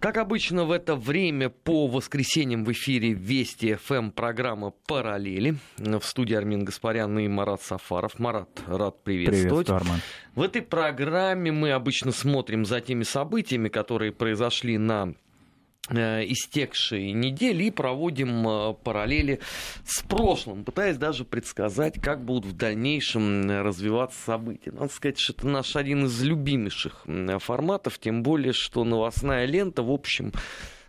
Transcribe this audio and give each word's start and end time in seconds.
Как 0.00 0.16
обычно 0.16 0.64
в 0.64 0.70
это 0.70 0.94
время 0.94 1.48
по 1.48 1.88
воскресеньям 1.88 2.64
в 2.64 2.70
эфире 2.70 3.14
Вести 3.14 3.74
ФМ 3.74 4.10
программа 4.10 4.70
«Параллели». 4.86 5.56
В 5.76 6.02
студии 6.02 6.36
Армин 6.36 6.64
Гаспарян 6.64 7.18
и 7.18 7.26
Марат 7.26 7.62
Сафаров. 7.62 8.20
Марат, 8.20 8.48
рад 8.68 9.02
приветствовать. 9.02 9.66
Приветствую, 9.66 9.76
Арман. 9.76 10.00
В 10.36 10.42
этой 10.42 10.62
программе 10.62 11.50
мы 11.50 11.72
обычно 11.72 12.12
смотрим 12.12 12.64
за 12.64 12.80
теми 12.80 13.02
событиями, 13.02 13.68
которые 13.68 14.12
произошли 14.12 14.78
на 14.78 15.14
Э, 15.90 16.22
истекшие 16.26 17.12
недели 17.12 17.64
и 17.64 17.70
проводим 17.70 18.46
э, 18.46 18.74
параллели 18.74 19.40
с 19.86 20.02
прошлым, 20.02 20.62
пытаясь 20.64 20.98
даже 20.98 21.24
предсказать, 21.24 21.98
как 21.98 22.22
будут 22.26 22.52
в 22.52 22.56
дальнейшем 22.56 23.50
развиваться 23.50 24.22
события. 24.22 24.70
Надо 24.70 24.92
сказать, 24.92 25.18
что 25.18 25.32
это 25.32 25.48
наш 25.48 25.76
один 25.76 26.04
из 26.04 26.22
любимейших 26.22 27.06
форматов, 27.38 27.98
тем 27.98 28.22
более, 28.22 28.52
что 28.52 28.84
новостная 28.84 29.46
лента, 29.46 29.82
в 29.82 29.90
общем, 29.90 30.32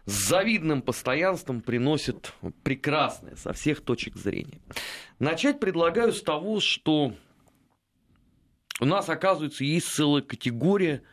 с 0.06 0.28
завидным 0.28 0.82
постоянством 0.82 1.62
приносит 1.62 2.34
прекрасное 2.64 3.38
со 3.38 3.54
всех 3.54 3.80
точек 3.80 4.18
зрения. 4.18 4.60
Начать 5.18 5.62
предлагаю 5.62 6.12
с 6.12 6.22
того, 6.22 6.60
что 6.60 7.14
у 8.82 8.86
нас, 8.86 9.08
оказывается, 9.08 9.64
есть 9.64 9.88
целая 9.88 10.24
категория 10.24 11.04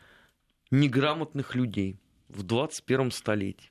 неграмотных 0.71 1.55
людей 1.55 2.01
в 2.27 2.43
21 2.43 3.11
столетии 3.11 3.69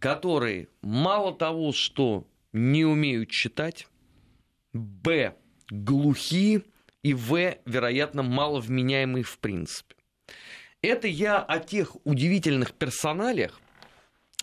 которые 0.00 0.66
мало 0.82 1.32
того, 1.32 1.72
что 1.72 2.26
не 2.52 2.84
умеют 2.84 3.30
читать, 3.30 3.86
б, 4.72 5.36
глухие, 5.70 6.62
и 7.02 7.14
в, 7.14 7.56
вероятно, 7.64 8.22
маловменяемые 8.22 9.22
в 9.24 9.38
принципе. 9.38 9.94
Это 10.82 11.08
я 11.08 11.38
о 11.38 11.58
тех 11.58 11.96
удивительных 12.04 12.72
персоналиях, 12.72 13.60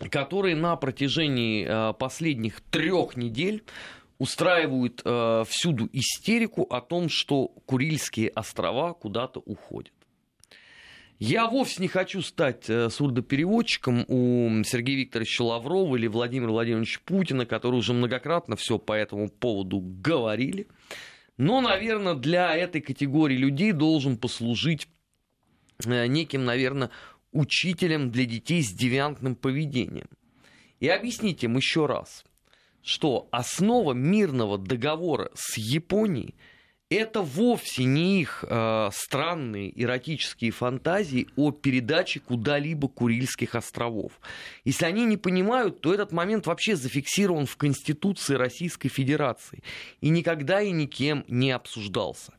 которые 0.09 0.55
на 0.55 0.75
протяжении 0.75 1.65
э, 1.67 1.93
последних 1.93 2.61
трех 2.61 3.15
недель 3.15 3.63
устраивают 4.19 5.01
э, 5.03 5.43
всюду 5.47 5.89
истерику 5.93 6.63
о 6.63 6.81
том, 6.81 7.09
что 7.09 7.47
Курильские 7.65 8.29
острова 8.29 8.93
куда-то 8.93 9.39
уходят. 9.39 9.93
Я 11.19 11.47
вовсе 11.47 11.81
не 11.81 11.87
хочу 11.87 12.21
стать 12.21 12.69
э, 12.69 12.91
сурдопереводчиком 12.91 14.05
у 14.07 14.63
Сергея 14.63 14.97
Викторовича 14.97 15.43
Лаврова 15.43 15.95
или 15.95 16.05
Владимира 16.05 16.51
Владимировича 16.51 16.99
Путина, 17.05 17.47
которые 17.47 17.79
уже 17.79 17.93
многократно 17.93 18.55
все 18.55 18.77
по 18.77 18.93
этому 18.93 19.27
поводу 19.27 19.79
говорили. 19.79 20.67
Но, 21.37 21.59
наверное, 21.61 22.13
для 22.13 22.55
этой 22.55 22.81
категории 22.81 23.35
людей 23.35 23.71
должен 23.71 24.17
послужить 24.17 24.87
э, 25.85 26.05
неким, 26.05 26.45
наверное, 26.45 26.91
учителем 27.31 28.11
для 28.11 28.25
детей 28.25 28.61
с 28.61 28.71
девиантным 28.71 29.35
поведением. 29.35 30.09
И 30.79 30.87
объяснить 30.87 31.43
им 31.43 31.57
еще 31.57 31.87
раз, 31.87 32.25
что 32.83 33.27
основа 33.31 33.93
мирного 33.93 34.59
договора 34.59 35.31
с 35.33 35.57
Японией– 35.57 36.35
это 36.89 37.21
вовсе 37.21 37.83
не 37.83 38.21
их 38.21 38.45
э, 38.47 38.89
странные 38.93 39.81
эротические 39.81 40.51
фантазии 40.51 41.27
о 41.35 41.51
передаче 41.51 42.19
куда-либо 42.19 42.87
Курильских 42.87 43.55
островов. 43.55 44.13
Если 44.63 44.85
они 44.85 45.05
не 45.05 45.17
понимают, 45.17 45.81
то 45.81 45.93
этот 45.93 46.11
момент 46.11 46.47
вообще 46.47 46.75
зафиксирован 46.75 47.45
в 47.45 47.57
Конституции 47.57 48.35
Российской 48.35 48.89
Федерации 48.89 49.63
и 49.99 50.09
никогда 50.09 50.61
и 50.61 50.71
никем 50.71 51.25
не 51.27 51.51
обсуждался. 51.51 52.33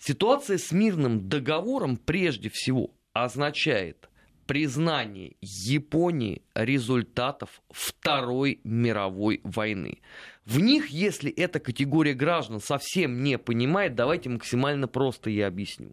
Ситуация 0.00 0.58
с 0.58 0.72
мирным 0.72 1.28
договором 1.28 1.96
прежде 1.96 2.50
всего 2.50 2.90
означает 3.12 4.07
признание 4.48 5.36
Японии 5.42 6.40
результатов 6.54 7.60
Второй 7.70 8.60
мировой 8.64 9.42
войны. 9.44 10.00
В 10.46 10.58
них, 10.58 10.88
если 10.88 11.30
эта 11.30 11.60
категория 11.60 12.14
граждан 12.14 12.58
совсем 12.58 13.22
не 13.22 13.36
понимает, 13.36 13.94
давайте 13.94 14.30
максимально 14.30 14.88
просто 14.88 15.28
я 15.28 15.48
объясню. 15.48 15.92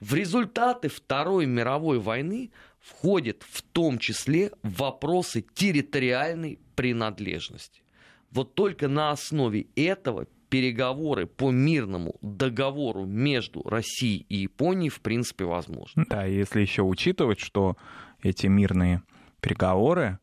В 0.00 0.14
результаты 0.14 0.88
Второй 0.88 1.44
мировой 1.44 2.00
войны 2.00 2.50
входят 2.80 3.42
в 3.42 3.60
том 3.60 3.98
числе 3.98 4.52
вопросы 4.62 5.44
территориальной 5.54 6.58
принадлежности. 6.74 7.82
Вот 8.30 8.54
только 8.54 8.88
на 8.88 9.10
основе 9.10 9.66
этого 9.76 10.26
переговоры 10.52 11.26
по 11.26 11.50
мирному 11.50 12.16
договору 12.20 13.06
между 13.06 13.62
Россией 13.62 14.26
и 14.28 14.42
Японией 14.42 14.90
в 14.90 15.00
принципе 15.00 15.46
возможны. 15.46 16.04
Да, 16.10 16.26
если 16.26 16.60
еще 16.60 16.82
учитывать, 16.82 17.40
что 17.40 17.78
эти 18.22 18.48
мирные 18.48 19.02
переговоры 19.40 20.18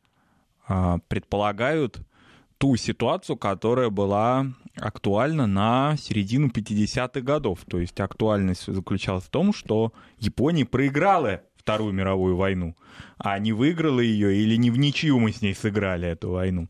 э, 0.67 0.97
предполагают 1.07 1.99
ту 2.59 2.75
ситуацию, 2.75 3.37
которая 3.37 3.89
была 3.89 4.45
актуальна 4.75 5.47
на 5.47 5.97
середину 5.97 6.49
50-х 6.49 7.21
годов. 7.21 7.61
То 7.67 7.79
есть 7.79 7.99
актуальность 7.99 8.71
заключалась 8.71 9.23
в 9.23 9.29
том, 9.29 9.51
что 9.51 9.93
Япония 10.19 10.65
проиграла 10.65 11.41
Вторую 11.69 11.93
мировую 11.93 12.35
войну, 12.35 12.75
а 13.17 13.37
не 13.37 13.53
выиграла 13.53 13.99
ее 13.99 14.35
или 14.35 14.55
не 14.55 14.71
в 14.71 14.79
ничью 14.79 15.19
мы 15.19 15.31
с 15.31 15.41
ней 15.41 15.53
сыграли 15.53 16.07
эту 16.07 16.31
войну. 16.31 16.67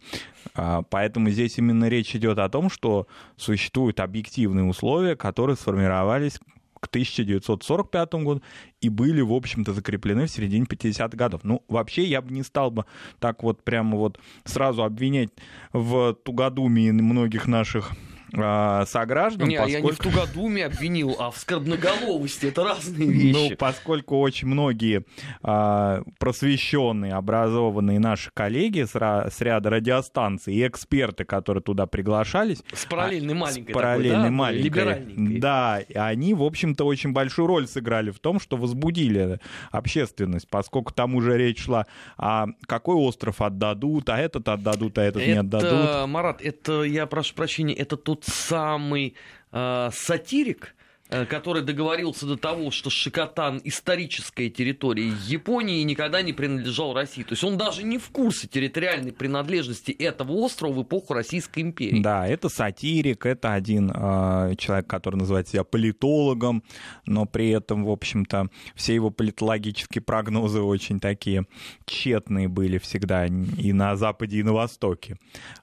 А, 0.56 0.82
поэтому 0.82 1.30
здесь 1.30 1.58
именно 1.58 1.88
речь 1.88 2.16
идет 2.16 2.38
о 2.38 2.50
том, 2.50 2.70
что 2.70 3.08
существуют 3.38 4.02
объективные 4.02 4.66
условия, 4.66 5.16
которые 5.16 5.56
сформировались 5.56 6.40
к 6.80 6.88
1945 6.88 8.14
году 8.16 8.42
и 8.82 8.90
были, 8.90 9.22
в 9.22 9.34
общем-то, 9.34 9.74
закреплены 9.74 10.26
в 10.26 10.32
середине 10.32 10.66
50-х 10.66 11.16
годов. 11.16 11.42
Ну, 11.44 11.64
вообще, 11.68 12.04
я 12.04 12.22
бы 12.22 12.34
не 12.34 12.44
стал 12.44 12.72
бы 12.72 12.86
так 13.20 13.44
вот 13.44 13.64
прямо 13.64 13.98
вот 13.98 14.20
сразу 14.44 14.84
обвинять 14.84 15.30
в 15.74 16.14
тугодумии 16.26 16.92
многих 16.92 17.48
наших 17.48 17.92
э, 18.32 18.86
сограждан. 18.88 19.48
Не, 19.48 19.58
поскольку... 19.58 19.78
я 19.78 19.82
не 19.82 19.92
в 19.92 19.98
тугодуме 19.98 20.66
обвинил, 20.66 21.16
а 21.20 21.32
в 21.32 21.38
скорбноголовости. 21.38 22.48
Это 22.48 22.64
разные 22.64 23.10
вещи. 23.10 23.52
Ну, 23.52 23.58
поскольку 23.58 24.20
очень 24.20 24.48
многие 24.48 25.06
э, 25.44 26.04
просвещенные, 26.20 27.14
образованные 27.14 28.00
наши 28.00 28.32
коллеги 28.34 28.84
с, 28.84 28.96
с 28.96 29.42
ряда 29.42 29.70
радиостанций 29.70 30.54
и 30.54 30.68
эксперты, 30.68 31.24
которые 31.24 31.64
туда 31.64 31.86
приглашались... 31.86 32.64
С 32.74 32.86
параллельной 32.86 33.34
маленькой 33.34 33.72
с 33.72 33.74
параллельной 33.74 34.12
такой, 34.12 34.30
да? 34.30 34.36
маленькой. 34.36 34.64
Либеральненькой. 34.64 35.40
Да, 35.40 35.80
они, 35.96 36.34
в 36.34 36.44
общем-то, 36.44 36.86
очень 36.86 37.14
большую 37.14 37.48
роль 37.48 37.68
сыграли 37.68 38.12
в 38.12 38.20
том, 38.20 38.40
что 38.40 38.58
возбудили 38.58 39.40
общественность, 39.72 40.48
поскольку 40.48 40.94
там 40.94 41.16
уже 41.16 41.38
речь 41.38 41.64
шла, 41.64 41.86
а 42.18 42.48
какой 42.66 42.96
остров 42.96 43.42
отдадут, 43.42 44.10
а 44.10 44.18
этот 44.18 44.48
отдадут, 44.48 44.98
а 44.98 45.04
этот 45.04 45.22
это, 45.22 45.32
не 45.32 45.38
отдадут. 45.38 46.10
Марат, 46.10 46.42
это, 46.42 46.84
я 46.84 47.06
прошу 47.06 47.36
прощения, 47.36 47.74
это 47.74 47.98
тот 47.98 48.19
тот 48.20 48.34
самый 48.34 49.16
э, 49.52 49.90
сатирик, 49.94 50.76
который 51.10 51.64
договорился 51.64 52.26
до 52.26 52.38
того, 52.38 52.70
что 52.72 52.90
Шикотан 52.90 53.62
историческая 53.64 54.50
территория 54.50 55.12
Японии 55.26 55.82
и 55.82 55.84
никогда 55.84 56.22
не 56.22 56.34
принадлежал 56.34 56.94
России. 56.94 57.24
То 57.24 57.32
есть 57.32 57.44
он 57.44 57.58
даже 57.58 57.84
не 57.84 57.98
в 57.98 58.10
курсе 58.10 58.48
территориальной 58.48 59.12
принадлежности 59.12 59.92
этого 59.92 60.34
острова 60.34 60.74
в 60.74 60.84
эпоху 60.84 61.14
Российской 61.14 61.60
империи. 61.62 62.02
Да, 62.02 62.28
это 62.28 62.50
сатирик, 62.50 63.26
это 63.26 63.54
один 63.54 63.92
э, 63.94 64.56
человек, 64.58 64.88
который 64.88 65.16
называет 65.16 65.48
себя 65.48 65.64
политологом, 65.64 66.64
но 67.06 67.26
при 67.26 67.50
этом, 67.50 67.86
в 67.86 67.90
общем-то, 67.90 68.50
все 68.76 68.94
его 68.94 69.10
политологические 69.10 70.02
прогнозы 70.02 70.62
очень 70.62 71.00
такие 71.00 71.46
тщетные 71.86 72.48
были 72.48 72.78
всегда 72.78 73.26
и 73.26 73.74
на 73.74 73.96
Западе, 73.96 74.38
и 74.38 74.44
на 74.44 74.54
Востоке, 74.54 75.18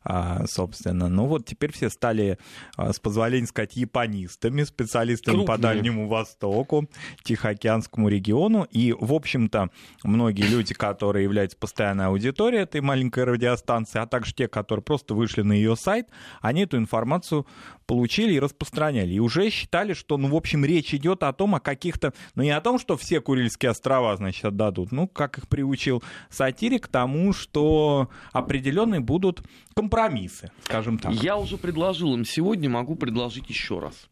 э, 0.05 0.47
собственно. 0.49 1.09
Ну 1.09 1.27
вот 1.27 1.47
теперь 1.47 1.73
все 1.73 1.89
стали, 1.89 2.39
э, 2.77 2.93
с 2.93 2.99
позволения 2.99 3.47
сказать, 3.47 3.77
японистами, 3.77 4.65
специалистами 4.65 5.35
крупные. 5.36 5.56
по 5.56 5.62
Дальнему 5.62 6.08
Востоку, 6.08 6.88
Тихоокеанскому 7.22 8.08
региону. 8.08 8.66
И, 8.70 8.94
в 8.98 9.12
общем-то, 9.12 9.70
многие 10.02 10.47
люди, 10.48 10.74
которые 10.74 11.24
являются 11.24 11.56
постоянной 11.56 12.06
аудиторией 12.06 12.62
этой 12.62 12.80
маленькой 12.80 13.24
радиостанции, 13.24 13.98
а 13.98 14.06
также 14.06 14.34
те, 14.34 14.48
которые 14.48 14.83
просто 14.83 15.15
вышли 15.15 15.42
на 15.42 15.53
ее 15.53 15.77
сайт, 15.77 16.09
они 16.41 16.62
эту 16.62 16.77
информацию 16.77 17.47
получили 17.86 18.34
и 18.34 18.41
распространяли. 18.41 19.15
И 19.15 19.21
уже 19.21 19.48
считали, 19.50 19.94
что, 19.94 20.16
ну, 20.16 20.28
в 20.28 20.34
общем, 20.34 20.65
речь 20.65 20.92
идет 20.94 21.22
о 21.22 21.33
том, 21.33 21.54
о 21.54 21.60
каких-то, 21.60 22.12
ну, 22.34 22.42
не 22.42 22.50
о 22.50 22.60
том, 22.60 22.78
что 22.78 22.97
все 22.97 23.21
Курильские 23.21 23.71
острова, 23.71 24.16
значит, 24.16 24.44
отдадут, 24.44 24.92
ну, 24.92 25.09
как 25.09 25.39
их 25.39 25.48
приучил 25.48 26.03
сатирик, 26.30 26.89
тому, 26.89 27.32
что 27.32 28.10
определенные 28.32 29.00
будут 29.00 29.42
компромиссы, 29.74 30.50
скажем 30.65 30.98
так. 30.98 31.12
Я 31.12 31.36
уже 31.36 31.56
предложил 31.56 32.15
им 32.15 32.24
сегодня, 32.24 32.68
могу 32.68 32.97
предложить 32.97 33.48
еще 33.48 33.78
раз. 33.78 34.09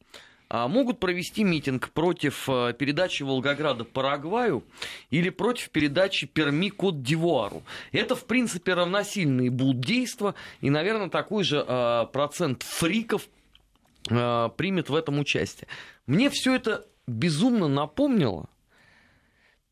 А, 0.50 0.68
могут 0.68 1.00
провести 1.00 1.42
митинг 1.42 1.90
против 1.90 2.48
э, 2.48 2.74
передачи 2.78 3.22
Волгограда 3.22 3.84
Парагваю 3.84 4.62
или 5.10 5.30
против 5.30 5.70
передачи 5.70 6.26
Перми 6.26 6.68
Кот 6.68 7.02
Дивуару. 7.02 7.62
Это, 7.92 8.14
в 8.14 8.26
принципе, 8.26 8.74
равносильные 8.74 9.50
будут 9.50 9.80
действия, 9.80 10.34
и, 10.60 10.68
наверное, 10.68 11.08
такой 11.08 11.44
же 11.44 11.64
э, 11.66 12.06
процент 12.12 12.62
фриков 12.62 13.26
э, 14.10 14.50
примет 14.56 14.90
в 14.90 14.94
этом 14.94 15.18
участие. 15.18 15.66
Мне 16.06 16.28
все 16.28 16.54
это 16.54 16.86
безумно 17.06 17.66
напомнило 17.66 18.48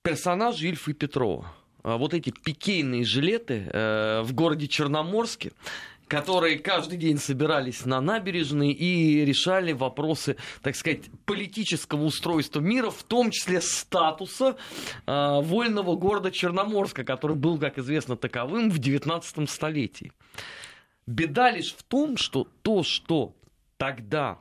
персонажа 0.03 0.67
Ильфа 0.67 0.91
и 0.91 0.95
Петрова. 0.95 1.53
вот 1.85 2.15
эти 2.15 2.31
пикейные 2.31 3.05
жилеты 3.05 3.69
в 3.73 4.29
городе 4.33 4.67
Черноморске, 4.67 5.53
которые 6.09 6.59
каждый 6.59 6.99
день 6.99 7.19
собирались 7.19 7.87
на 7.87 8.01
набережной 8.01 8.73
и 8.73 9.25
решали 9.25 9.73
вопросы, 9.73 10.37
так 10.63 10.77
сказать, 10.77 11.05
политического 11.25 12.05
устройства 12.05 12.61
мира, 12.61 12.91
в 12.91 13.03
том 13.03 13.31
числе 13.31 13.61
статуса 13.61 14.57
э, 15.07 15.41
вольного 15.43 15.97
города 15.97 16.31
Черноморска, 16.31 17.05
который 17.05 17.37
был, 17.37 17.59
как 17.59 17.79
известно, 17.79 18.17
таковым 18.17 18.71
в 18.71 18.79
19 18.79 19.49
столетии. 19.49 20.13
Беда 21.07 21.51
лишь 21.51 21.75
в 21.75 21.83
том, 21.83 22.17
что 22.17 22.47
то, 22.63 22.83
что 22.83 23.35
тогда, 23.77 24.39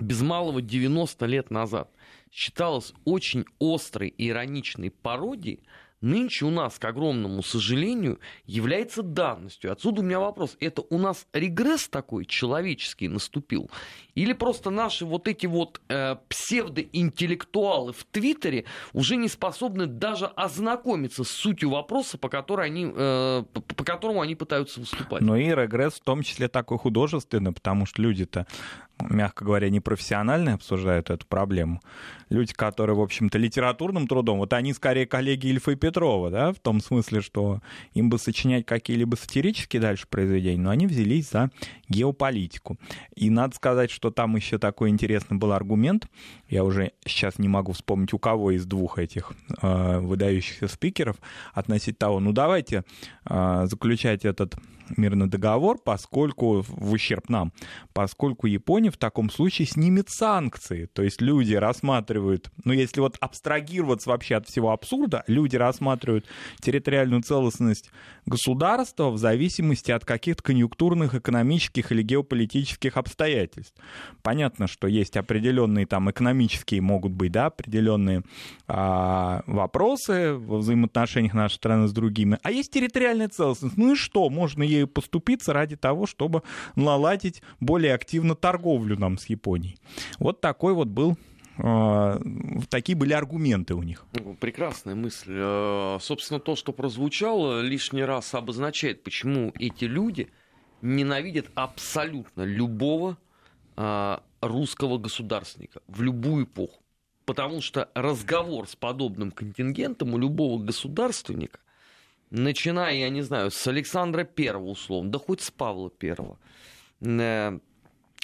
без 0.00 0.20
малого 0.20 0.62
90 0.62 1.26
лет 1.26 1.50
назад, 1.50 1.90
считалось 2.30 2.92
очень 3.04 3.44
острой 3.60 4.08
и 4.08 4.28
ироничной 4.28 4.90
пародией, 4.90 5.60
нынче 6.04 6.44
у 6.44 6.50
нас, 6.50 6.78
к 6.78 6.84
огромному 6.84 7.42
сожалению, 7.42 8.20
является 8.46 9.02
данностью. 9.02 9.72
Отсюда 9.72 10.02
у 10.02 10.04
меня 10.04 10.20
вопрос. 10.20 10.56
Это 10.60 10.82
у 10.90 10.98
нас 10.98 11.26
регресс 11.32 11.88
такой 11.88 12.26
человеческий 12.26 13.08
наступил? 13.08 13.70
Или 14.14 14.32
просто 14.32 14.70
наши 14.70 15.04
вот 15.04 15.26
эти 15.26 15.46
вот 15.46 15.80
э, 15.88 16.16
псевдоинтеллектуалы 16.28 17.92
в 17.92 18.04
Твиттере 18.04 18.64
уже 18.92 19.16
не 19.16 19.28
способны 19.28 19.86
даже 19.86 20.26
ознакомиться 20.26 21.24
с 21.24 21.30
сутью 21.30 21.70
вопроса, 21.70 22.18
по, 22.18 22.28
которой 22.28 22.66
они, 22.66 22.92
э, 22.94 23.44
по 23.52 23.84
которому 23.84 24.20
они 24.20 24.36
пытаются 24.36 24.80
выступать? 24.80 25.22
Ну 25.22 25.36
и 25.36 25.46
регресс 25.46 25.94
в 25.94 26.00
том 26.04 26.22
числе 26.22 26.48
такой 26.48 26.78
художественный, 26.78 27.52
потому 27.52 27.86
что 27.86 28.02
люди-то 28.02 28.46
мягко 29.00 29.44
говоря, 29.44 29.70
непрофессионально 29.70 30.54
обсуждают 30.54 31.10
эту 31.10 31.26
проблему. 31.26 31.80
Люди, 32.30 32.52
которые, 32.52 32.96
в 32.96 33.00
общем-то, 33.00 33.38
литературным 33.38 34.06
трудом, 34.06 34.38
вот 34.38 34.52
они 34.52 34.72
скорее 34.72 35.06
коллеги 35.06 35.48
Ильфа 35.48 35.72
и 35.72 35.76
Петрова, 35.76 36.30
да, 36.30 36.52
в 36.52 36.58
том 36.58 36.80
смысле, 36.80 37.20
что 37.20 37.60
им 37.92 38.08
бы 38.08 38.18
сочинять 38.18 38.66
какие-либо 38.66 39.16
сатирические 39.16 39.80
дальше 39.80 40.06
произведения, 40.08 40.62
но 40.62 40.70
они 40.70 40.86
взялись 40.86 41.30
за 41.30 41.50
геополитику. 41.88 42.78
И 43.14 43.30
надо 43.30 43.54
сказать, 43.54 43.90
что 43.90 44.10
там 44.10 44.36
еще 44.36 44.58
такой 44.58 44.90
интересный 44.90 45.36
был 45.36 45.52
аргумент, 45.52 46.08
я 46.48 46.64
уже 46.64 46.92
сейчас 47.04 47.38
не 47.38 47.48
могу 47.48 47.72
вспомнить, 47.72 48.12
у 48.12 48.18
кого 48.18 48.52
из 48.52 48.64
двух 48.64 48.98
этих 48.98 49.32
э, 49.60 49.98
выдающихся 49.98 50.68
спикеров 50.68 51.16
относительно 51.52 51.94
того, 51.94 52.20
ну 52.20 52.32
давайте 52.32 52.84
э, 53.26 53.66
заключать 53.66 54.24
этот 54.24 54.56
мирный 54.96 55.28
договор, 55.28 55.78
поскольку 55.82 56.62
в 56.66 56.92
ущерб 56.92 57.28
нам, 57.28 57.52
поскольку 57.92 58.46
Япония 58.46 58.90
в 58.90 58.96
таком 58.96 59.30
случае 59.30 59.66
снимет 59.66 60.10
санкции. 60.10 60.86
То 60.92 61.02
есть 61.02 61.20
люди 61.20 61.54
рассматривают, 61.54 62.50
ну 62.64 62.72
если 62.72 63.00
вот 63.00 63.16
абстрагироваться 63.20 64.10
вообще 64.10 64.36
от 64.36 64.46
всего 64.48 64.72
абсурда, 64.72 65.24
люди 65.26 65.56
рассматривают 65.56 66.26
территориальную 66.60 67.22
целостность 67.22 67.90
государства 68.26 69.10
в 69.10 69.18
зависимости 69.18 69.90
от 69.90 70.04
каких-то 70.04 70.42
конъюнктурных, 70.42 71.14
экономических 71.14 71.92
или 71.92 72.02
геополитических 72.02 72.96
обстоятельств. 72.96 73.74
Понятно, 74.22 74.66
что 74.66 74.86
есть 74.86 75.16
определенные 75.16 75.86
там 75.86 76.10
экономические 76.10 76.80
могут 76.80 77.12
быть, 77.12 77.32
да, 77.32 77.46
определенные 77.46 78.22
а, 78.66 79.42
вопросы 79.46 80.34
во 80.34 80.58
взаимоотношениях 80.58 81.34
нашей 81.34 81.56
страны 81.56 81.88
с 81.88 81.92
другими, 81.92 82.38
а 82.42 82.50
есть 82.50 82.72
территориальная 82.72 83.28
целостность. 83.28 83.76
Ну 83.76 83.92
и 83.92 83.96
что, 83.96 84.28
можно 84.30 84.62
ею 84.74 84.88
поступиться 84.88 85.52
ради 85.52 85.76
того, 85.76 86.06
чтобы 86.06 86.42
наладить 86.76 87.42
более 87.60 87.94
активно 87.94 88.34
торговлю 88.34 88.98
нам 88.98 89.18
с 89.18 89.26
Японией. 89.26 89.76
Вот 90.18 90.40
такой 90.40 90.74
вот 90.74 90.88
был 90.88 91.16
а, 91.56 92.20
такие 92.68 92.96
были 92.96 93.12
аргументы 93.12 93.74
у 93.74 93.82
них. 93.82 94.04
Ну, 94.12 94.34
прекрасная 94.34 94.94
мысль. 94.94 95.32
Э, 95.36 95.98
собственно, 96.00 96.40
то, 96.40 96.56
что 96.56 96.72
прозвучало, 96.72 97.60
лишний 97.60 98.02
раз 98.02 98.34
обозначает, 98.34 99.04
почему 99.04 99.52
эти 99.58 99.84
люди 99.84 100.30
ненавидят 100.82 101.46
абсолютно 101.54 102.42
любого 102.42 103.16
а, 103.76 104.22
русского 104.40 104.98
государственника 104.98 105.80
в 105.86 106.02
любую 106.02 106.44
эпоху. 106.44 106.80
Потому 107.24 107.62
что 107.62 107.88
разговор 107.94 108.68
с 108.68 108.76
подобным 108.76 109.30
контингентом 109.30 110.12
у 110.12 110.18
любого 110.18 110.62
государственника 110.62 111.60
начиная, 112.34 112.94
я 112.94 113.08
не 113.08 113.22
знаю, 113.22 113.50
с 113.50 113.66
Александра 113.66 114.24
Первого, 114.24 114.70
условно, 114.70 115.10
да 115.10 115.18
хоть 115.18 115.40
с 115.40 115.50
Павла 115.50 115.90
Первого, 115.90 116.38
э, 117.00 117.58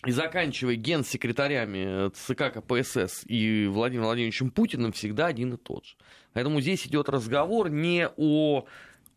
и 0.07 0.11
заканчивая 0.13 0.77
генсекретарями 0.77 2.11
ЦК 2.11 2.55
КПСС 2.55 3.23
и 3.27 3.67
Владимиром 3.67 4.07
Владимировичем 4.07 4.51
Путиным, 4.51 4.93
всегда 4.93 5.27
один 5.27 5.55
и 5.55 5.57
тот 5.59 5.85
же. 5.85 5.95
Поэтому 6.33 6.61
здесь 6.61 6.87
идет 6.87 7.09
разговор 7.09 7.69
не 7.69 8.09
о 8.17 8.65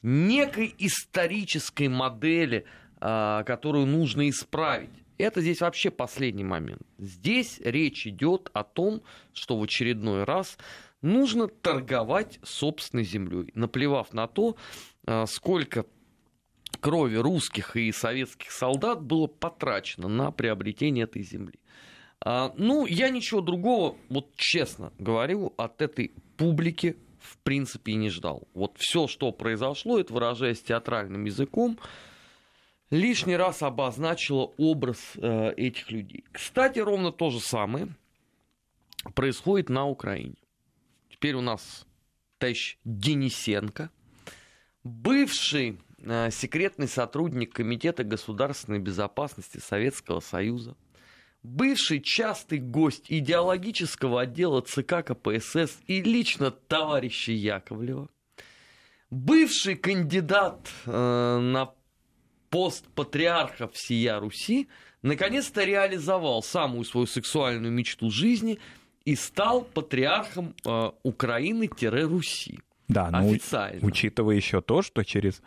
некой 0.01 0.75
исторической 0.77 1.87
модели, 1.87 2.65
а, 2.99 3.43
которую 3.43 3.85
нужно 3.85 4.29
исправить. 4.29 4.89
Это 5.17 5.41
здесь 5.41 5.61
вообще 5.61 5.89
последний 5.89 6.43
момент. 6.43 6.81
Здесь 6.97 7.59
речь 7.63 8.05
идет 8.05 8.49
о 8.53 8.63
том, 8.63 9.03
что 9.33 9.57
в 9.57 9.63
очередной 9.63 10.25
раз 10.25 10.57
нужно 11.03 11.47
торговать 11.47 12.39
собственной 12.41 13.03
землей, 13.03 13.51
наплевав 13.53 14.13
на 14.13 14.27
то, 14.27 14.55
а, 15.05 15.27
сколько 15.27 15.85
крови 16.79 17.17
русских 17.17 17.75
и 17.75 17.91
советских 17.91 18.51
солдат 18.51 19.03
было 19.03 19.27
потрачено 19.27 20.07
на 20.07 20.31
приобретение 20.31 21.03
этой 21.03 21.21
земли. 21.21 21.59
А, 22.19 22.53
ну, 22.57 22.85
я 22.85 23.09
ничего 23.09 23.41
другого, 23.41 23.95
вот 24.09 24.33
честно 24.35 24.91
говорю, 24.97 25.53
от 25.57 25.81
этой 25.81 26.13
публики 26.37 26.97
в 27.19 27.37
принципе 27.37 27.93
и 27.93 27.95
не 27.95 28.09
ждал. 28.09 28.47
Вот 28.53 28.77
все, 28.77 29.07
что 29.07 29.31
произошло, 29.31 29.99
это 29.99 30.13
выражаясь 30.13 30.61
театральным 30.61 31.25
языком, 31.25 31.79
лишний 32.89 33.37
раз 33.37 33.61
обозначило 33.61 34.51
образ 34.57 34.99
э, 35.15 35.53
этих 35.55 35.89
людей. 35.91 36.25
Кстати, 36.31 36.79
ровно 36.79 37.11
то 37.11 37.29
же 37.29 37.39
самое 37.39 37.87
происходит 39.15 39.69
на 39.69 39.87
Украине. 39.87 40.35
Теперь 41.23 41.35
у 41.35 41.41
нас 41.41 41.85
товарищ 42.37 42.77
Денисенко, 42.83 43.89
бывший 44.83 45.79
э, 45.99 46.29
секретный 46.31 46.89
сотрудник 46.89 47.53
Комитета 47.53 48.03
государственной 48.03 48.79
безопасности 48.79 49.59
Советского 49.59 50.19
Союза, 50.19 50.75
бывший 51.41 52.01
частый 52.01 52.57
гость 52.57 53.05
идеологического 53.07 54.19
отдела 54.23 54.59
ЦК 54.59 55.05
КПСС 55.05 55.79
и 55.87 56.01
лично 56.01 56.51
товарища 56.51 57.31
Яковлева, 57.31 58.09
бывший 59.09 59.77
кандидат 59.77 60.69
э, 60.85 60.91
на 60.91 61.71
пост 62.49 62.85
патриарха 62.95 63.69
всея 63.69 64.19
Руси, 64.19 64.67
наконец-то 65.01 65.63
реализовал 65.63 66.43
самую 66.43 66.83
свою 66.83 67.07
сексуальную 67.07 67.71
мечту 67.71 68.11
жизни– 68.11 68.59
и 69.05 69.15
стал 69.15 69.61
патриархом 69.61 70.53
э, 70.65 70.91
Украины-Руси. 71.03 72.59
Да, 72.87 73.09
но 73.09 73.19
официально. 73.19 73.85
учитывая 73.85 74.35
еще 74.35 74.61
то, 74.61 74.81
что 74.81 75.03
через 75.03 75.41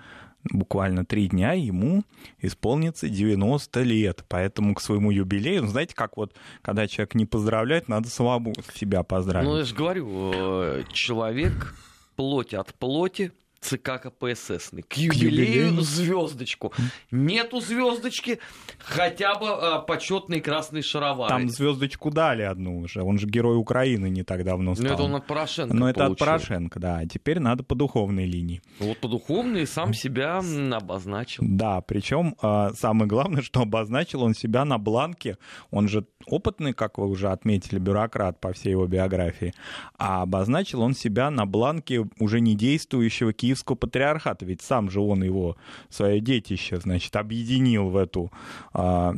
буквально 0.50 1.04
три 1.04 1.28
дня 1.28 1.52
ему 1.52 2.04
исполнится 2.38 3.08
90 3.08 3.82
лет. 3.82 4.24
Поэтому 4.28 4.74
к 4.74 4.80
своему 4.80 5.10
юбилею, 5.10 5.62
ну, 5.62 5.68
знаете, 5.68 5.94
как 5.94 6.16
вот, 6.16 6.34
когда 6.62 6.86
человек 6.86 7.14
не 7.14 7.26
поздравляет, 7.26 7.88
надо 7.88 8.08
самому 8.08 8.54
себя 8.74 9.02
поздравить. 9.02 9.48
Ну, 9.48 9.58
я 9.58 9.64
же 9.64 9.74
говорю, 9.74 10.32
э, 10.34 10.84
человек 10.92 11.74
плоть 12.16 12.54
от 12.54 12.74
плоти, 12.74 13.32
ЦК 13.66 14.00
КПСС. 14.00 14.70
К 14.88 14.96
юбилею 14.96 15.80
звездочку. 15.80 16.72
Нету 17.10 17.60
звездочки, 17.60 18.38
хотя 18.78 19.34
бы 19.34 19.48
а, 19.48 19.80
почетные 19.80 20.40
красные 20.40 20.82
шаровары. 20.82 21.28
Там 21.28 21.48
звездочку 21.48 22.10
дали 22.10 22.42
одну 22.42 22.78
уже. 22.78 23.02
Он 23.02 23.18
же 23.18 23.26
герой 23.26 23.58
Украины 23.58 24.08
не 24.08 24.22
так 24.22 24.44
давно 24.44 24.74
стал. 24.74 24.86
Но 24.86 24.94
это 24.94 25.02
он 25.02 25.14
от 25.16 25.26
Порошенко 25.26 25.74
Но 25.74 25.90
это 25.90 26.06
от 26.06 26.18
Порошенко, 26.18 26.78
да. 26.78 26.98
А 26.98 27.06
теперь 27.06 27.40
надо 27.40 27.64
по 27.64 27.74
духовной 27.74 28.26
линии. 28.26 28.62
Вот 28.78 28.98
по 28.98 29.08
духовной 29.08 29.66
сам 29.66 29.92
себя 29.92 30.40
обозначил. 30.72 31.42
Да, 31.46 31.80
причем 31.80 32.36
а, 32.40 32.72
самое 32.72 33.08
главное, 33.08 33.42
что 33.42 33.62
обозначил 33.62 34.22
он 34.22 34.34
себя 34.34 34.64
на 34.64 34.78
бланке. 34.78 35.38
Он 35.70 35.88
же 35.88 36.06
опытный, 36.26 36.72
как 36.72 36.98
вы 36.98 37.08
уже 37.08 37.30
отметили, 37.30 37.80
бюрократ 37.80 38.40
по 38.40 38.52
всей 38.52 38.70
его 38.70 38.86
биографии. 38.86 39.54
А 39.98 40.22
обозначил 40.22 40.82
он 40.82 40.94
себя 40.94 41.30
на 41.30 41.46
бланке 41.46 42.06
уже 42.20 42.40
не 42.40 42.54
действующего 42.54 43.32
Киевского 43.32 43.55
патриархата, 43.64 44.44
ведь 44.44 44.62
сам 44.62 44.90
же 44.90 45.00
он 45.00 45.22
его, 45.22 45.56
свое 45.88 46.20
детище, 46.20 46.80
значит, 46.80 47.14
объединил 47.16 47.88
в 47.88 47.96
эту, 47.96 48.30
а, 48.72 49.14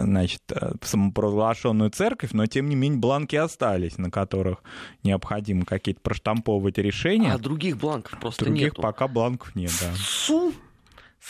значит, 0.00 0.42
самопровозглашенную 0.82 1.90
церковь, 1.90 2.30
но 2.32 2.46
тем 2.46 2.68
не 2.68 2.76
менее 2.76 3.00
бланки 3.00 3.36
остались, 3.36 3.98
на 3.98 4.10
которых 4.10 4.62
необходимо 5.02 5.64
какие-то 5.64 6.00
проштамповывать 6.00 6.78
решения. 6.78 7.32
А 7.32 7.38
других 7.38 7.76
бланков 7.76 8.18
просто 8.20 8.44
других 8.44 8.72
нету. 8.72 8.82
пока 8.82 9.08
бланков 9.08 9.54
нет, 9.54 9.72
да. 9.80 9.92
СУ 9.96 10.52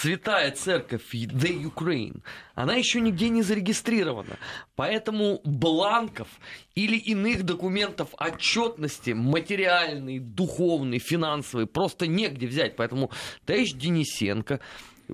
Святая 0.00 0.52
Церковь 0.52 1.12
The 1.12 1.60
Ukraine, 1.60 2.22
она 2.54 2.74
еще 2.74 3.00
нигде 3.00 3.30
не 3.30 3.42
зарегистрирована. 3.42 4.38
Поэтому 4.76 5.40
бланков 5.42 6.28
или 6.76 6.96
иных 6.96 7.42
документов 7.42 8.10
отчетности, 8.16 9.10
материальной, 9.10 10.20
духовной, 10.20 11.00
финансовой, 11.00 11.66
просто 11.66 12.06
негде 12.06 12.46
взять. 12.46 12.76
Поэтому 12.76 13.10
товарищ 13.44 13.72
Денисенко 13.72 14.60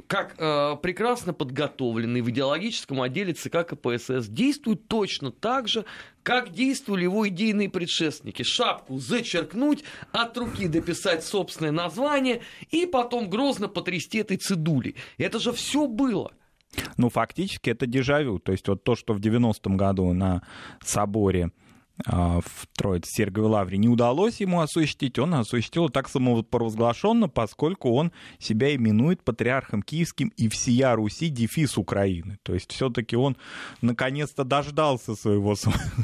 как 0.06 0.34
э, 0.38 0.76
прекрасно 0.82 1.32
подготовленный 1.32 2.20
в 2.20 2.30
идеологическом 2.30 3.00
отделе 3.02 3.32
ЦК 3.32 3.66
КПСС, 3.66 4.28
действует 4.28 4.88
точно 4.88 5.30
так 5.30 5.68
же, 5.68 5.84
как 6.22 6.52
действовали 6.52 7.04
его 7.04 7.28
идейные 7.28 7.68
предшественники. 7.68 8.42
Шапку 8.42 8.98
зачеркнуть, 8.98 9.84
от 10.12 10.36
руки 10.36 10.66
дописать 10.68 11.24
собственное 11.24 11.72
название 11.72 12.42
и 12.70 12.86
потом 12.86 13.30
грозно 13.30 13.68
потрясти 13.68 14.18
этой 14.18 14.36
цедулей. 14.36 14.96
Это 15.18 15.38
же 15.38 15.52
все 15.52 15.86
было. 15.86 16.32
Ну, 16.96 17.08
фактически 17.08 17.70
это 17.70 17.86
дежавю. 17.86 18.38
То 18.38 18.52
есть 18.52 18.66
вот 18.68 18.82
то, 18.82 18.96
что 18.96 19.14
в 19.14 19.20
90-м 19.20 19.76
году 19.76 20.12
на 20.12 20.42
соборе 20.82 21.50
в 22.06 22.66
Троице 22.76 23.08
Сергию 23.10 23.48
Лавре 23.48 23.78
не 23.78 23.88
удалось 23.88 24.40
ему 24.40 24.60
осуществить, 24.60 25.18
он 25.18 25.34
осуществил 25.34 25.88
так 25.88 26.08
самопровозглашенно, 26.08 27.28
поскольку 27.28 27.92
он 27.92 28.10
себя 28.38 28.74
именует 28.74 29.22
патриархом 29.22 29.82
киевским 29.82 30.32
и 30.36 30.48
всея 30.48 30.96
Руси 30.96 31.28
дефис 31.28 31.78
Украины. 31.78 32.38
То 32.42 32.54
есть 32.54 32.72
все-таки 32.72 33.16
он 33.16 33.36
наконец-то 33.80 34.44
дождался 34.44 35.14
своего 35.14 35.54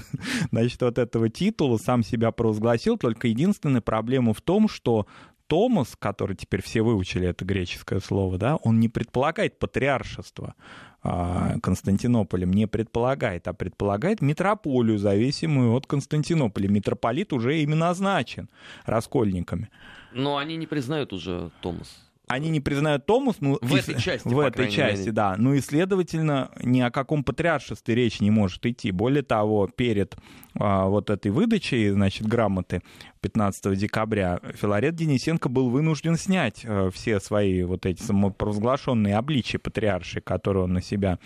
значит, 0.52 0.80
вот 0.80 0.98
этого 0.98 1.28
титула, 1.28 1.76
сам 1.76 2.04
себя 2.04 2.30
провозгласил, 2.30 2.96
только 2.96 3.28
единственная 3.28 3.80
проблема 3.80 4.32
в 4.32 4.40
том, 4.40 4.68
что 4.68 5.06
Томас, 5.48 5.96
который 5.98 6.36
теперь 6.36 6.62
все 6.62 6.82
выучили 6.82 7.26
это 7.26 7.44
греческое 7.44 7.98
слово, 7.98 8.38
да, 8.38 8.54
он 8.56 8.78
не 8.78 8.88
предполагает 8.88 9.58
патриаршество. 9.58 10.54
А, 11.02 11.58
Константинополем 11.62 12.52
не 12.52 12.66
предполагает, 12.66 13.48
а 13.48 13.54
предполагает 13.54 14.20
метрополию, 14.20 14.98
зависимую 14.98 15.72
от 15.72 15.86
Константинополя. 15.86 16.68
Митрополит 16.68 17.32
уже 17.32 17.60
именно 17.60 17.86
назначен 17.86 18.48
раскольниками. 18.84 19.70
Но 20.12 20.36
они 20.36 20.56
не 20.56 20.66
признают 20.66 21.12
уже 21.12 21.50
Томас 21.62 22.09
они 22.30 22.48
не 22.48 22.60
признают 22.60 23.06
Томас, 23.06 23.36
ну, 23.40 23.58
в 23.60 23.74
и, 23.74 23.78
этой 23.80 24.00
части, 24.00 24.28
в 24.28 24.38
этой 24.38 24.70
части, 24.70 25.00
мере. 25.00 25.12
да. 25.12 25.34
Ну 25.36 25.54
и, 25.54 25.60
следовательно, 25.60 26.50
ни 26.62 26.80
о 26.80 26.90
каком 26.90 27.24
патриаршестве 27.24 27.94
речь 27.94 28.20
не 28.20 28.30
может 28.30 28.64
идти. 28.64 28.92
Более 28.92 29.24
того, 29.24 29.66
перед 29.66 30.16
а, 30.54 30.86
вот 30.86 31.10
этой 31.10 31.32
выдачей, 31.32 31.90
значит, 31.90 32.26
грамоты 32.26 32.82
15 33.20 33.76
декабря 33.76 34.40
Филарет 34.54 34.94
Денисенко 34.94 35.48
был 35.48 35.68
вынужден 35.68 36.16
снять 36.16 36.62
э, 36.64 36.90
все 36.92 37.20
свои 37.20 37.62
вот 37.64 37.84
эти 37.84 38.02
самопровозглашенные 38.02 39.16
обличия 39.16 39.58
патриарши, 39.58 40.20
которые 40.20 40.64
он 40.64 40.72
на 40.72 40.82
себя 40.82 41.18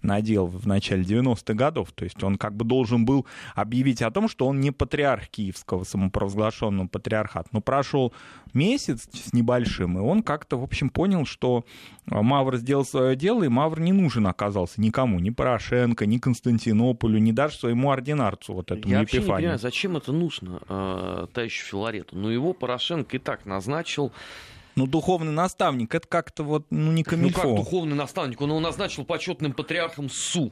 надел 0.00 0.46
в 0.46 0.66
начале 0.66 1.02
90-х 1.02 1.54
годов. 1.54 1.92
То 1.92 2.04
есть 2.04 2.22
он 2.24 2.36
как 2.36 2.56
бы 2.56 2.64
должен 2.64 3.04
был 3.04 3.26
объявить 3.54 4.02
о 4.02 4.10
том, 4.10 4.28
что 4.28 4.46
он 4.46 4.60
не 4.60 4.70
патриарх 4.70 5.28
киевского 5.28 5.84
самопровозглашенного 5.84 6.88
патриархата. 6.88 7.48
Но 7.52 7.60
прошел 7.60 8.12
месяц 8.54 9.08
с 9.12 9.32
небольшим, 9.32 9.98
и 9.98 10.00
он 10.00 10.22
как-то, 10.22 10.51
в 10.56 10.62
общем, 10.62 10.90
понял, 10.90 11.24
что 11.26 11.64
э, 12.10 12.20
Мавр 12.20 12.56
сделал 12.56 12.84
свое 12.84 13.16
дело, 13.16 13.44
и 13.44 13.48
Мавр 13.48 13.80
не 13.80 13.92
нужен 13.92 14.26
оказался 14.26 14.80
никому, 14.80 15.18
ни 15.20 15.30
Порошенко, 15.30 16.06
ни 16.06 16.18
Константинополю, 16.18 17.18
ни 17.18 17.32
даже 17.32 17.56
своему 17.56 17.90
ординарцу, 17.90 18.54
вот 18.54 18.70
этому 18.70 18.92
Я 18.92 19.00
вообще 19.00 19.20
не 19.20 19.28
понимаю, 19.28 19.58
зачем 19.58 19.96
это 19.96 20.12
нужно 20.12 20.60
э, 20.68 21.26
товарищу 21.32 21.64
Филарету? 21.66 22.16
Ну, 22.16 22.28
его 22.28 22.52
Порошенко 22.52 23.16
и 23.16 23.18
так 23.18 23.46
назначил 23.46 24.12
ну, 24.74 24.86
духовный 24.86 25.32
наставник, 25.32 25.94
это 25.94 26.06
как-то 26.08 26.44
вот, 26.44 26.66
ну, 26.70 26.92
не 26.92 27.04
камильфо. 27.04 27.42
Ну, 27.42 27.56
как 27.56 27.64
духовный 27.64 27.94
наставник? 27.94 28.40
Он 28.40 28.50
его 28.50 28.60
назначил 28.60 29.04
почетным 29.04 29.52
патриархом 29.52 30.08
СУ. 30.08 30.50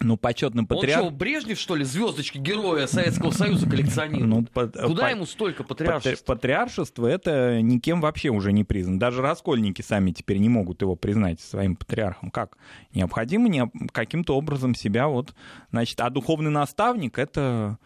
Ну, 0.00 0.16
почетным 0.16 0.66
патриархом. 0.66 1.06
Он 1.06 1.12
что, 1.12 1.18
Брежнев, 1.18 1.58
что 1.58 1.76
ли, 1.76 1.84
звездочки 1.84 2.38
героя 2.38 2.88
Советского 2.88 3.30
Союза 3.30 3.70
коллекционирует? 3.70 4.26
Ну, 4.26 4.44
по... 4.44 4.66
Куда 4.66 5.04
по... 5.04 5.10
ему 5.10 5.24
столько 5.24 5.62
патриаршества? 5.62 6.34
Патриаршество 6.34 7.06
это 7.06 7.60
никем 7.62 8.00
вообще 8.00 8.30
уже 8.30 8.52
не 8.52 8.64
признано. 8.64 8.98
Даже 8.98 9.22
раскольники 9.22 9.82
сами 9.82 10.10
теперь 10.10 10.38
не 10.38 10.48
могут 10.48 10.82
его 10.82 10.96
признать 10.96 11.40
своим 11.40 11.76
патриархом. 11.76 12.32
Как? 12.32 12.58
Необходимо 12.92 13.48
не... 13.48 13.70
каким-то 13.92 14.36
образом 14.36 14.74
себя 14.74 15.06
вот... 15.06 15.32
Значит, 15.70 16.00
а 16.00 16.10
духовный 16.10 16.50
наставник 16.50 17.18
это 17.18 17.78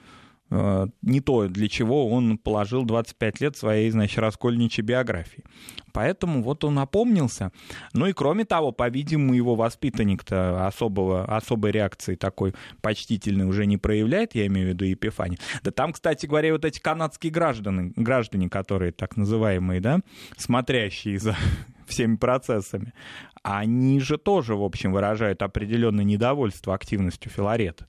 не 0.51 1.21
то, 1.21 1.47
для 1.49 1.69
чего 1.69 2.09
он 2.09 2.39
положил 2.39 2.85
25 2.85 3.41
лет 3.41 3.57
своей, 3.57 3.91
значит, 3.91 4.19
раскольничьей 4.19 4.85
биографии. 4.85 5.45
Поэтому 5.93 6.43
вот 6.43 6.65
он 6.65 6.79
опомнился. 6.79 7.53
Ну 7.93 8.07
и 8.07 8.13
кроме 8.13 8.45
того, 8.45 8.73
по-видимому, 8.73 9.35
его 9.35 9.55
воспитанник-то 9.55 10.67
особого, 10.67 11.25
особой 11.25 11.73
реакции 11.73 12.15
такой 12.15 12.55
почтительной 12.81 13.47
уже 13.47 13.67
не 13.67 13.77
проявляет, 13.77 14.35
я 14.35 14.47
имею 14.47 14.69
в 14.69 14.71
виду 14.71 14.85
Епифани. 14.85 15.39
Да 15.63 15.71
там, 15.71 15.93
кстати 15.93 16.27
говоря, 16.27 16.53
вот 16.53 16.65
эти 16.65 16.79
канадские 16.81 17.33
граждане, 17.33 17.93
граждане, 17.97 18.49
которые 18.49 18.93
так 18.93 19.17
называемые, 19.17 19.81
да, 19.81 20.01
смотрящие 20.37 21.19
за 21.19 21.37
всеми 21.89 22.17
процессами, 22.17 22.93
они 23.43 24.01
же 24.01 24.19
тоже, 24.19 24.55
в 24.55 24.63
общем, 24.63 24.93
выражают 24.93 25.43
определенное 25.43 26.05
недовольство 26.05 26.75
активностью 26.75 27.31
Филарета. 27.31 27.87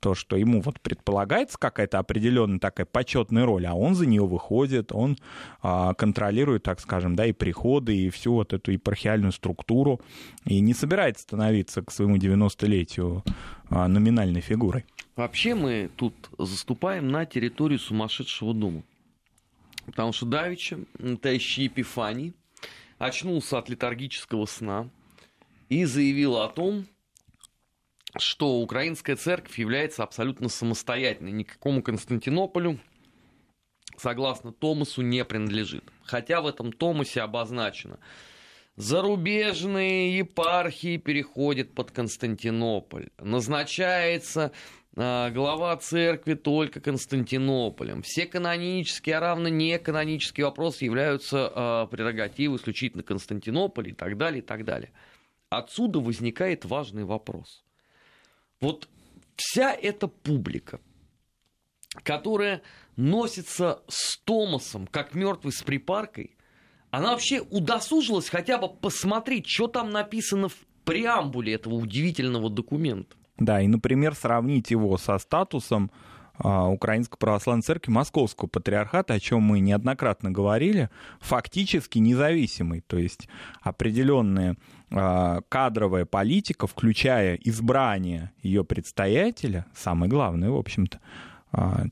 То, 0.00 0.14
что 0.14 0.36
ему 0.36 0.60
вот 0.60 0.80
предполагается 0.80 1.58
какая-то 1.58 1.98
определенная 1.98 2.58
такая 2.58 2.86
почетная 2.86 3.44
роль, 3.44 3.66
а 3.66 3.74
он 3.74 3.94
за 3.94 4.06
нее 4.06 4.26
выходит, 4.26 4.90
он 4.92 5.16
а, 5.60 5.94
контролирует, 5.94 6.64
так 6.64 6.80
скажем, 6.80 7.14
да, 7.14 7.26
и 7.26 7.32
приходы, 7.32 7.96
и 7.96 8.10
всю 8.10 8.34
вот 8.34 8.52
эту 8.52 8.72
епархиальную 8.72 9.32
структуру, 9.32 10.00
и 10.44 10.60
не 10.60 10.74
собирается 10.74 11.22
становиться 11.22 11.82
к 11.82 11.92
своему 11.92 12.16
90-летию 12.16 13.22
а, 13.70 13.86
номинальной 13.86 14.40
фигурой. 14.40 14.84
Вообще 15.14 15.54
мы 15.54 15.90
тут 15.94 16.14
заступаем 16.38 17.08
на 17.08 17.26
территорию 17.26 17.78
сумасшедшего 17.78 18.54
дома. 18.54 18.82
Потому 19.86 20.12
что 20.12 20.26
Давича, 20.26 20.78
товарищ 21.20 21.58
Епифаний, 21.58 22.32
очнулся 23.02 23.58
от 23.58 23.68
летаргического 23.68 24.46
сна 24.46 24.88
и 25.68 25.84
заявил 25.84 26.36
о 26.36 26.48
том, 26.48 26.86
что 28.16 28.60
украинская 28.60 29.16
церковь 29.16 29.58
является 29.58 30.04
абсолютно 30.04 30.48
самостоятельной, 30.48 31.32
никакому 31.32 31.82
Константинополю, 31.82 32.78
согласно 33.96 34.52
Томасу, 34.52 35.02
не 35.02 35.24
принадлежит. 35.24 35.84
Хотя 36.04 36.40
в 36.40 36.46
этом 36.46 36.72
Томасе 36.72 37.22
обозначено, 37.22 37.98
зарубежные 38.76 40.16
епархии 40.18 40.96
переходят 40.96 41.74
под 41.74 41.90
Константинополь, 41.90 43.08
назначается 43.18 44.52
глава 44.94 45.76
церкви 45.78 46.34
только 46.34 46.80
Константинополем. 46.80 48.02
Все 48.02 48.26
канонические, 48.26 49.16
а 49.16 49.20
равно 49.20 49.48
не 49.48 49.78
канонические 49.78 50.46
вопросы 50.46 50.84
являются 50.84 51.50
э, 51.54 51.86
прерогативой 51.90 52.58
исключительно 52.58 53.02
Константинополя 53.02 53.90
и 53.90 53.94
так 53.94 54.18
далее, 54.18 54.42
и 54.42 54.44
так 54.44 54.64
далее. 54.64 54.92
Отсюда 55.48 55.98
возникает 55.98 56.66
важный 56.66 57.04
вопрос. 57.04 57.64
Вот 58.60 58.88
вся 59.36 59.72
эта 59.72 60.08
публика, 60.08 60.80
которая 62.02 62.62
носится 62.96 63.82
с 63.88 64.18
Томасом, 64.18 64.86
как 64.86 65.14
мертвый 65.14 65.52
с 65.52 65.62
припаркой, 65.62 66.36
она 66.90 67.12
вообще 67.12 67.40
удосужилась 67.40 68.28
хотя 68.28 68.58
бы 68.58 68.68
посмотреть, 68.68 69.46
что 69.46 69.68
там 69.68 69.90
написано 69.90 70.50
в 70.50 70.56
преамбуле 70.84 71.54
этого 71.54 71.74
удивительного 71.74 72.50
документа. 72.50 73.16
Да, 73.44 73.60
и, 73.60 73.66
например, 73.66 74.14
сравнить 74.14 74.70
его 74.70 74.96
со 74.98 75.18
статусом 75.18 75.90
а, 76.38 76.68
Украинской 76.68 77.18
Православной 77.18 77.62
Церкви 77.62 77.90
Московского 77.90 78.48
Патриархата, 78.48 79.14
о 79.14 79.20
чем 79.20 79.42
мы 79.42 79.58
неоднократно 79.58 80.30
говорили, 80.30 80.90
фактически 81.20 81.98
независимый, 81.98 82.82
то 82.82 82.98
есть 82.98 83.28
определенная 83.60 84.56
а, 84.90 85.40
кадровая 85.48 86.04
политика, 86.04 86.68
включая 86.68 87.34
избрание 87.34 88.30
ее 88.42 88.64
предстоятеля, 88.64 89.66
самое 89.74 90.08
главное, 90.08 90.50
в 90.50 90.56
общем-то, 90.56 91.00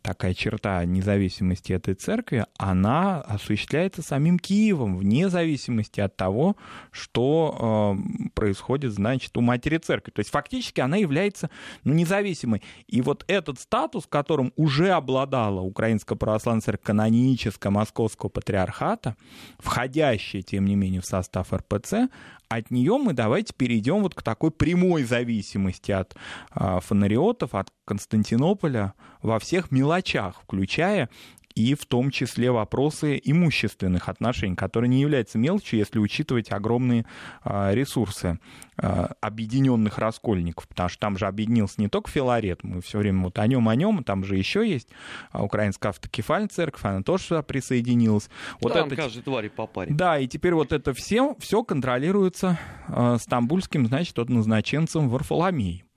такая 0.03 0.33
черта 0.35 0.85
независимости 0.85 1.73
этой 1.73 1.95
церкви, 1.95 2.47
она 2.57 3.21
осуществляется 3.21 4.03
самим 4.03 4.39
Киевом, 4.39 4.97
вне 4.97 5.29
зависимости 5.29 6.01
от 6.01 6.17
того, 6.17 6.57
что 6.91 7.97
э, 7.99 8.29
происходит, 8.35 8.93
значит, 8.93 9.37
у 9.37 9.43
матери 9.43 9.77
церкви. 9.77 10.13
То 10.13 10.21
есть 10.21 10.31
фактически 10.31 10.81
она 10.81 10.97
является 10.97 11.51
ну, 11.85 11.93
независимой. 11.93 12.63
И 12.87 13.03
вот 13.03 13.25
этот 13.29 13.61
статус, 13.61 14.07
которым 14.07 14.53
уже 14.57 14.91
обладала 14.91 15.61
Украинская 15.61 16.17
православная 16.17 16.63
церковь 16.63 16.87
каноническая 16.87 17.71
Московского 17.71 18.31
патриархата, 18.31 19.17
входящая, 19.59 20.43
тем 20.43 20.65
не 20.65 20.75
менее, 20.75 21.03
в 21.03 21.07
состав 21.07 21.53
РПЦ, 21.53 22.09
от 22.51 22.73
нее 22.73 22.99
мы 22.99 23.13
давайте 23.13 23.55
перейдем 23.55 24.03
вот 24.03 24.15
к 24.17 24.23
такой 24.23 24.51
прямой 24.51 25.05
зависимости 25.05 25.93
от 25.93 26.17
э, 26.55 26.81
фонариотов, 26.83 27.55
от 27.55 27.69
Константинополя 27.85 28.95
во 29.23 29.39
всех 29.39 29.71
мелочах, 29.71 30.43
включая 30.43 31.09
и 31.55 31.75
в 31.75 31.87
том 31.87 32.11
числе 32.11 32.51
вопросы 32.51 33.21
имущественных 33.23 34.09
отношений, 34.09 34.57
которые 34.57 34.89
не 34.89 35.01
являются 35.01 35.39
мелочью, 35.39 35.79
если 35.79 35.99
учитывать 35.99 36.53
огромные 36.53 37.07
а, 37.43 37.73
ресурсы 37.73 38.39
а, 38.77 39.13
объединенных 39.21 39.99
раскольников, 39.99 40.69
потому 40.69 40.89
что 40.89 41.01
там 41.01 41.19
же 41.19 41.27
объединился 41.27 41.81
не 41.81 41.89
только 41.89 42.11
Филарет, 42.11 42.63
мы 42.63 42.81
все 42.81 42.99
время 42.99 43.25
вот 43.25 43.39
о 43.39 43.47
нем, 43.47 43.69
о 43.69 43.75
нем, 43.75 44.03
там 44.05 44.25
же 44.25 44.37
еще 44.37 44.69
есть 44.69 44.89
Украинская 45.33 45.91
автокефальная 45.91 46.49
церковь, 46.49 46.85
она 46.85 47.03
тоже 47.03 47.25
сюда 47.25 47.43
присоединилась. 47.43 48.31
Вот 48.61 48.73
там 48.73 48.87
это... 48.87 48.97
каждой 48.97 49.23
твари 49.23 49.49
по 49.49 49.67
паре. 49.67 49.93
Да, 49.93 50.19
и 50.19 50.27
теперь 50.27 50.55
вот 50.55 50.73
это 50.73 50.95
все, 50.95 51.35
все 51.39 51.65
контролируется 51.65 52.59
э, 52.89 53.17
стамбульским, 53.21 53.87
значит, 53.87 54.17
вот 54.19 54.29
назначенцем 54.29 55.09
Варфоломеем. 55.09 55.90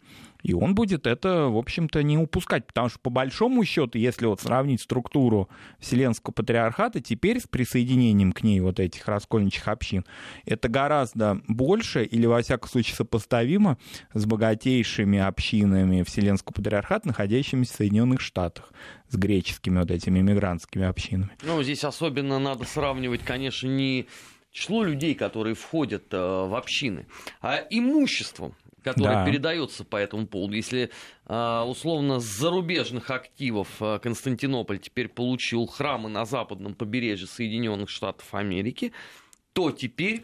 И 0.43 0.53
он 0.53 0.75
будет 0.75 1.07
это, 1.07 1.47
в 1.47 1.57
общем-то, 1.57 2.03
не 2.03 2.17
упускать, 2.17 2.67
потому 2.67 2.89
что 2.89 2.99
по 2.99 3.09
большому 3.09 3.63
счету, 3.63 3.97
если 3.97 4.25
вот 4.25 4.41
сравнить 4.41 4.81
структуру 4.81 5.49
Вселенского 5.79 6.33
патриархата, 6.33 6.99
теперь 6.99 7.39
с 7.39 7.47
присоединением 7.47 8.33
к 8.33 8.43
ней 8.43 8.59
вот 8.59 8.79
этих 8.79 9.07
раскольничьих 9.07 9.67
общин, 9.67 10.05
это 10.45 10.67
гораздо 10.67 11.41
больше 11.47 12.03
или, 12.03 12.25
во 12.25 12.41
всяком 12.41 12.69
случае, 12.69 12.95
сопоставимо 12.95 13.77
с 14.13 14.25
богатейшими 14.25 15.17
общинами 15.17 16.03
Вселенского 16.03 16.53
патриархата, 16.53 17.07
находящимися 17.07 17.73
в 17.73 17.77
Соединенных 17.77 18.21
Штатах 18.21 18.73
с 19.09 19.15
греческими 19.15 19.79
вот 19.79 19.91
этими 19.91 20.19
мигрантскими 20.19 20.85
общинами. 20.85 21.31
Ну, 21.43 21.63
здесь 21.63 21.83
особенно 21.83 22.39
надо 22.39 22.65
сравнивать, 22.65 23.23
конечно, 23.23 23.67
не 23.67 24.07
число 24.51 24.83
людей, 24.83 25.15
которые 25.15 25.55
входят 25.55 26.13
э, 26.13 26.17
в 26.17 26.55
общины, 26.55 27.07
а 27.41 27.57
имуществом 27.69 28.55
который 28.83 29.15
да. 29.15 29.25
передается 29.25 29.83
по 29.83 29.95
этому 29.95 30.27
поводу. 30.27 30.53
Если 30.53 30.91
а, 31.25 31.65
условно 31.65 32.19
с 32.19 32.23
зарубежных 32.23 33.09
активов 33.09 33.69
а, 33.79 33.99
Константинополь 33.99 34.79
теперь 34.79 35.07
получил 35.07 35.65
храмы 35.65 36.09
на 36.09 36.25
западном 36.25 36.75
побережье 36.75 37.27
Соединенных 37.27 37.89
Штатов 37.89 38.33
Америки, 38.33 38.91
то 39.53 39.71
теперь 39.71 40.23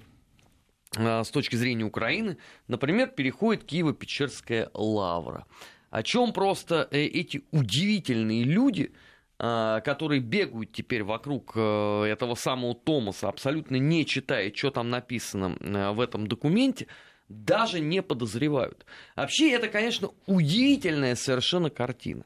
а, 0.98 1.24
с 1.24 1.30
точки 1.30 1.56
зрения 1.56 1.86
Украины, 1.86 2.38
например, 2.68 3.08
переходит 3.08 3.64
Киево-Печерская 3.64 4.70
лавра. 4.74 5.46
О 5.90 6.04
чем 6.04 6.34
просто 6.34 6.88
э, 6.92 7.00
эти 7.00 7.44
удивительные 7.52 8.44
люди, 8.44 8.92
которые 9.40 10.20
бегают 10.20 10.74
теперь 10.74 11.02
вокруг 11.04 11.54
э, 11.56 12.04
этого 12.04 12.36
самого 12.36 12.76
Томаса, 12.76 13.30
абсолютно 13.30 13.78
не 13.78 14.06
читая, 14.06 14.54
что 14.54 14.70
там 14.70 14.90
написано 14.90 15.56
э, 15.62 15.92
в 15.92 16.02
этом 16.02 16.28
документе, 16.28 16.88
даже 17.30 17.80
не 17.80 18.02
подозревают. 18.02 18.86
Вообще, 19.16 19.52
это, 19.52 19.70
конечно, 19.70 20.12
удивительная 20.26 21.16
совершенно 21.16 21.70
картина. 21.70 22.26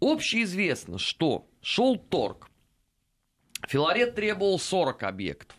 Общеизвестно, 0.00 0.98
что 0.98 1.46
шел 1.60 1.96
торг. 1.96 2.50
Филарет 3.68 4.14
требовал 4.14 4.58
40 4.58 5.02
объектов. 5.04 5.56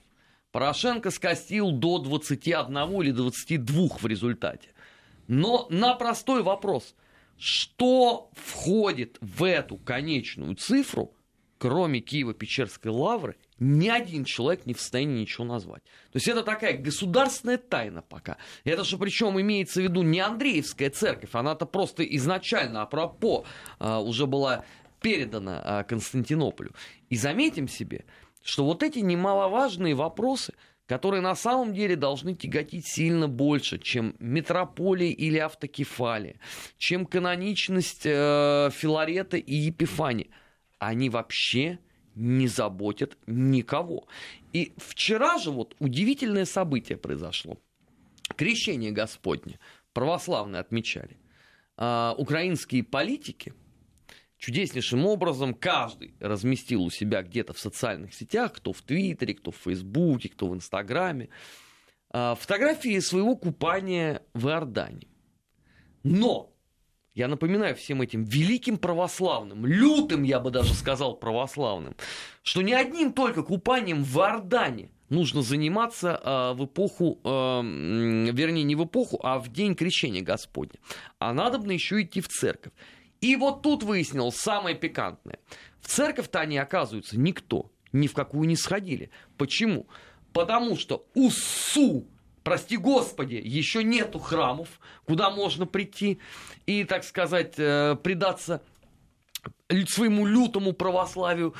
Порошенко 0.51 1.11
скостил 1.11 1.71
до 1.71 1.99
21 1.99 2.75
или 3.01 3.11
22 3.11 3.87
в 3.99 4.05
результате. 4.05 4.69
Но 5.27 5.67
на 5.69 5.95
простой 5.95 6.43
вопрос, 6.43 6.95
что 7.37 8.29
входит 8.33 9.17
в 9.21 9.43
эту 9.43 9.77
конечную 9.77 10.55
цифру, 10.55 11.14
кроме 11.57 11.99
Киева-Печерской 11.99 12.91
лавры, 12.91 13.35
ни 13.59 13.87
один 13.87 14.25
человек 14.25 14.65
не 14.65 14.73
в 14.73 14.81
состоянии 14.81 15.21
ничего 15.21 15.45
назвать. 15.45 15.83
То 16.11 16.17
есть 16.17 16.27
это 16.27 16.43
такая 16.43 16.77
государственная 16.77 17.57
тайна 17.57 18.01
пока. 18.01 18.37
Это 18.63 18.83
же 18.83 18.97
причем 18.97 19.39
имеется 19.39 19.79
в 19.79 19.83
виду 19.83 20.01
не 20.01 20.19
Андреевская 20.19 20.89
церковь, 20.89 21.29
она-то 21.33 21.65
просто 21.65 22.03
изначально, 22.03 22.81
апропо, 22.81 23.45
а, 23.79 24.01
уже 24.01 24.27
была 24.27 24.65
передана 25.01 25.61
а, 25.63 25.83
Константинополю. 25.83 26.73
И 27.09 27.15
заметим 27.15 27.67
себе, 27.67 28.05
что 28.41 28.65
вот 28.65 28.83
эти 28.83 28.99
немаловажные 28.99 29.95
вопросы, 29.95 30.53
которые 30.87 31.21
на 31.21 31.35
самом 31.35 31.73
деле 31.73 31.95
должны 31.95 32.35
тяготить 32.35 32.87
сильно 32.87 33.27
больше, 33.27 33.79
чем 33.79 34.15
метрополия 34.19 35.09
или 35.09 35.37
автокефалия, 35.37 36.39
чем 36.77 37.05
каноничность 37.05 38.05
э, 38.05 38.69
Филарета 38.71 39.37
и 39.37 39.55
Епифания, 39.55 40.27
они 40.87 41.09
вообще 41.09 41.79
не 42.15 42.47
заботят 42.47 43.17
никого. 43.27 44.07
И 44.53 44.73
вчера 44.77 45.37
же 45.37 45.51
вот 45.51 45.75
удивительное 45.79 46.45
событие 46.45 46.97
произошло. 46.97 47.57
Крещение 48.35 48.91
Господне 48.91 49.59
православные 49.93 50.59
отмечали. 50.59 51.17
А, 51.77 52.15
украинские 52.17 52.83
политики 52.83 53.53
чудеснейшим 54.37 55.05
образом 55.05 55.53
каждый 55.53 56.15
разместил 56.19 56.83
у 56.83 56.89
себя 56.89 57.21
где-то 57.21 57.53
в 57.53 57.59
социальных 57.59 58.13
сетях, 58.13 58.53
кто 58.53 58.71
в 58.71 58.81
Твиттере, 58.81 59.33
кто 59.33 59.51
в 59.51 59.57
Фейсбуке, 59.57 60.29
кто 60.29 60.47
в 60.47 60.55
Инстаграме, 60.55 61.29
а, 62.11 62.35
фотографии 62.35 62.99
своего 62.99 63.35
купания 63.35 64.21
в 64.33 64.47
Иордании. 64.47 65.09
Но 66.03 66.54
я 67.15 67.29
напоминаю 67.29 67.75
всем 67.75 68.01
этим 68.01 68.25
великим 68.25 68.77
православным, 68.77 69.65
лютым, 69.65 70.23
я 70.23 70.39
бы 70.39 70.51
даже 70.51 70.73
сказал, 70.73 71.15
православным, 71.15 71.95
что 72.43 72.61
не 72.61 72.73
одним 72.73 73.13
только 73.13 73.41
купанием 73.41 74.03
в 74.03 74.17
Иордане 74.17 74.91
нужно 75.09 75.41
заниматься 75.41 76.19
э, 76.21 76.53
в 76.57 76.65
эпоху, 76.65 77.19
э, 77.23 77.29
вернее, 77.63 78.63
не 78.63 78.75
в 78.75 78.83
эпоху, 78.83 79.19
а 79.23 79.39
в 79.39 79.51
день 79.51 79.75
крещения 79.75 80.21
Господня. 80.21 80.77
А 81.17 81.33
надо 81.33 81.57
бы 81.57 81.71
еще 81.71 82.01
идти 82.01 82.19
в 82.19 82.27
церковь. 82.27 82.73
И 83.21 83.37
вот 83.37 83.61
тут 83.61 83.83
выяснилось 83.83 84.35
самое 84.35 84.75
пикантное. 84.75 85.39
В 85.79 85.87
церковь-то 85.87 86.41
они, 86.41 86.57
оказывается, 86.57 87.17
никто, 87.17 87.71
ни 87.93 88.07
в 88.07 88.13
какую 88.13 88.47
не 88.47 88.57
сходили. 88.57 89.09
Почему? 89.37 89.87
Потому 90.33 90.75
что 90.75 91.07
УСУ 91.13 92.07
прости 92.45 92.77
господи, 92.77 93.41
еще 93.43 93.83
нету 93.83 94.19
храмов, 94.19 94.79
куда 95.05 95.31
можно 95.31 95.65
прийти 95.65 96.19
и, 96.67 96.85
так 96.85 97.03
сказать, 97.03 97.55
э, 97.57 97.97
предаться 98.01 98.61
своему 99.87 100.25
лютому 100.25 100.73
православию, 100.73 101.55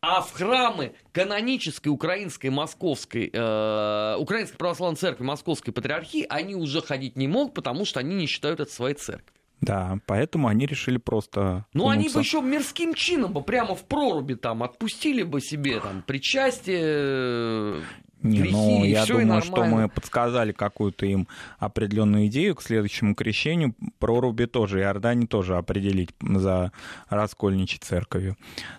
а 0.00 0.22
в 0.22 0.32
храмы 0.32 0.94
канонической 1.12 1.92
украинской 1.92 2.48
московской, 2.48 3.30
э, 3.30 4.16
украинской 4.18 4.56
православной 4.56 4.96
церкви 4.96 5.24
московской 5.24 5.74
патриархии 5.74 6.24
они 6.28 6.54
уже 6.54 6.80
ходить 6.80 7.16
не 7.16 7.28
могут, 7.28 7.52
потому 7.52 7.84
что 7.84 8.00
они 8.00 8.14
не 8.14 8.26
считают 8.26 8.60
это 8.60 8.72
своей 8.72 8.94
церковью. 8.94 9.34
Да, 9.60 9.98
поэтому 10.06 10.48
они 10.48 10.64
решили 10.64 10.96
просто... 10.96 11.66
Ну, 11.74 11.90
они 11.90 12.08
бы 12.08 12.18
еще 12.18 12.40
мирским 12.40 12.94
чином 12.94 13.34
бы 13.34 13.42
прямо 13.42 13.74
в 13.74 13.84
проруби 13.84 14.32
там 14.32 14.62
отпустили 14.62 15.22
бы 15.22 15.42
себе 15.42 15.80
там 15.80 16.02
причастие, 16.06 17.84
не, 18.22 18.42
ну, 18.42 18.84
я 18.84 19.06
думаю, 19.06 19.42
что 19.42 19.64
мы 19.64 19.88
подсказали 19.88 20.52
какую-то 20.52 21.06
им 21.06 21.26
определенную 21.58 22.26
идею 22.26 22.54
к 22.54 22.62
следующему 22.62 23.14
крещению. 23.14 23.74
Проруби 23.98 24.44
тоже, 24.44 24.80
Иордане 24.80 25.26
тоже 25.26 25.56
определить 25.56 26.10
за 26.20 26.72
раскольничьей 27.08 27.80
церковью. 27.80 28.36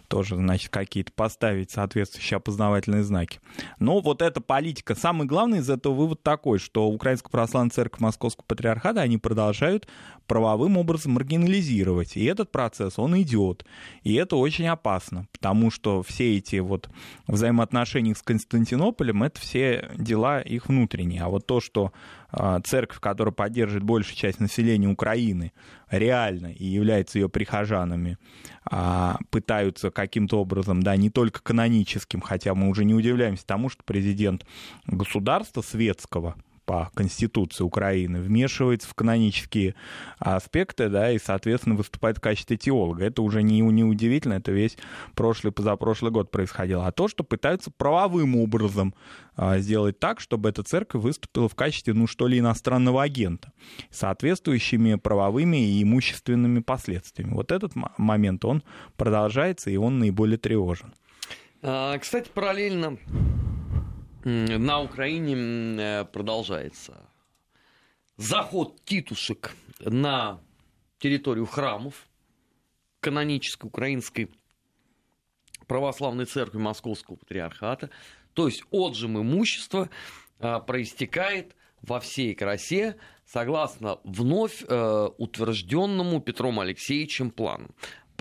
Тоже, 0.07 0.35
значит, 0.35 0.69
какие-то 0.69 1.11
поставить 1.13 1.71
соответствующие 1.71 2.37
опознавательные 2.37 3.03
знаки. 3.03 3.39
Но 3.79 3.99
вот 4.01 4.21
эта 4.21 4.41
политика. 4.41 4.93
Самый 4.93 5.25
главный 5.25 5.59
из 5.59 5.69
этого 5.69 5.93
вывод 5.93 6.21
такой, 6.21 6.59
что 6.59 6.87
Украинская 6.87 7.31
православная 7.31 7.71
церковь 7.71 7.99
Московского 7.99 8.45
патриархата, 8.45 9.01
они 9.01 9.17
продолжают 9.17 9.87
правовым 10.27 10.77
образом 10.77 11.13
маргинализировать. 11.13 12.15
И 12.15 12.23
этот 12.23 12.51
процесс, 12.51 12.97
он 12.97 13.19
идет. 13.21 13.65
И 14.03 14.13
это 14.13 14.35
очень 14.35 14.67
опасно, 14.67 15.27
потому 15.33 15.71
что 15.71 16.03
все 16.03 16.37
эти 16.37 16.57
вот 16.57 16.89
взаимоотношения 17.27 18.15
с 18.15 18.21
Константинополем, 18.21 19.23
это 19.31 19.41
все 19.41 19.89
дела 19.97 20.41
их 20.41 20.67
внутренние. 20.67 21.23
А 21.23 21.29
вот 21.29 21.45
то, 21.47 21.59
что 21.59 21.91
а, 22.29 22.59
церковь, 22.61 22.99
которая 22.99 23.33
поддерживает 23.33 23.83
большую 23.83 24.15
часть 24.15 24.39
населения 24.39 24.87
Украины, 24.87 25.53
реально 25.89 26.47
и 26.47 26.65
является 26.65 27.19
ее 27.19 27.29
прихожанами, 27.29 28.17
а, 28.65 29.17
пытаются 29.29 29.89
каким-то 29.91 30.39
образом, 30.39 30.83
да, 30.83 30.95
не 30.95 31.09
только 31.09 31.41
каноническим, 31.41 32.21
хотя 32.21 32.53
мы 32.53 32.69
уже 32.69 32.85
не 32.85 32.93
удивляемся 32.93 33.45
тому, 33.45 33.69
что 33.69 33.83
президент 33.83 34.45
государства 34.85 35.61
светского, 35.61 36.35
по 36.71 36.89
Конституции 36.93 37.65
Украины 37.65 38.21
вмешивается 38.21 38.87
в 38.87 38.93
канонические 38.93 39.75
аспекты, 40.19 40.87
да, 40.87 41.11
и, 41.11 41.19
соответственно, 41.19 41.75
выступает 41.75 42.19
в 42.19 42.21
качестве 42.21 42.55
теолога. 42.55 43.03
Это 43.03 43.21
уже 43.23 43.43
не, 43.43 43.59
не 43.59 43.83
удивительно, 43.83 44.35
это 44.35 44.53
весь 44.53 44.77
прошлый, 45.13 45.51
позапрошлый 45.51 46.13
год 46.13 46.31
происходило. 46.31 46.87
А 46.87 46.93
то, 46.93 47.09
что 47.09 47.25
пытаются 47.25 47.71
правовым 47.71 48.37
образом 48.37 48.95
а, 49.35 49.57
сделать 49.59 49.99
так, 49.99 50.21
чтобы 50.21 50.47
эта 50.47 50.63
церковь 50.63 51.01
выступила 51.01 51.49
в 51.49 51.55
качестве, 51.55 51.93
ну, 51.93 52.07
что 52.07 52.25
ли, 52.25 52.39
иностранного 52.39 53.03
агента, 53.03 53.51
соответствующими 53.89 54.95
правовыми 54.95 55.57
и 55.57 55.83
имущественными 55.83 56.61
последствиями. 56.61 57.33
Вот 57.33 57.51
этот 57.51 57.73
момент, 57.97 58.45
он 58.45 58.63
продолжается, 58.95 59.69
и 59.69 59.75
он 59.75 59.99
наиболее 59.99 60.37
тревожен. 60.37 60.93
А, 61.61 61.97
кстати, 61.97 62.29
параллельно 62.33 62.97
на 64.23 64.81
Украине 64.81 65.35
э, 65.79 66.05
продолжается 66.05 67.09
заход 68.17 68.83
титушек 68.85 69.55
на 69.79 70.39
территорию 70.99 71.45
храмов 71.45 72.07
канонической 72.99 73.67
украинской 73.67 74.29
православной 75.67 76.25
церкви 76.25 76.59
Московского 76.59 77.15
патриархата. 77.15 77.89
То 78.33 78.47
есть 78.47 78.63
отжим 78.71 79.19
имущества 79.19 79.89
э, 80.39 80.59
проистекает 80.65 81.55
во 81.81 81.99
всей 81.99 82.35
красе 82.35 82.97
согласно 83.25 83.99
вновь 84.03 84.63
э, 84.67 85.09
утвержденному 85.17 86.21
Петром 86.21 86.59
Алексеевичем 86.59 87.31
плану. 87.31 87.69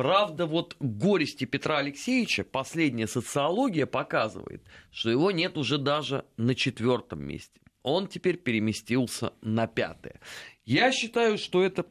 Правда, 0.01 0.47
вот 0.47 0.77
горести 0.81 1.45
Петра 1.45 1.77
Алексеевича 1.77 2.43
последняя 2.43 3.07
социология 3.07 3.85
показывает, 3.85 4.63
что 4.91 5.11
его 5.11 5.31
нет 5.31 5.59
уже 5.59 5.77
даже 5.77 6.25
на 6.39 6.55
четвертом 6.55 7.23
месте. 7.23 7.61
Он 7.83 8.07
теперь 8.07 8.39
переместился 8.39 9.35
на 9.43 9.67
пятое. 9.67 10.19
Я 10.65 10.91
считаю, 10.91 11.37
что 11.37 11.63
это 11.63 11.85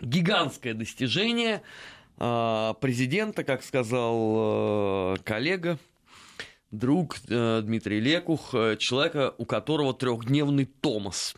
гигантское 0.00 0.74
достижение 0.74 1.62
э, 2.18 2.74
президента, 2.80 3.42
как 3.42 3.64
сказал 3.64 5.14
э, 5.14 5.16
коллега, 5.24 5.80
друг 6.70 7.16
э, 7.28 7.62
Дмитрий 7.64 7.98
Лекух, 7.98 8.52
человека, 8.78 9.34
у 9.38 9.44
которого 9.44 9.92
трехдневный 9.92 10.66
Томас. 10.66 11.34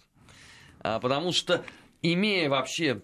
А, 0.80 1.00
потому 1.00 1.32
что, 1.32 1.64
имея 2.02 2.50
вообще 2.50 3.00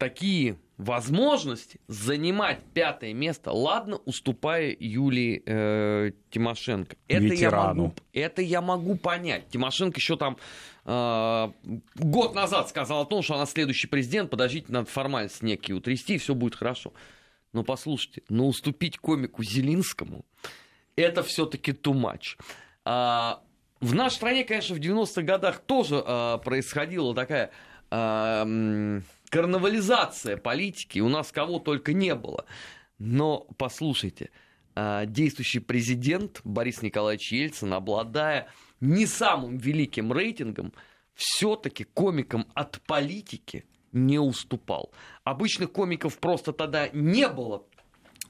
такие 0.00 0.56
возможности 0.78 1.78
занимать 1.86 2.60
пятое 2.72 3.12
место, 3.12 3.52
ладно, 3.52 3.96
уступая 4.06 4.74
Юлии 4.80 5.42
э, 5.44 6.12
Тимошенко. 6.30 6.96
Это 7.06 7.34
я, 7.34 7.50
могу, 7.50 7.94
это 8.14 8.42
я 8.42 8.60
могу 8.62 8.96
понять. 8.96 9.48
Тимошенко 9.50 9.98
еще 9.98 10.16
там 10.16 10.38
э, 10.86 11.50
год 11.96 12.34
назад 12.34 12.70
сказал 12.70 13.02
о 13.02 13.04
том, 13.04 13.22
что 13.22 13.34
она 13.34 13.44
следующий 13.44 13.88
президент, 13.88 14.30
подождите, 14.30 14.72
надо 14.72 14.88
формальность 14.88 15.42
некие 15.42 15.76
утрясти, 15.76 16.14
и 16.14 16.18
все 16.18 16.34
будет 16.34 16.54
хорошо. 16.54 16.94
Но 17.52 17.62
послушайте, 17.62 18.22
но 18.30 18.48
уступить 18.48 18.96
комику 18.98 19.44
Зелинскому, 19.44 20.24
это 20.96 21.22
все-таки 21.22 21.72
too 21.72 21.92
much. 21.92 22.38
А, 22.86 23.42
в 23.80 23.94
нашей 23.94 24.14
стране, 24.14 24.44
конечно, 24.44 24.74
в 24.74 24.78
90-х 24.78 25.22
годах 25.22 25.58
тоже 25.60 26.02
а, 26.04 26.38
происходила 26.38 27.14
такая... 27.14 27.50
А, 27.90 28.46
карнавализация 29.30 30.36
политики, 30.36 30.98
у 30.98 31.08
нас 31.08 31.32
кого 31.32 31.58
только 31.58 31.94
не 31.94 32.14
было. 32.14 32.44
Но 32.98 33.46
послушайте, 33.56 34.30
а, 34.74 35.06
действующий 35.06 35.60
президент 35.60 36.40
Борис 36.44 36.82
Николаевич 36.82 37.32
Ельцин, 37.32 37.72
обладая 37.72 38.48
не 38.80 39.06
самым 39.06 39.56
великим 39.56 40.12
рейтингом, 40.12 40.72
все-таки 41.14 41.84
комикам 41.84 42.46
от 42.54 42.80
политики 42.82 43.64
не 43.92 44.18
уступал. 44.18 44.92
Обычных 45.24 45.72
комиков 45.72 46.18
просто 46.18 46.52
тогда 46.52 46.88
не 46.92 47.28
было 47.28 47.64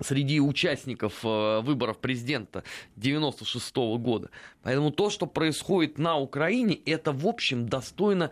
среди 0.00 0.40
участников 0.40 1.24
э, 1.24 1.60
выборов 1.60 1.98
президента 1.98 2.64
96 2.96 3.76
года. 3.98 4.30
Поэтому 4.62 4.90
то, 4.90 5.10
что 5.10 5.26
происходит 5.26 5.98
на 5.98 6.16
Украине, 6.16 6.74
это, 6.86 7.12
в 7.12 7.26
общем, 7.26 7.68
достойно 7.68 8.30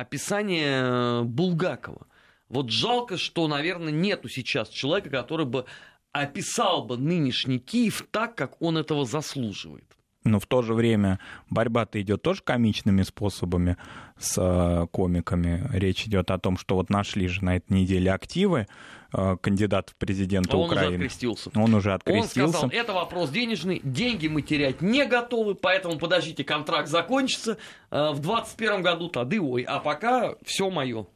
описание 0.00 0.82
э, 0.82 1.22
Булгакова. 1.22 2.06
Вот 2.48 2.70
жалко, 2.70 3.16
что, 3.16 3.46
наверное, 3.46 3.92
нету 3.92 4.28
сейчас 4.28 4.68
человека, 4.68 5.10
который 5.10 5.46
бы 5.46 5.66
описал 6.12 6.84
бы 6.84 6.96
нынешний 6.96 7.58
Киев 7.58 8.06
так, 8.10 8.34
как 8.34 8.60
он 8.62 8.78
этого 8.78 9.04
заслуживает. 9.04 9.84
Но 10.24 10.40
в 10.40 10.46
то 10.46 10.62
же 10.62 10.74
время 10.74 11.20
борьба-то 11.48 12.00
идет 12.00 12.22
тоже 12.22 12.42
комичными 12.42 13.02
способами 13.02 13.76
с 14.18 14.36
э, 14.36 14.86
комиками. 14.90 15.68
Речь 15.72 16.06
идет 16.06 16.30
о 16.30 16.38
том, 16.38 16.58
что 16.58 16.74
вот 16.74 16.90
нашли 16.90 17.28
же 17.28 17.44
на 17.44 17.56
этой 17.56 17.72
неделе 17.72 18.12
активы 18.12 18.66
э, 19.12 19.36
кандидата 19.40 19.92
в 19.92 19.96
президенты 19.96 20.56
он 20.56 20.66
Украины. 20.66 20.86
Он 20.86 20.94
уже 20.94 21.04
открестился. 21.04 21.50
Он 21.54 21.74
уже 21.74 21.92
открестился. 21.94 22.44
Он 22.44 22.50
сказал, 22.50 22.70
это 22.70 22.92
вопрос 22.92 23.30
денежный, 23.30 23.80
деньги 23.82 24.28
мы 24.28 24.42
терять 24.42 24.80
не 24.82 25.04
готовы, 25.06 25.54
поэтому 25.54 25.98
подождите, 25.98 26.44
контракт 26.44 26.88
закончится 26.88 27.58
э, 27.90 28.10
в 28.12 28.20
2021 28.20 28.82
году, 28.82 29.08
тады 29.08 29.40
ой, 29.40 29.62
а 29.62 29.80
пока 29.80 30.34
все 30.44 30.70
мое. 30.70 31.06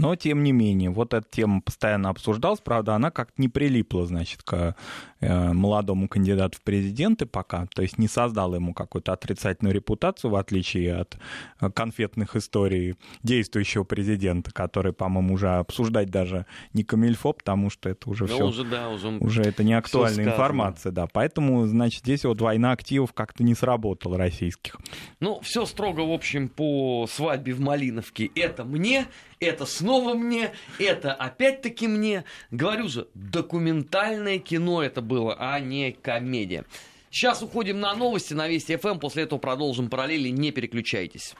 Но, 0.00 0.16
тем 0.16 0.42
не 0.42 0.52
менее, 0.52 0.90
вот 0.90 1.14
эта 1.14 1.26
тема 1.30 1.60
постоянно 1.60 2.08
обсуждалась, 2.08 2.60
правда, 2.60 2.94
она 2.94 3.10
как-то 3.10 3.34
не 3.40 3.48
прилипла, 3.48 4.06
значит, 4.06 4.42
к 4.42 4.74
э, 5.20 5.52
молодому 5.52 6.08
кандидату 6.08 6.58
в 6.58 6.62
президенты 6.62 7.26
пока, 7.26 7.66
то 7.74 7.82
есть 7.82 7.98
не 7.98 8.08
создала 8.08 8.56
ему 8.56 8.72
какую-то 8.72 9.12
отрицательную 9.12 9.74
репутацию, 9.74 10.30
в 10.30 10.36
отличие 10.36 10.96
от 10.96 11.18
э, 11.60 11.70
конфетных 11.70 12.36
историй 12.36 12.96
действующего 13.22 13.84
президента, 13.84 14.50
который, 14.52 14.92
по-моему, 14.92 15.34
уже 15.34 15.50
обсуждать 15.50 16.10
даже 16.10 16.46
не 16.72 16.82
камильфо, 16.82 17.32
потому 17.32 17.70
что 17.70 17.88
это 17.88 18.08
уже 18.08 18.26
все... 18.26 18.46
Уже, 18.46 18.64
да, 18.64 18.88
уже, 18.88 19.08
уже 19.08 19.42
это 19.42 19.62
не 19.64 19.74
актуальная 19.74 20.24
информация, 20.24 20.92
да. 20.92 21.06
Поэтому, 21.06 21.66
значит, 21.66 22.00
здесь 22.00 22.24
вот 22.24 22.40
война 22.40 22.72
активов 22.72 23.12
как-то 23.12 23.42
не 23.42 23.54
сработала 23.54 24.16
российских. 24.16 24.78
Ну, 25.20 25.40
все 25.40 25.66
строго, 25.66 26.00
в 26.00 26.12
общем, 26.12 26.48
по 26.48 27.06
свадьбе 27.06 27.52
в 27.52 27.60
Малиновке. 27.60 28.30
Это 28.34 28.64
мне, 28.64 29.06
это 29.40 29.66
снова 29.90 30.14
мне, 30.14 30.52
это 30.78 31.12
опять-таки 31.12 31.88
мне. 31.88 32.24
Говорю 32.52 32.88
же, 32.88 33.08
документальное 33.14 34.38
кино 34.38 34.84
это 34.84 35.00
было, 35.00 35.34
а 35.36 35.58
не 35.58 35.90
комедия. 35.90 36.64
Сейчас 37.10 37.42
уходим 37.42 37.80
на 37.80 37.92
новости 37.94 38.32
на 38.32 38.46
Вести 38.46 38.76
ФМ, 38.76 39.00
после 39.00 39.24
этого 39.24 39.40
продолжим 39.40 39.90
параллели, 39.90 40.28
не 40.28 40.52
переключайтесь. 40.52 41.34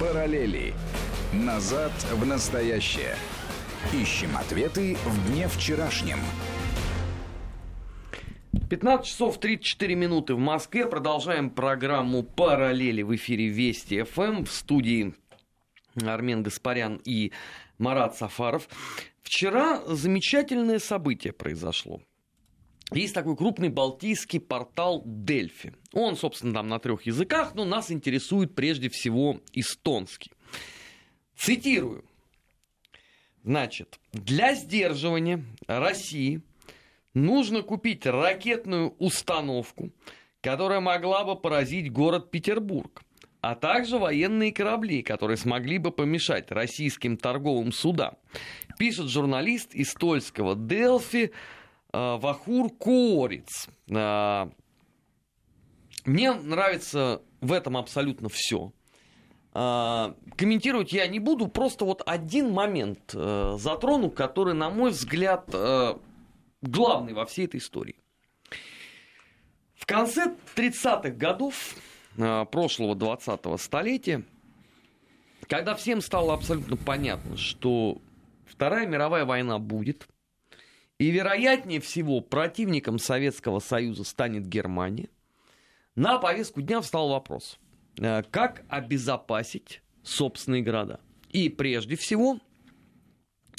Параллели. 0.00 0.72
Назад 1.34 1.92
в 2.12 2.24
настоящее. 2.24 3.14
Ищем 3.92 4.34
ответы 4.38 4.96
в 5.04 5.30
дне 5.30 5.48
вчерашнем. 5.48 6.18
15 8.70 9.06
часов 9.06 9.38
34 9.38 9.94
минуты 9.94 10.34
в 10.34 10.38
Москве. 10.38 10.86
Продолжаем 10.86 11.50
программу 11.50 12.22
«Параллели» 12.22 13.02
в 13.02 13.14
эфире 13.16 13.48
Вести 13.48 14.02
ФМ 14.02 14.44
в 14.44 14.50
студии 14.50 15.12
Армен 15.94 16.42
Гаспарян 16.42 17.00
и 17.04 17.32
Марат 17.78 18.16
Сафаров. 18.16 18.68
Вчера 19.22 19.82
замечательное 19.86 20.78
событие 20.78 21.32
произошло. 21.32 22.00
Есть 22.92 23.14
такой 23.14 23.36
крупный 23.36 23.68
балтийский 23.68 24.40
портал 24.40 25.02
Дельфи. 25.06 25.74
Он, 25.92 26.16
собственно, 26.16 26.54
там 26.54 26.68
на 26.68 26.80
трех 26.80 27.02
языках, 27.02 27.54
но 27.54 27.64
нас 27.64 27.90
интересует 27.92 28.54
прежде 28.54 28.88
всего 28.88 29.40
эстонский. 29.52 30.32
Цитирую. 31.36 32.04
Значит, 33.44 33.98
для 34.12 34.54
сдерживания 34.54 35.44
России 35.66 36.42
нужно 37.14 37.62
купить 37.62 38.04
ракетную 38.06 38.94
установку, 38.98 39.90
которая 40.40 40.80
могла 40.80 41.24
бы 41.24 41.36
поразить 41.36 41.92
город 41.92 42.30
Петербург 42.30 43.02
а 43.40 43.54
также 43.54 43.98
военные 43.98 44.52
корабли, 44.52 45.02
которые 45.02 45.36
смогли 45.36 45.78
бы 45.78 45.90
помешать 45.90 46.50
российским 46.50 47.16
торговым 47.16 47.72
судам. 47.72 48.16
Пишет 48.78 49.08
журналист 49.08 49.74
из 49.74 49.92
Тольского 49.94 50.54
Делфи 50.54 51.32
э, 51.92 52.16
Вахур 52.16 52.70
Корец. 52.78 53.68
Э, 53.88 54.50
мне 56.04 56.32
нравится 56.32 57.22
в 57.40 57.52
этом 57.52 57.76
абсолютно 57.76 58.28
все. 58.28 58.72
Э, 59.54 60.12
комментировать 60.36 60.92
я 60.92 61.06
не 61.06 61.18
буду, 61.18 61.48
просто 61.48 61.84
вот 61.84 62.02
один 62.06 62.52
момент 62.52 63.12
э, 63.14 63.56
затрону, 63.58 64.10
который, 64.10 64.54
на 64.54 64.70
мой 64.70 64.90
взгляд, 64.90 65.48
э, 65.52 65.94
главный 66.62 67.14
во 67.14 67.24
всей 67.24 67.46
этой 67.46 67.58
истории. 67.58 67.96
В 69.74 69.86
конце 69.86 70.34
30-х 70.56 71.10
годов 71.10 71.74
прошлого 72.16 72.94
20-го 72.94 73.56
столетия, 73.56 74.24
когда 75.48 75.74
всем 75.74 76.00
стало 76.00 76.34
абсолютно 76.34 76.76
понятно, 76.76 77.36
что 77.36 78.00
Вторая 78.44 78.86
мировая 78.86 79.24
война 79.24 79.58
будет, 79.58 80.08
и 80.98 81.10
вероятнее 81.10 81.80
всего 81.80 82.20
противником 82.20 82.98
Советского 82.98 83.60
Союза 83.60 84.04
станет 84.04 84.46
Германия, 84.46 85.08
на 85.94 86.18
повестку 86.18 86.60
дня 86.60 86.80
встал 86.80 87.08
вопрос, 87.10 87.58
э, 87.98 88.22
как 88.30 88.64
обезопасить 88.68 89.82
собственные 90.02 90.62
города. 90.62 91.00
И 91.30 91.48
прежде 91.48 91.96
всего, 91.96 92.38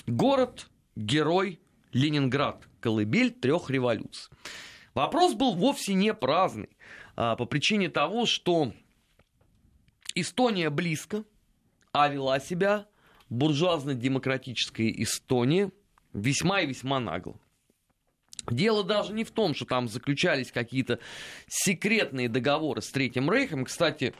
город-герой 0.07 1.59
Ленинград, 1.93 2.67
колыбель 2.79 3.31
трех 3.31 3.69
революций. 3.69 4.31
Вопрос 4.93 5.33
был 5.33 5.55
вовсе 5.55 5.93
не 5.93 6.13
праздный. 6.13 6.69
А, 7.15 7.35
по 7.35 7.45
причине 7.45 7.89
того, 7.89 8.25
что 8.25 8.73
Эстония 10.15 10.69
близко, 10.69 11.23
а 11.93 12.07
вела 12.07 12.39
себя 12.39 12.87
буржуазно-демократическая 13.29 14.91
Эстония 14.91 15.71
весьма 16.13 16.61
и 16.61 16.67
весьма 16.67 16.99
нагло. 16.99 17.39
Дело 18.49 18.83
даже 18.83 19.13
не 19.13 19.23
в 19.23 19.31
том, 19.31 19.53
что 19.53 19.65
там 19.65 19.87
заключались 19.87 20.51
какие-то 20.51 20.99
секретные 21.47 22.27
договоры 22.27 22.81
с 22.81 22.89
Третьим 22.89 23.31
Рейхом. 23.31 23.65
Кстати, 23.65 24.13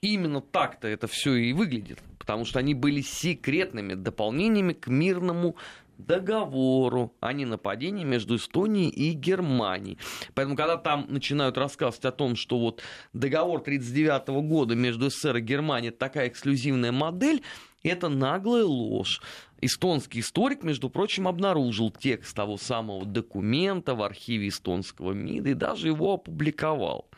именно 0.00 0.40
так-то 0.40 0.86
это 0.88 1.06
все 1.08 1.34
и 1.34 1.52
выглядит, 1.52 1.98
потому 2.18 2.44
что 2.44 2.60
они 2.60 2.74
были 2.74 3.00
секретными 3.00 3.94
дополнениями 3.94 4.72
к 4.72 4.86
мирному 4.86 5.56
договору 5.98 7.14
о 7.20 7.32
ненападении 7.32 8.04
между 8.04 8.36
Эстонией 8.36 8.88
и 8.88 9.12
Германией. 9.12 9.98
Поэтому, 10.34 10.56
когда 10.56 10.76
там 10.76 11.06
начинают 11.08 11.58
рассказывать 11.58 12.04
о 12.04 12.12
том, 12.12 12.36
что 12.36 12.58
вот 12.58 12.82
договор 13.12 13.60
1939 13.60 14.48
года 14.48 14.74
между 14.74 15.10
СССР 15.10 15.36
и 15.36 15.40
Германией 15.40 15.92
такая 15.92 16.28
эксклюзивная 16.28 16.92
модель, 16.92 17.42
это 17.82 18.08
наглая 18.08 18.64
ложь. 18.64 19.20
Эстонский 19.60 20.20
историк, 20.20 20.62
между 20.62 20.90
прочим, 20.90 21.28
обнаружил 21.28 21.90
текст 21.90 22.36
того 22.36 22.58
самого 22.58 23.06
документа 23.06 23.94
в 23.94 24.02
архиве 24.02 24.48
эстонского 24.48 25.12
МИДа 25.12 25.50
и 25.50 25.54
даже 25.54 25.88
его 25.88 26.14
опубликовал. 26.14 27.08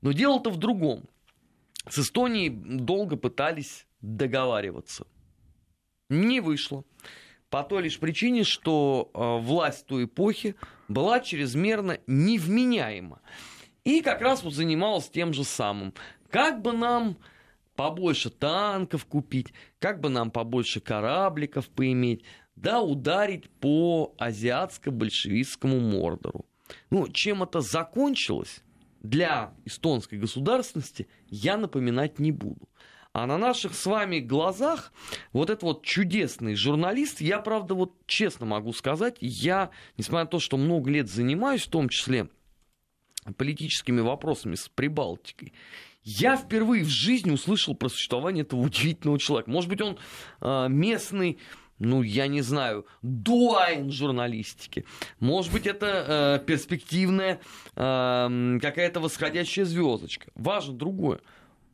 Но 0.00 0.12
дело-то 0.12 0.50
в 0.50 0.58
другом. 0.58 1.04
С 1.88 1.98
Эстонией 1.98 2.50
долго 2.50 3.16
пытались 3.16 3.86
договариваться. 4.00 5.06
Не 6.08 6.40
вышло. 6.40 6.84
По 7.52 7.64
той 7.64 7.82
лишь 7.82 7.98
причине, 7.98 8.44
что 8.44 9.10
э, 9.12 9.44
власть 9.44 9.84
той 9.84 10.04
эпохи 10.04 10.54
была 10.88 11.20
чрезмерно 11.20 11.98
невменяема. 12.06 13.20
И 13.84 14.00
как 14.00 14.22
раз 14.22 14.42
вот 14.42 14.54
занималась 14.54 15.10
тем 15.10 15.34
же 15.34 15.44
самым. 15.44 15.92
Как 16.30 16.62
бы 16.62 16.72
нам 16.72 17.18
побольше 17.76 18.30
танков 18.30 19.04
купить, 19.04 19.52
как 19.80 20.00
бы 20.00 20.08
нам 20.08 20.30
побольше 20.30 20.80
корабликов 20.80 21.68
поиметь, 21.68 22.24
да 22.56 22.80
ударить 22.80 23.50
по 23.50 24.14
азиатско-большевистскому 24.18 25.78
Мордору. 25.78 26.46
Ну, 26.88 27.06
чем 27.08 27.42
это 27.42 27.60
закончилось 27.60 28.62
для 29.02 29.52
эстонской 29.66 30.18
государственности, 30.18 31.06
я 31.28 31.58
напоминать 31.58 32.18
не 32.18 32.32
буду. 32.32 32.66
А 33.12 33.26
на 33.26 33.36
наших 33.36 33.74
с 33.74 33.84
вами 33.84 34.20
глазах 34.20 34.90
вот 35.32 35.50
этот 35.50 35.62
вот 35.62 35.84
чудесный 35.84 36.54
журналист, 36.54 37.20
я, 37.20 37.40
правда, 37.40 37.74
вот 37.74 37.94
честно 38.06 38.46
могу 38.46 38.72
сказать, 38.72 39.16
я, 39.20 39.70
несмотря 39.98 40.24
на 40.24 40.30
то, 40.30 40.40
что 40.40 40.56
много 40.56 40.90
лет 40.90 41.10
занимаюсь, 41.10 41.62
в 41.62 41.70
том 41.70 41.90
числе 41.90 42.28
политическими 43.36 44.00
вопросами 44.00 44.54
с 44.54 44.68
Прибалтикой, 44.68 45.52
я 46.04 46.36
впервые 46.36 46.84
в 46.84 46.88
жизни 46.88 47.30
услышал 47.30 47.74
про 47.74 47.90
существование 47.90 48.42
этого 48.42 48.60
удивительного 48.60 49.18
человека. 49.18 49.50
Может 49.50 49.68
быть, 49.68 49.80
он 49.82 49.98
э, 50.40 50.66
местный 50.68 51.38
ну, 51.78 52.02
я 52.02 52.28
не 52.28 52.42
знаю, 52.42 52.86
дуайн 53.02 53.90
журналистики. 53.90 54.84
Может 55.18 55.52
быть, 55.52 55.66
это 55.66 56.38
э, 56.40 56.46
перспективная 56.46 57.40
э, 57.74 58.58
какая-то 58.62 59.00
восходящая 59.00 59.64
звездочка. 59.64 60.30
Важно 60.36 60.74
другое. 60.74 61.20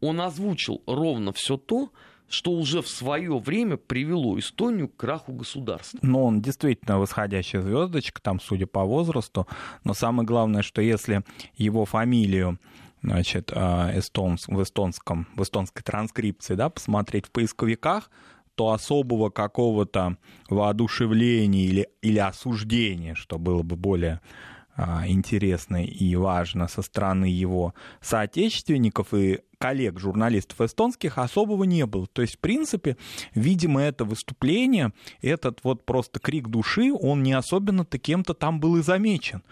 Он 0.00 0.20
озвучил 0.20 0.82
ровно 0.86 1.32
все 1.32 1.56
то, 1.56 1.90
что 2.28 2.52
уже 2.52 2.82
в 2.82 2.88
свое 2.88 3.38
время 3.38 3.76
привело 3.76 4.38
Эстонию 4.38 4.88
к 4.88 4.96
краху 4.96 5.32
государства. 5.32 5.98
Ну, 6.02 6.24
он 6.24 6.42
действительно 6.42 6.98
восходящая 6.98 7.62
звездочка, 7.62 8.20
там, 8.20 8.38
судя 8.40 8.66
по 8.66 8.84
возрасту. 8.84 9.46
Но 9.84 9.94
самое 9.94 10.26
главное, 10.26 10.62
что 10.62 10.82
если 10.82 11.24
его 11.56 11.84
фамилию 11.86 12.58
значит, 13.02 13.50
э, 13.54 13.98
эстонс, 13.98 14.46
в, 14.48 14.62
эстонском, 14.62 15.26
в 15.36 15.42
эстонской 15.42 15.82
транскрипции, 15.82 16.54
да, 16.54 16.68
посмотреть 16.68 17.26
в 17.26 17.30
поисковиках, 17.30 18.10
то 18.54 18.72
особого 18.72 19.30
какого-то 19.30 20.16
воодушевления 20.50 21.64
или, 21.64 21.88
или 22.02 22.18
осуждения, 22.18 23.14
что 23.14 23.38
было 23.38 23.62
бы 23.62 23.76
более 23.76 24.14
а, 24.14 24.57
интересно 25.06 25.84
и 25.84 26.14
важно 26.14 26.68
со 26.68 26.82
стороны 26.82 27.24
его 27.24 27.74
соотечественников 28.00 29.12
и 29.12 29.40
коллег-журналистов 29.58 30.60
эстонских 30.60 31.18
особого 31.18 31.64
не 31.64 31.84
было. 31.84 32.06
То 32.06 32.22
есть, 32.22 32.36
в 32.36 32.38
принципе, 32.38 32.96
видимо, 33.34 33.80
это 33.80 34.04
выступление, 34.04 34.92
этот 35.20 35.64
вот 35.64 35.84
просто 35.84 36.20
крик 36.20 36.48
души, 36.48 36.92
он 36.92 37.22
не 37.22 37.32
особенно-то 37.32 37.98
кем-то 37.98 38.34
там 38.34 38.60
был 38.60 38.76
и 38.76 38.82
замечен. 38.82 39.42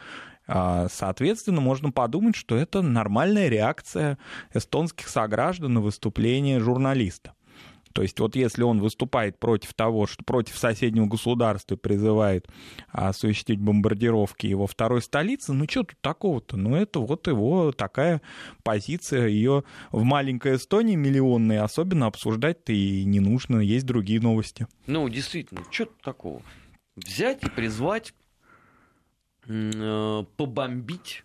А, 0.47 0.87
соответственно, 0.89 1.61
можно 1.61 1.91
подумать, 1.91 2.37
что 2.37 2.57
это 2.57 2.83
нормальная 2.83 3.49
реакция 3.49 4.19
эстонских 4.55 5.09
сограждан 5.09 5.75
на 5.75 5.81
выступление 5.81 6.61
журналиста. 6.61 7.33
То 7.97 8.03
есть 8.03 8.21
вот 8.21 8.37
если 8.37 8.63
он 8.63 8.79
выступает 8.79 9.39
против 9.39 9.73
того, 9.73 10.07
что 10.07 10.23
против 10.23 10.59
соседнего 10.59 11.07
государства 11.07 11.77
призывает 11.77 12.47
осуществить 12.89 13.59
бомбардировки 13.59 14.47
его 14.47 14.67
второй 14.67 15.01
столицы, 15.01 15.55
ну 15.55 15.65
что 15.67 15.83
тут 15.85 15.97
такого-то? 16.03 16.59
Ну 16.59 16.77
это 16.77 17.01
вот 17.01 17.27
его 17.27 17.73
такая 17.73 18.21
позиция, 18.63 19.29
ее 19.29 19.65
в 19.93 20.03
маленькой 20.03 20.57
Эстонии 20.57 20.95
миллионной 20.95 21.59
особенно 21.59 22.05
обсуждать-то 22.05 22.71
и 22.71 23.03
не 23.07 23.21
нужно, 23.21 23.61
есть 23.61 23.87
другие 23.87 24.21
новости. 24.21 24.67
Ну, 24.87 25.09
действительно, 25.09 25.63
что 25.71 25.87
тут 25.87 26.03
такого? 26.03 26.43
Взять 26.97 27.45
и 27.45 27.49
призвать 27.49 28.13
э, 29.47 30.25
побомбить 30.37 31.25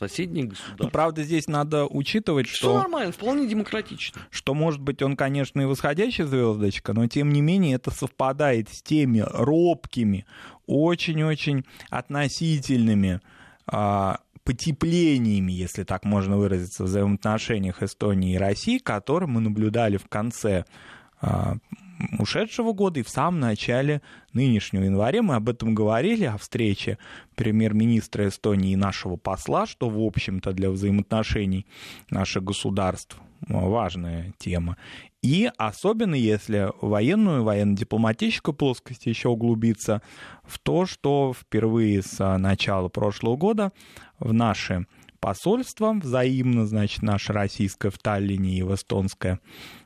соседние 0.00 0.46
государства. 0.46 0.84
Ну, 0.84 0.90
правда, 0.90 1.22
здесь 1.22 1.46
надо 1.46 1.86
учитывать, 1.86 2.46
что... 2.46 2.56
Что 2.56 2.78
нормально, 2.78 3.12
вполне 3.12 3.46
демократично. 3.46 4.22
Что, 4.30 4.54
может 4.54 4.80
быть, 4.80 5.02
он, 5.02 5.16
конечно, 5.16 5.60
и 5.60 5.66
восходящая 5.66 6.26
звездочка, 6.26 6.92
но, 6.92 7.06
тем 7.06 7.32
не 7.32 7.40
менее, 7.40 7.76
это 7.76 7.90
совпадает 7.90 8.68
с 8.70 8.82
теми 8.82 9.24
робкими, 9.26 10.26
очень-очень 10.66 11.64
относительными 11.90 13.20
а, 13.66 14.20
потеплениями, 14.44 15.52
если 15.52 15.84
так 15.84 16.04
можно 16.04 16.36
выразиться, 16.38 16.84
в 16.84 16.86
взаимоотношениях 16.86 17.82
Эстонии 17.82 18.34
и 18.34 18.38
России, 18.38 18.78
которые 18.78 19.28
мы 19.28 19.40
наблюдали 19.40 19.96
в 19.96 20.08
конце 20.08 20.64
а, 21.20 21.56
ушедшего 22.18 22.72
года 22.72 23.00
и 23.00 23.02
в 23.02 23.08
самом 23.08 23.40
начале 23.40 24.02
нынешнего 24.32 24.84
января. 24.84 25.22
Мы 25.22 25.34
об 25.34 25.48
этом 25.48 25.74
говорили, 25.74 26.24
о 26.24 26.38
встрече 26.38 26.98
премьер-министра 27.34 28.28
Эстонии 28.28 28.72
и 28.72 28.76
нашего 28.76 29.16
посла, 29.16 29.66
что, 29.66 29.88
в 29.88 30.00
общем-то, 30.00 30.52
для 30.52 30.70
взаимоотношений 30.70 31.66
наших 32.10 32.44
государств 32.44 33.16
важная 33.48 34.32
тема. 34.38 34.76
И 35.22 35.50
особенно 35.58 36.14
если 36.14 36.70
военную, 36.80 37.44
военно-дипломатическую 37.44 38.54
плоскость 38.54 39.06
еще 39.06 39.28
углубиться 39.28 40.02
в 40.44 40.58
то, 40.58 40.86
что 40.86 41.34
впервые 41.38 42.02
с 42.02 42.38
начала 42.38 42.88
прошлого 42.88 43.36
года 43.36 43.72
в 44.18 44.32
наши 44.32 44.86
посольства 45.20 45.92
взаимно, 45.92 46.66
значит, 46.66 47.02
наша 47.02 47.34
российская 47.34 47.90
в 47.90 47.98
Таллине 47.98 48.58
и 48.58 48.62
в 48.62 48.74
эстонское 48.74 49.40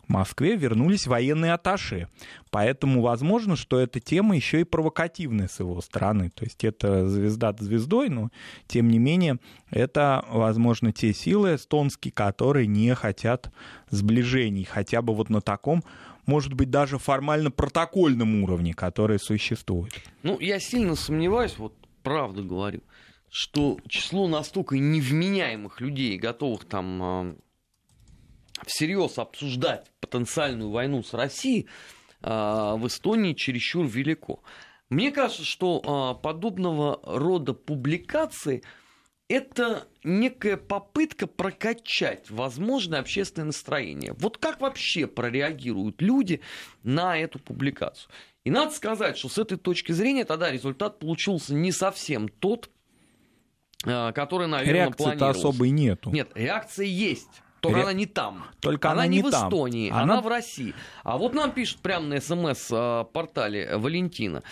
Москве 0.09 0.57
вернулись 0.57 1.07
военные 1.07 1.53
аташи. 1.53 2.09
Поэтому 2.51 3.03
возможно, 3.03 3.57
что 3.57 3.79
эта 3.79 4.01
тема 4.01 4.37
еще 4.37 4.61
и 4.61 4.65
провокативная 4.65 5.49
с 5.49 5.61
его 5.61 5.81
стороны. 5.81 6.31
То 6.31 6.45
есть 6.45 6.65
это 6.65 7.09
звезда 7.09 7.55
звездой, 7.59 8.09
но 8.09 8.31
тем 8.67 8.89
не 8.89 8.99
менее 8.99 9.39
это, 9.71 10.25
возможно, 10.29 10.93
те 10.93 11.13
силы 11.13 11.57
эстонские, 11.57 12.13
которые 12.13 12.67
не 12.67 12.95
хотят 12.95 13.51
сближений, 13.91 14.65
хотя 14.65 15.03
бы 15.03 15.15
вот 15.15 15.31
на 15.31 15.41
таком 15.41 15.83
может 16.27 16.55
быть, 16.55 16.71
даже 16.71 16.99
формально 16.99 17.51
протокольном 17.51 18.43
уровне, 18.43 18.73
который 18.73 19.19
существует. 19.19 19.93
Ну, 20.23 20.41
я 20.41 20.59
сильно 20.59 20.95
сомневаюсь, 20.95 21.59
вот 21.59 21.75
правду 22.03 22.45
говорю, 22.45 22.81
что 23.31 23.79
число 23.89 24.29
настолько 24.29 24.79
невменяемых 24.79 25.81
людей, 25.81 26.17
готовых 26.19 26.65
там 26.65 27.03
а, 27.03 27.37
всерьез 28.67 29.19
обсуждать 29.19 29.91
потенциальную 30.01 30.71
войну 30.71 31.03
с 31.03 31.13
Россией 31.15 31.69
а, 32.23 32.77
в 32.77 32.87
Эстонии 32.87 33.35
чересчур 33.35 33.87
велико. 33.87 34.43
Мне 34.89 35.11
кажется, 35.11 35.45
что 35.45 35.83
а, 35.85 36.15
подобного 36.15 37.01
рода 37.05 37.53
публикации 37.53 38.63
это 39.29 39.89
некая 40.05 40.57
попытка 40.57 41.27
прокачать 41.27 42.31
возможное 42.31 43.01
общественное 43.01 43.47
настроение. 43.47 44.15
Вот 44.19 44.39
как 44.39 44.61
вообще 44.61 45.07
прореагируют 45.07 46.03
люди 46.03 46.41
на 46.83 47.19
эту 47.19 47.39
публикацию? 47.39 48.11
И 48.45 48.51
надо 48.51 48.73
сказать, 48.73 49.17
что 49.17 49.31
с 49.31 49.39
этой 49.39 49.57
точки 49.57 49.93
зрения 49.93 50.25
тогда 50.25 50.51
результат 50.51 50.99
получился 50.99 51.55
не 51.55 51.73
совсем 51.73 52.29
тот, 52.29 52.71
а, 53.87 54.13
который, 54.13 54.47
наверное, 54.47 54.87
Реакции-то 54.87 55.29
особой 55.31 55.71
нету. 55.71 56.11
Нет, 56.11 56.31
реакция 56.35 56.87
есть. 56.87 57.43
Только 57.65 57.79
Ре... 57.79 57.83
она 57.85 57.93
не 57.95 58.07
там. 58.07 58.45
Только 58.61 58.91
она, 58.91 59.03
она 59.03 59.11
не, 59.11 59.23
в 59.23 59.31
там. 59.31 59.49
Эстонии, 59.49 59.91
она... 59.91 60.03
она 60.03 60.21
в 60.21 60.29
России. 60.29 60.75
А 61.03 61.17
вот 61.17 61.35
нам 61.35 61.53
пишут 61.53 61.81
прямо 61.81 62.07
на 62.07 62.21
смс-портале 62.21 63.67
а, 63.67 63.79
Валентина. 63.79 64.43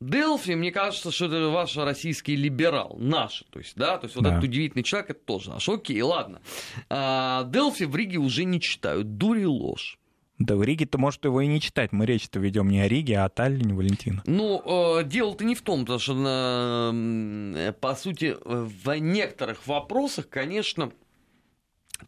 Делфи, 0.00 0.50
мне 0.52 0.72
кажется, 0.72 1.10
что 1.10 1.26
это 1.26 1.48
ваш 1.48 1.76
российский 1.76 2.36
либерал, 2.36 2.96
наш, 2.98 3.44
то 3.50 3.58
есть, 3.58 3.76
да, 3.76 3.96
то 3.96 4.04
есть 4.04 4.14
вот 4.14 4.24
да. 4.24 4.32
этот 4.32 4.44
удивительный 4.44 4.82
человек, 4.82 5.10
это 5.10 5.20
тоже 5.20 5.48
наш. 5.48 5.66
Окей, 5.68 6.02
ладно. 6.02 6.42
А, 6.90 7.44
Делфи 7.44 7.84
в 7.84 7.96
Риге 7.96 8.18
уже 8.18 8.44
не 8.44 8.60
читают, 8.60 9.16
дури 9.16 9.44
ложь. 9.44 9.98
Да 10.38 10.54
в 10.56 10.62
Риге-то, 10.62 10.98
может, 10.98 11.24
его 11.24 11.40
и 11.40 11.46
не 11.46 11.62
читать. 11.62 11.92
Мы 11.92 12.04
речь-то 12.04 12.38
ведем 12.38 12.68
не 12.68 12.80
о 12.80 12.88
Риге, 12.88 13.20
а 13.20 13.24
о 13.24 13.28
Таллине, 13.30 13.72
Валентина. 13.72 14.22
Ну, 14.26 14.98
э, 14.98 15.04
дело-то 15.04 15.44
не 15.44 15.54
в 15.54 15.62
том, 15.62 15.80
потому 15.80 15.98
что, 15.98 16.92
э, 16.92 17.72
по 17.80 17.94
сути, 17.94 18.36
в 18.44 18.98
некоторых 18.98 19.66
вопросах, 19.66 20.28
конечно, 20.28 20.92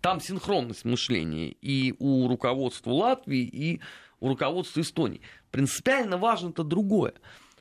там 0.01 0.20
синхронность 0.20 0.85
мышления 0.85 1.48
и 1.48 1.94
у 1.98 2.29
руководства 2.29 2.90
Латвии, 2.90 3.42
и 3.42 3.81
у 4.20 4.29
руководства 4.29 4.81
Эстонии. 4.81 5.20
Принципиально 5.51 6.18
важно-то 6.18 6.62
другое, 6.62 7.14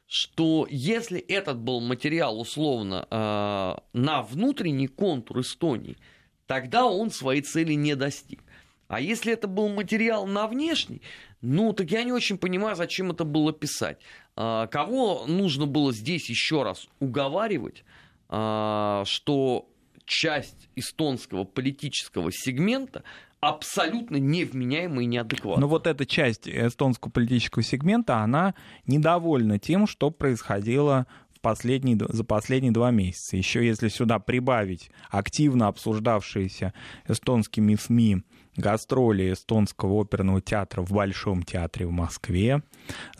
что 0.08 0.68
если 0.70 1.20
этот 1.20 1.60
был 1.60 1.80
материал 1.80 2.40
условно 2.40 3.08
э, 3.10 3.76
на 3.94 4.22
внутренний 4.22 4.88
контур 4.88 5.42
Эстонии, 5.42 5.98
тогда 6.46 6.86
он 6.86 7.12
своей 7.12 7.42
цели 7.42 7.74
не 7.74 7.96
достиг. 7.96 8.42
А 8.88 9.02
если 9.02 9.34
это 9.34 9.48
был 9.48 9.68
материал 9.70 10.26
на 10.26 10.48
внешний, 10.48 11.02
ну, 11.42 11.74
так 11.74 11.92
я 11.92 12.04
не 12.04 12.14
очень 12.14 12.38
понимаю, 12.38 12.76
зачем 12.76 13.12
это 13.12 13.26
было 13.26 13.52
писать. 13.52 14.00
А, 14.36 14.68
кого 14.68 15.26
нужно 15.28 15.66
было 15.66 15.92
здесь 15.92 16.30
еще 16.30 16.64
раз 16.64 16.88
уговаривать, 17.00 17.84
а, 18.30 19.04
что 19.06 19.70
часть 20.08 20.70
эстонского 20.76 21.44
политического 21.44 22.32
сегмента 22.32 23.04
абсолютно 23.40 24.16
невменяемая 24.16 25.04
и 25.04 25.08
неадекватная. 25.08 25.62
Но 25.62 25.68
вот 25.68 25.86
эта 25.86 26.06
часть 26.08 26.48
эстонского 26.48 27.12
политического 27.12 27.64
сегмента, 27.64 28.18
она 28.18 28.56
недовольна 28.88 29.60
тем, 29.60 29.86
что 29.86 30.10
происходило 30.10 31.06
в 31.36 31.42
последние, 31.42 31.98
за 32.10 32.24
последние 32.24 32.72
два 32.72 32.90
месяца. 32.90 33.38
Еще 33.38 33.66
если 33.66 33.90
сюда 33.90 34.18
прибавить 34.18 34.90
активно 35.12 35.68
обсуждавшиеся 35.68 36.74
эстонскими 37.08 37.76
СМИ 37.76 38.24
гастроли 38.56 39.34
эстонского 39.34 40.02
оперного 40.02 40.42
театра 40.42 40.82
в 40.82 40.92
Большом 40.92 41.44
театре 41.44 41.86
в 41.86 41.92
Москве, 41.92 42.64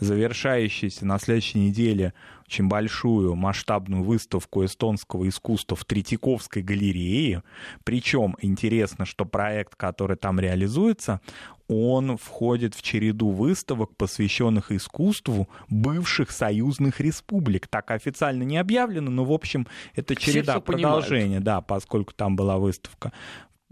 завершающиеся 0.00 1.06
на 1.06 1.20
следующей 1.20 1.60
неделе 1.60 2.12
очень 2.48 2.66
большую 2.66 3.34
масштабную 3.34 4.02
выставку 4.02 4.64
эстонского 4.64 5.28
искусства 5.28 5.76
в 5.76 5.84
Третьяковской 5.84 6.62
галерее. 6.62 7.42
Причем 7.84 8.36
интересно, 8.40 9.04
что 9.04 9.26
проект, 9.26 9.74
который 9.76 10.16
там 10.16 10.40
реализуется, 10.40 11.20
он 11.68 12.16
входит 12.16 12.74
в 12.74 12.80
череду 12.80 13.28
выставок, 13.28 13.94
посвященных 13.96 14.72
искусству 14.72 15.46
бывших 15.68 16.30
союзных 16.30 17.00
республик. 17.00 17.68
Так 17.68 17.90
официально 17.90 18.44
не 18.44 18.56
объявлено, 18.56 19.10
но, 19.10 19.24
в 19.26 19.32
общем, 19.32 19.66
это 19.94 20.16
череда 20.16 20.60
продолжения, 20.60 21.40
да, 21.40 21.60
поскольку 21.60 22.14
там 22.14 22.34
была 22.34 22.56
выставка 22.56 23.12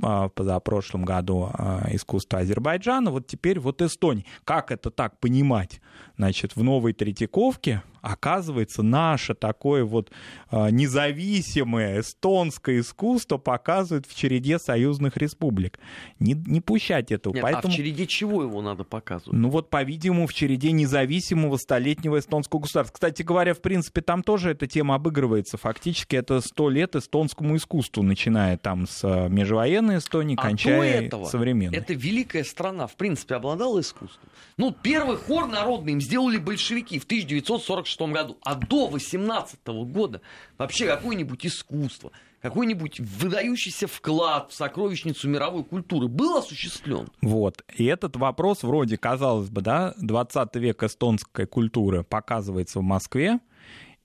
а, 0.03 0.29
в 0.29 0.33
позапрошлом 0.33 1.07
году 1.07 1.49
а, 1.55 1.87
искусство 1.91 2.41
Азербайджана, 2.41 3.11
вот 3.11 3.27
теперь 3.27 3.59
вот 3.59 3.81
Эстония. 3.81 4.27
Как 4.45 4.71
это 4.71 4.91
так 4.91 5.19
понимать? 5.19 5.81
Значит, 6.19 6.55
в 6.55 6.63
Новой 6.63 6.93
Третьяковке 6.93 7.83
оказывается, 8.07 8.83
наше 8.83 9.35
такое 9.35 9.85
вот 9.85 10.11
а, 10.49 10.71
независимое 10.71 12.01
эстонское 12.01 12.81
искусство 12.81 13.37
показывает 13.37 14.07
в 14.07 14.17
череде 14.17 14.59
союзных 14.59 15.17
республик. 15.17 15.79
Не, 16.21 16.35
не 16.35 16.61
пущать 16.61 17.11
этого. 17.11 17.35
Нет, 17.35 17.43
Поэтому... 17.43 17.73
А 17.73 17.75
в 17.75 17.77
череде 17.77 18.07
чего 18.07 18.43
его 18.43 18.63
надо 18.63 18.85
показывать? 18.85 19.39
Ну 19.39 19.51
вот, 19.51 19.71
по-видимому, 19.71 20.27
в 20.27 20.35
череде 20.35 20.71
независимого 20.71 21.57
столетнего 21.57 22.19
эстонского 22.19 22.61
государства. 22.61 22.95
Кстати 22.95 23.23
говоря, 23.23 23.55
в 23.55 23.61
принципе, 23.61 24.01
там 24.03 24.23
тоже 24.23 24.51
эта 24.51 24.67
тема 24.67 24.95
обыгрывается. 24.95 25.57
Фактически 25.57 26.15
это 26.15 26.41
сто 26.41 26.71
лет 26.71 26.95
эстонскому 26.95 27.57
искусству, 27.57 28.03
начиная 28.05 28.57
там 28.57 28.87
с 28.87 29.01
а, 29.03 29.29
межвоенной 29.29 29.99
Эстонии, 29.99 30.37
а 30.39 30.43
кончая 30.43 31.03
этого, 31.03 31.25
современной. 31.25 31.77
Это 31.77 31.93
великая 31.95 32.45
страна, 32.45 32.87
в 32.87 32.95
принципе, 32.95 33.35
обладала 33.35 33.81
искусством. 33.81 34.29
Ну, 34.57 34.71
первый 34.71 35.17
хор 35.17 35.49
народный 35.49 35.93
им 35.95 36.01
сделали 36.01 36.39
большевики 36.39 36.99
в 36.99 37.05
1946 37.05 37.96
1946 37.97 38.13
году, 38.13 38.39
а 38.43 38.55
до 38.55 38.89
18 38.89 39.67
года 39.93 40.21
вообще 40.59 40.87
какое-нибудь 40.87 41.45
искусство, 41.47 42.13
какой-нибудь 42.41 43.01
выдающийся 43.01 43.87
вклад 43.87 44.51
в 44.51 44.55
сокровищницу 44.55 45.29
мировой 45.29 45.65
культуры 45.65 46.09
был 46.09 46.37
осуществлен? 46.37 47.09
Вот. 47.23 47.65
И 47.75 47.85
этот 47.85 48.17
вопрос 48.17 48.63
вроде, 48.63 48.97
казалось 48.97 49.49
бы, 49.49 49.61
да, 49.61 49.95
20 49.99 50.55
век 50.57 50.83
эстонской 50.83 51.47
культуры 51.47 52.05
показывается 52.05 52.81
в 52.81 52.83
Москве, 52.83 53.41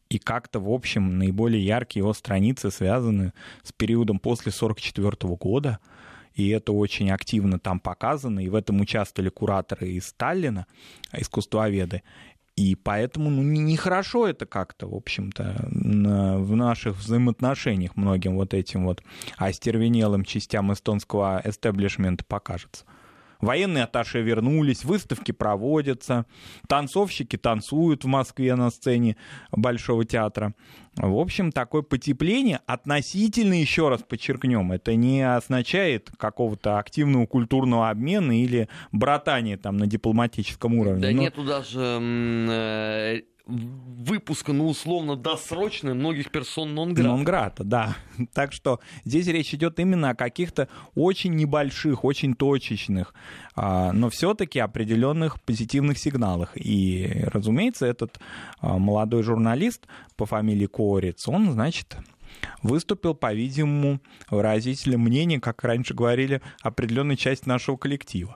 и 0.10 0.20
как-то, 0.20 0.60
в 0.60 0.70
общем, 0.70 1.18
наиболее 1.20 1.66
яркие 1.66 2.02
его 2.02 2.14
страницы 2.14 2.70
связаны 2.70 3.32
с 3.64 3.72
периодом 3.72 4.20
после 4.20 4.52
1944 4.52 5.36
года, 5.36 5.80
и 6.34 6.50
это 6.50 6.74
очень 6.74 7.12
активно 7.12 7.60
там 7.60 7.80
показано, 7.80 8.40
и 8.42 8.50
в 8.50 8.56
этом 8.56 8.82
участвовали 8.82 9.30
кураторы 9.30 9.90
из 9.92 10.08
Сталина, 10.08 10.66
искусствоведы. 11.14 12.04
И 12.62 12.76
поэтому 12.76 13.32
ну, 13.32 13.42
нехорошо 13.42 14.28
это 14.28 14.46
как-то, 14.46 14.88
в 14.88 14.94
общем-то, 14.94 15.68
в 15.68 16.56
наших 16.56 16.96
взаимоотношениях 16.96 17.96
многим 17.96 18.36
вот 18.36 18.54
этим 18.54 18.86
вот 18.86 19.02
остервенелым 19.38 20.24
частям 20.24 20.72
эстонского 20.72 21.42
эстеблишмента 21.44 22.24
покажется. 22.24 22.86
Военные 23.42 23.86
атташе 23.86 24.22
вернулись, 24.22 24.86
выставки 24.86 25.32
проводятся, 25.32 26.26
танцовщики 26.68 27.38
танцуют 27.38 28.04
в 28.04 28.08
Москве 28.08 28.56
на 28.56 28.70
сцене 28.70 29.18
Большого 29.52 30.06
театра. 30.06 30.54
В 30.96 31.18
общем, 31.18 31.52
такое 31.52 31.82
потепление 31.82 32.60
относительно, 32.66 33.60
еще 33.60 33.90
раз 33.90 34.02
подчеркнем, 34.04 34.72
это 34.72 34.96
не 34.96 35.22
означает 35.22 36.12
какого-то 36.18 36.80
активного 36.80 37.26
культурного 37.26 37.90
обмена 37.90 38.40
или 38.40 38.68
братания 38.92 39.58
там 39.58 39.78
на 39.78 39.88
дипломатическом 39.88 40.76
уровне. 40.76 41.02
Да 41.02 41.12
Но... 41.12 41.22
нету 41.22 41.44
даже 41.44 41.80
выпуска, 43.52 44.54
ну, 44.54 44.68
условно, 44.68 45.16
досрочно 45.16 45.94
многих 45.94 46.32
персон 46.32 46.74
нон-грата. 46.74 47.10
Нон-грата, 47.10 47.64
да. 47.64 47.98
Так 48.34 48.54
что 48.54 48.80
здесь 49.06 49.28
речь 49.28 49.54
идет 49.54 49.80
именно 49.80 50.12
о 50.12 50.16
каких-то 50.16 50.70
очень 50.96 51.36
небольших, 51.36 52.04
очень 52.04 52.34
точечных, 52.34 53.14
а, 53.56 53.92
но 53.92 54.10
все-таки 54.10 54.60
определенных 54.60 55.42
позитивных 55.42 55.98
сигналах. 55.98 56.52
И, 56.56 57.26
разумеется, 57.28 57.86
этот 57.86 58.20
а, 58.60 58.78
молодой 58.78 59.24
журналист 59.24 59.88
по 60.16 60.26
фамилии 60.26 60.68
Корец, 60.68 61.28
он, 61.28 61.52
значит, 61.52 61.98
выступил, 62.64 63.14
по-видимому, 63.14 64.00
выразителем 64.30 65.02
мнения, 65.02 65.40
как 65.40 65.64
раньше 65.64 65.94
говорили, 65.94 66.42
определенной 66.62 67.18
части 67.18 67.48
нашего 67.48 67.78
коллектива. 67.78 68.36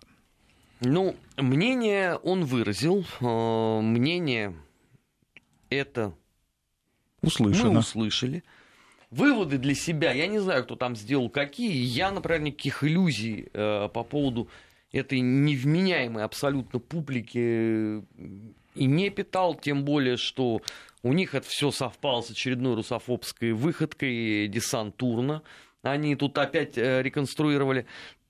Ну, 0.82 1.15
мнение 1.38 2.15
он 2.15 2.43
выразил. 2.45 3.06
А, 3.21 3.82
мнение 3.82 4.54
это 5.76 6.14
Услышано. 7.22 7.72
мы 7.72 7.80
услышали. 7.80 8.44
Выводы 9.12 9.58
для 9.58 9.76
себя, 9.76 10.12
я 10.12 10.28
не 10.28 10.40
знаю, 10.40 10.64
кто 10.64 10.76
там 10.76 10.96
сделал 10.96 11.30
какие. 11.30 11.84
Я, 11.84 12.12
например, 12.12 12.42
никаких 12.42 12.84
иллюзий 12.84 13.50
э, 13.54 13.90
по 13.94 14.04
поводу 14.04 14.50
этой 14.92 15.20
невменяемой 15.20 16.24
абсолютно 16.24 16.80
публики 16.80 17.38
э, 17.38 18.02
и 18.76 18.86
не 18.86 19.10
питал, 19.10 19.56
тем 19.56 19.86
более, 19.86 20.18
что 20.18 20.62
у 21.04 21.14
них 21.14 21.36
это 21.36 21.48
все 21.48 21.72
совпало 21.72 22.22
с 22.22 22.32
очередной 22.32 22.76
русофобской 22.76 23.54
выходкой 23.54 24.48
десантурно. 24.48 25.44
Они 25.82 26.16
тут 26.16 26.38
опять 26.38 26.78
э, 26.78 27.02
реконструировали 27.04 27.82
Э, 27.82 27.86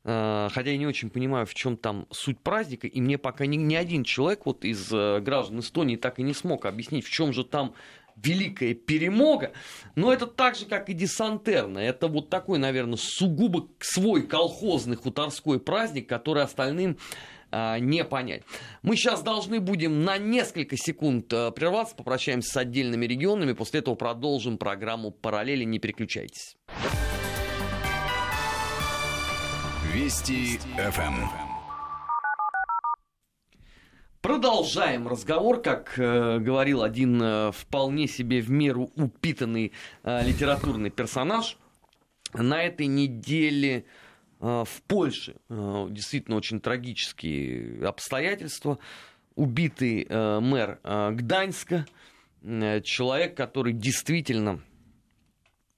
хотя 0.06 0.70
я 0.70 0.78
не 0.78 0.86
очень 0.86 1.10
понимаю, 1.10 1.48
в 1.48 1.56
чем 1.56 1.78
там 1.78 2.06
суть 2.12 2.40
праздника, 2.40 2.86
и 2.86 3.02
мне 3.02 3.18
пока 3.18 3.48
ни, 3.48 3.56
ни 3.56 3.74
один 3.74 4.04
человек 4.04 4.46
вот 4.46 4.64
из 4.64 4.92
э, 4.94 5.20
граждан 5.20 5.62
Эстонии 5.62 5.96
так 5.96 6.20
и 6.20 6.24
не 6.24 6.36
смог 6.36 6.68
объяснить, 6.68 7.06
в 7.06 7.10
чем 7.10 7.34
же 7.34 7.44
там 7.44 7.74
великая 8.16 8.76
перемога, 8.76 9.52
но 9.96 10.14
это 10.14 10.28
так 10.28 10.56
же, 10.56 10.68
как 10.68 10.90
и 10.90 10.94
десантерна. 10.94 11.80
Это 11.80 12.08
вот 12.08 12.30
такой, 12.30 12.60
наверное, 12.60 12.98
сугубо 12.98 13.68
свой 13.80 14.28
колхозный 14.28 14.96
хуторской 14.96 15.60
праздник, 15.60 16.08
который 16.08 16.44
остальным 16.44 17.00
а, 17.52 17.80
не 17.80 18.06
понять. 18.06 18.44
Мы 18.84 18.96
сейчас 18.96 19.24
должны 19.24 19.60
будем 19.60 20.04
на 20.04 20.20
несколько 20.20 20.78
секунд 20.78 21.30
прерваться, 21.30 21.96
попрощаемся 21.96 22.52
с 22.52 22.58
отдельными 22.58 23.08
регионами, 23.08 23.54
после 23.54 23.80
этого 23.80 23.96
продолжим 23.96 24.60
программу 24.60 25.10
«Параллели». 25.10 25.64
Не 25.64 25.80
переключайтесь. 25.80 26.56
Вести 29.96 30.58
ФМ. 30.76 31.24
Продолжаем 34.20 35.08
разговор, 35.08 35.62
как 35.62 35.98
э, 35.98 36.40
говорил 36.40 36.84
один 36.84 37.22
э, 37.22 37.52
вполне 37.54 38.10
себе 38.10 38.42
в 38.42 38.50
меру 38.52 38.92
упитанный 38.98 39.72
э, 40.04 40.28
литературный 40.28 40.90
персонаж. 40.90 41.58
На 42.34 42.62
этой 42.64 42.88
неделе 42.88 43.86
э, 44.42 44.66
в 44.68 44.82
Польше 44.86 45.38
э, 45.48 45.88
действительно 45.92 46.36
очень 46.36 46.60
трагические 46.60 47.88
обстоятельства. 47.88 48.80
Убитый 49.36 50.06
э, 50.10 50.40
мэр 50.42 50.82
э, 50.84 51.12
Гданьска, 51.12 51.86
э, 52.42 52.82
человек, 52.82 53.38
который 53.38 53.72
действительно 53.72 54.60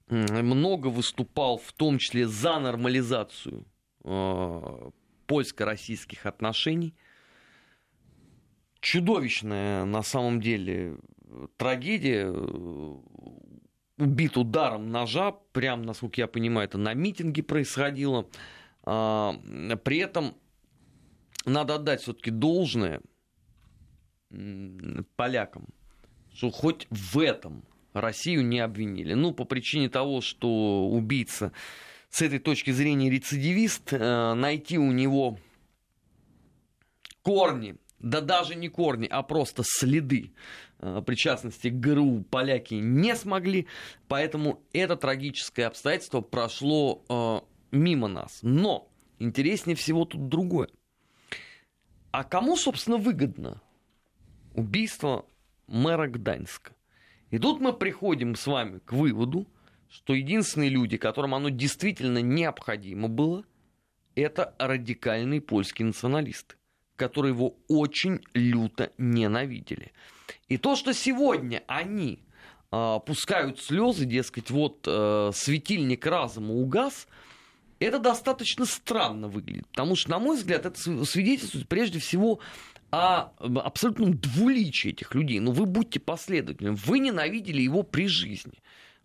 много 0.08 0.88
выступал, 0.88 1.58
в 1.58 1.72
том 1.72 1.98
числе 1.98 2.26
за 2.26 2.58
нормализацию 2.58 3.64
польско-российских 5.26 6.26
отношений. 6.26 6.94
Чудовищная 8.80 9.84
на 9.84 10.02
самом 10.02 10.40
деле 10.40 10.96
трагедия. 11.56 12.30
Убит 13.98 14.36
ударом 14.36 14.92
ножа, 14.92 15.32
прям, 15.52 15.82
насколько 15.82 16.20
я 16.20 16.28
понимаю, 16.28 16.68
это 16.68 16.78
на 16.78 16.94
митинге 16.94 17.42
происходило. 17.42 18.28
А, 18.84 19.34
при 19.82 19.98
этом 19.98 20.36
надо 21.44 21.74
отдать 21.74 22.02
все-таки 22.02 22.30
должное 22.30 23.00
полякам, 25.16 25.66
что 26.32 26.50
хоть 26.50 26.86
в 26.90 27.18
этом 27.18 27.64
Россию 27.92 28.46
не 28.46 28.60
обвинили. 28.60 29.14
Ну, 29.14 29.32
по 29.32 29.44
причине 29.44 29.88
того, 29.88 30.20
что 30.20 30.88
убийца 30.88 31.52
с 32.10 32.22
этой 32.22 32.38
точки 32.38 32.70
зрения 32.70 33.10
рецидивист, 33.10 33.92
э, 33.92 34.34
найти 34.34 34.78
у 34.78 34.92
него 34.92 35.38
корни, 37.22 37.76
да 37.98 38.20
даже 38.20 38.54
не 38.54 38.68
корни, 38.68 39.06
а 39.10 39.22
просто 39.22 39.62
следы 39.64 40.32
э, 40.78 41.02
причастности 41.04 41.68
к 41.68 41.74
ГРУ 41.74 42.24
поляки 42.30 42.74
не 42.74 43.14
смогли, 43.14 43.66
поэтому 44.08 44.62
это 44.72 44.96
трагическое 44.96 45.66
обстоятельство 45.66 46.20
прошло 46.20 47.04
э, 47.08 47.76
мимо 47.76 48.08
нас. 48.08 48.38
Но 48.42 48.88
интереснее 49.18 49.76
всего 49.76 50.04
тут 50.04 50.28
другое. 50.28 50.68
А 52.10 52.24
кому, 52.24 52.56
собственно, 52.56 52.96
выгодно 52.96 53.60
убийство 54.54 55.26
мэра 55.66 56.08
Гданьска? 56.08 56.72
И 57.30 57.38
тут 57.38 57.60
мы 57.60 57.74
приходим 57.74 58.34
с 58.34 58.46
вами 58.46 58.78
к 58.78 58.92
выводу, 58.92 59.46
что 59.90 60.14
единственные 60.14 60.70
люди, 60.70 60.96
которым 60.96 61.34
оно 61.34 61.48
действительно 61.48 62.20
необходимо 62.22 63.08
было, 63.08 63.44
это 64.14 64.54
радикальные 64.58 65.40
польские 65.40 65.86
националисты, 65.86 66.56
которые 66.96 67.32
его 67.32 67.56
очень 67.68 68.20
люто 68.34 68.92
ненавидели. 68.98 69.92
И 70.48 70.56
то, 70.56 70.76
что 70.76 70.92
сегодня 70.92 71.62
они 71.66 72.20
э, 72.70 72.98
пускают 73.06 73.60
слезы, 73.60 74.04
дескать, 74.04 74.50
вот 74.50 74.84
э, 74.86 75.30
светильник 75.34 76.04
разума 76.06 76.54
угас, 76.54 77.06
это 77.78 77.98
достаточно 77.98 78.64
странно 78.66 79.28
выглядит. 79.28 79.68
Потому 79.68 79.94
что, 79.94 80.10
на 80.10 80.18
мой 80.18 80.36
взгляд, 80.36 80.66
это 80.66 80.78
свидетельствует 81.04 81.68
прежде 81.68 82.00
всего 82.00 82.40
о 82.90 83.30
абсолютном 83.38 84.18
двуличии 84.18 84.90
этих 84.90 85.14
людей. 85.14 85.38
Ну, 85.40 85.52
вы 85.52 85.66
будьте 85.66 86.00
последовательны. 86.00 86.72
Вы 86.72 86.98
ненавидели 86.98 87.60
его 87.60 87.82
при 87.82 88.08
жизни. 88.08 88.54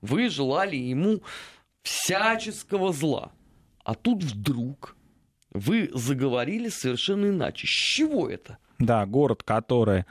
Вы 0.04 0.30
желали 0.30 0.76
ему 0.76 1.22
всяческого 1.82 2.92
зла. 2.92 3.32
А 3.86 3.96
тут 3.96 4.22
вдруг 4.22 4.98
вы 5.54 5.90
заговорили 5.94 6.68
совершенно 6.68 7.28
иначе. 7.28 7.66
С 7.68 7.70
чего 7.70 8.30
это? 8.30 8.58
Да, 8.80 9.06
город, 9.06 9.44
который 9.44 10.04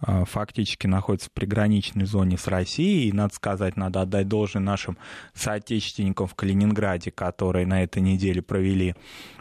а, 0.00 0.24
фактически 0.24 0.88
находится 0.88 1.28
в 1.28 1.32
приграничной 1.32 2.06
зоне 2.06 2.38
с 2.38 2.48
Россией. 2.48 3.08
И, 3.08 3.12
надо 3.12 3.34
сказать, 3.34 3.76
надо 3.76 4.00
отдать 4.00 4.26
должное 4.26 4.62
нашим 4.62 4.98
соотечественникам 5.32 6.26
в 6.26 6.34
Калининграде, 6.34 7.12
которые 7.12 7.66
на 7.66 7.84
этой 7.84 8.02
неделе 8.02 8.42
провели 8.42 8.96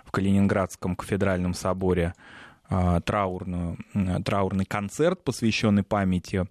в 0.06 0.12
Калининградском 0.12 0.96
кафедральном 0.96 1.56
соборе 1.56 2.14
а, 2.70 3.02
траурную, 3.02 3.80
траурный 4.24 4.66
концерт, 4.66 5.24
посвященный 5.24 5.84
памяти 5.84 6.46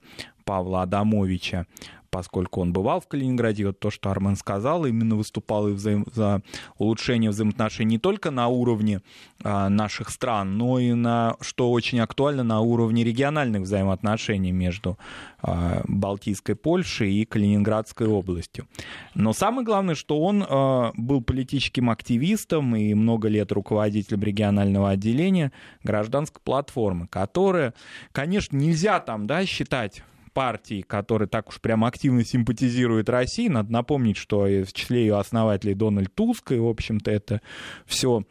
Павла 0.44 0.82
Адамовича 0.82 1.66
поскольку 2.14 2.60
он 2.60 2.72
бывал 2.72 3.00
в 3.00 3.08
Калининграде, 3.08 3.66
вот 3.66 3.80
то, 3.80 3.90
что 3.90 4.08
Армен 4.08 4.36
сказал, 4.36 4.86
именно 4.86 5.16
выступал 5.16 5.66
и 5.66 5.72
взаим... 5.72 6.06
за 6.14 6.42
улучшение 6.78 7.30
взаимоотношений 7.30 7.96
не 7.96 7.98
только 7.98 8.30
на 8.30 8.46
уровне 8.46 9.00
а, 9.42 9.68
наших 9.68 10.10
стран, 10.10 10.56
но 10.56 10.78
и 10.78 10.92
на, 10.92 11.34
что 11.40 11.72
очень 11.72 11.98
актуально, 11.98 12.44
на 12.44 12.60
уровне 12.60 13.02
региональных 13.02 13.62
взаимоотношений 13.62 14.52
между 14.52 14.96
а, 15.42 15.82
Балтийской 15.88 16.54
Польшей 16.54 17.12
и 17.14 17.24
Калининградской 17.24 18.06
областью. 18.06 18.68
Но 19.16 19.32
самое 19.32 19.66
главное, 19.66 19.96
что 19.96 20.20
он 20.20 20.46
а, 20.48 20.92
был 20.94 21.20
политическим 21.20 21.90
активистом 21.90 22.76
и 22.76 22.94
много 22.94 23.26
лет 23.26 23.50
руководителем 23.50 24.22
регионального 24.22 24.90
отделения 24.90 25.50
гражданской 25.82 26.40
платформы, 26.44 27.08
которая, 27.08 27.74
конечно, 28.12 28.56
нельзя 28.56 29.00
там 29.00 29.26
да, 29.26 29.44
считать 29.46 30.04
партий, 30.35 30.82
которые 30.82 31.28
так 31.28 31.49
уж 31.49 31.61
прям 31.61 31.85
активно 31.85 32.24
симпатизируют 32.24 33.09
России. 33.09 33.49
Надо 33.49 33.72
напомнить, 33.72 34.18
что 34.18 34.41
в 34.43 34.72
числе 34.72 35.01
ее 35.01 35.16
основателей 35.16 35.74
Дональд 35.74 36.14
Туск, 36.14 36.53
и, 36.53 36.59
в 36.59 36.66
общем-то, 36.66 37.11
это 37.11 37.41
все 37.87 38.24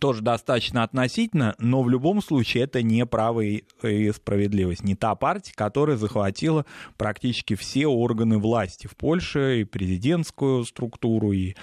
тоже 0.00 0.22
достаточно 0.22 0.82
относительно, 0.82 1.54
но 1.58 1.82
в 1.82 1.88
любом 1.88 2.22
случае 2.22 2.64
это 2.64 2.82
не 2.82 3.04
право 3.06 3.40
и 3.40 4.12
справедливость. 4.12 4.82
Не 4.84 4.94
та 4.94 5.14
партия, 5.14 5.52
которая 5.54 5.96
захватила 5.96 6.64
практически 6.96 7.54
все 7.54 7.86
органы 7.86 8.38
власти 8.38 8.86
в 8.86 8.96
Польше, 8.96 9.60
и 9.60 9.64
президентскую 9.64 10.64
структуру, 10.64 11.32
и 11.32 11.54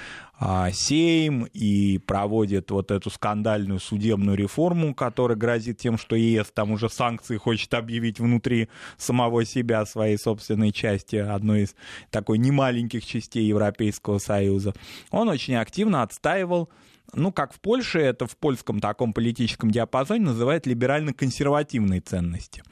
а, 0.44 0.72
Сейм, 0.72 1.46
и 1.54 2.00
проводит 2.00 2.72
вот 2.72 2.90
эту 2.90 3.12
скандальную 3.12 3.80
судебную 3.80 4.36
реформу, 4.36 4.96
которая 4.96 5.38
грозит 5.38 5.78
тем, 5.78 6.00
что 6.00 6.16
ЕС 6.16 6.52
там 6.52 6.72
уже 6.72 6.90
санкции 6.90 7.38
хочет 7.38 7.72
объявить 7.76 8.20
внутри 8.20 8.68
самого 8.98 9.46
себя, 9.46 9.86
своей 9.86 10.18
собственной 10.18 10.72
части, 10.72 11.18
одной 11.18 11.64
из 11.64 11.76
такой 12.10 12.40
немаленьких 12.40 13.06
частей 13.06 13.46
Европейского 13.46 14.18
Союза. 14.18 14.74
Он 15.12 15.30
очень 15.30 15.56
активно 15.56 16.02
отстаивал 16.02 16.70
ну, 17.14 17.32
как 17.32 17.54
в 17.54 17.60
Польше, 17.60 18.00
это 18.00 18.26
в 18.26 18.38
польском 18.38 18.80
таком 18.80 19.14
политическом 19.14 19.70
диапазоне 19.70 20.26
называют 20.26 20.66
либерально-консервативные 20.66 22.02
ценности. 22.02 22.64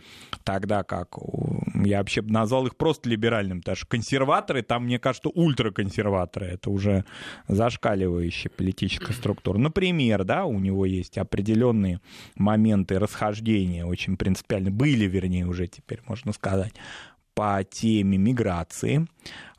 Тогда 0.43 0.83
как 0.83 1.17
я 1.85 1.99
вообще 1.99 2.21
бы 2.21 2.31
назвал 2.31 2.65
их 2.67 2.75
просто 2.75 3.09
либеральным, 3.09 3.59
потому 3.59 3.75
что 3.75 3.87
консерваторы, 3.87 4.61
там, 4.61 4.85
мне 4.85 4.99
кажется, 4.99 5.29
ультраконсерваторы, 5.29 6.47
это 6.47 6.69
уже 6.69 7.05
зашкаливающая 7.47 8.49
политическая 8.49 9.13
структура. 9.13 9.57
Например, 9.57 10.23
да, 10.23 10.45
у 10.45 10.59
него 10.59 10.85
есть 10.85 11.17
определенные 11.17 11.99
моменты 12.35 12.97
расхождения, 12.99 13.85
очень 13.85 14.17
принципиально, 14.17 14.71
были, 14.71 15.05
вернее, 15.05 15.45
уже 15.45 15.67
теперь, 15.67 15.99
можно 16.07 16.31
сказать, 16.33 16.73
по 17.39 17.63
теме 17.63 18.17
миграции, 18.17 19.07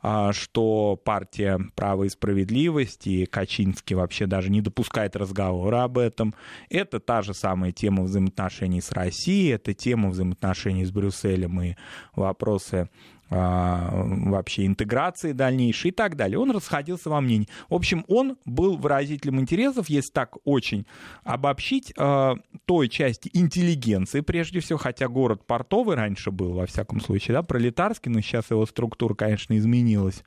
а, 0.03 0.33
что 0.33 1.01
партия 1.03 1.59
«Право 1.73 2.03
и 2.03 2.09
справедливость» 2.09 3.07
и 3.07 3.25
Качинский 3.25 3.95
вообще 3.95 4.27
даже 4.27 4.51
не 4.51 4.61
допускает 4.61 5.15
разговора 5.15 5.81
об 5.85 5.97
этом. 5.97 6.35
Это 6.69 6.99
та 6.99 7.23
же 7.23 7.33
самая 7.33 7.71
тема 7.71 8.03
взаимоотношений 8.03 8.81
с 8.81 8.91
Россией, 8.91 9.53
это 9.53 9.73
тема 9.73 10.11
взаимоотношений 10.11 10.85
с 10.85 10.91
Брюсселем 10.91 11.59
и 11.59 11.75
вопросы 12.15 12.87
вообще 13.31 14.65
интеграции 14.65 15.31
дальнейшей 15.31 15.89
и 15.89 15.93
так 15.93 16.17
далее. 16.17 16.37
Он 16.37 16.51
расходился 16.51 17.09
во 17.09 17.21
мнении. 17.21 17.47
В 17.69 17.75
общем, 17.75 18.03
он 18.09 18.37
был 18.45 18.75
выразителем 18.75 19.39
интересов, 19.39 19.89
если 19.89 20.11
так 20.11 20.35
очень 20.43 20.85
обобщить, 21.23 21.93
а, 21.97 22.35
той 22.65 22.89
части 22.89 23.29
интеллигенции, 23.33 24.19
прежде 24.19 24.59
всего, 24.59 24.77
хотя 24.77 25.07
город 25.07 25.45
портовый 25.47 25.95
раньше 25.95 26.29
был, 26.31 26.53
во 26.53 26.65
всяком 26.65 26.99
случае, 26.99 27.35
да, 27.35 27.41
пролетарский, 27.41 28.11
но 28.11 28.19
сейчас 28.19 28.51
его 28.51 28.65
структура, 28.65 29.13
конечно, 29.13 29.57
изменилась 29.57 30.23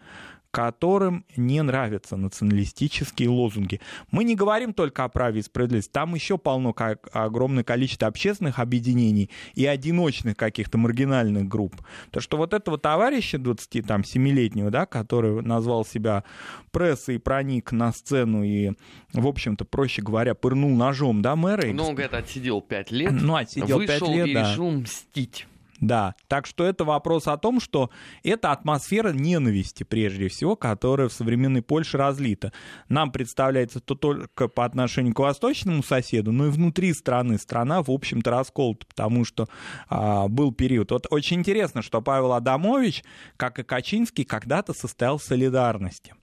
которым 0.54 1.24
не 1.36 1.60
нравятся 1.62 2.16
националистические 2.16 3.28
лозунги. 3.28 3.80
Мы 4.12 4.22
не 4.22 4.36
говорим 4.36 4.72
только 4.72 5.02
о 5.02 5.08
праве 5.08 5.40
и 5.40 5.42
справедливости, 5.42 5.90
там 5.90 6.14
еще 6.14 6.38
полно 6.38 6.72
как, 6.72 7.08
огромное 7.12 7.64
количество 7.64 8.06
общественных 8.06 8.60
объединений 8.60 9.30
и 9.56 9.66
одиночных 9.66 10.36
каких-то 10.36 10.78
маргинальных 10.78 11.48
групп. 11.48 11.74
То, 12.12 12.20
что 12.20 12.36
вот 12.36 12.54
этого 12.54 12.78
товарища 12.78 13.36
27-летнего, 13.38 14.70
да, 14.70 14.86
который 14.86 15.42
назвал 15.42 15.84
себя 15.84 16.22
прессой, 16.70 17.18
проник 17.18 17.72
на 17.72 17.92
сцену 17.92 18.44
и, 18.44 18.74
в 19.12 19.26
общем-то, 19.26 19.64
проще 19.64 20.02
говоря, 20.02 20.36
пырнул 20.36 20.70
ножом, 20.70 21.20
да, 21.20 21.34
мэра. 21.34 21.66
Ну, 21.72 21.88
он, 21.88 21.94
говорит, 21.96 22.14
отсидел 22.14 22.60
5 22.60 22.92
лет, 22.92 23.10
ну, 23.10 23.34
отсидел 23.34 23.78
вышел 23.78 24.06
5 24.06 24.16
лет, 24.16 24.26
и 24.28 24.34
да. 24.34 24.52
решил 24.52 24.70
мстить. 24.70 25.48
Да, 25.86 26.14
так 26.28 26.46
что 26.46 26.64
это 26.64 26.84
вопрос 26.84 27.26
о 27.26 27.36
том, 27.36 27.60
что 27.60 27.90
это 28.22 28.52
атмосфера 28.52 29.12
ненависти, 29.12 29.82
прежде 29.82 30.28
всего, 30.28 30.56
которая 30.56 31.08
в 31.08 31.12
современной 31.12 31.60
Польше 31.60 31.98
разлита. 31.98 32.52
Нам 32.88 33.12
представляется 33.12 33.80
то 33.80 33.94
только 33.94 34.48
по 34.48 34.64
отношению 34.64 35.12
к 35.12 35.18
восточному 35.18 35.82
соседу, 35.82 36.32
но 36.32 36.46
и 36.46 36.50
внутри 36.50 36.94
страны. 36.94 37.36
Страна, 37.38 37.82
в 37.82 37.90
общем-то, 37.90 38.30
расколота, 38.30 38.86
потому 38.86 39.26
что 39.26 39.46
а, 39.90 40.26
был 40.28 40.52
период. 40.52 40.90
Вот 40.90 41.06
очень 41.10 41.40
интересно, 41.40 41.82
что 41.82 42.00
Павел 42.00 42.32
Адамович, 42.32 43.04
как 43.36 43.58
и 43.58 43.62
Качинский, 43.62 44.24
когда-то 44.24 44.72
состоял 44.72 45.18
в 45.18 45.22
солидарности. 45.22 46.14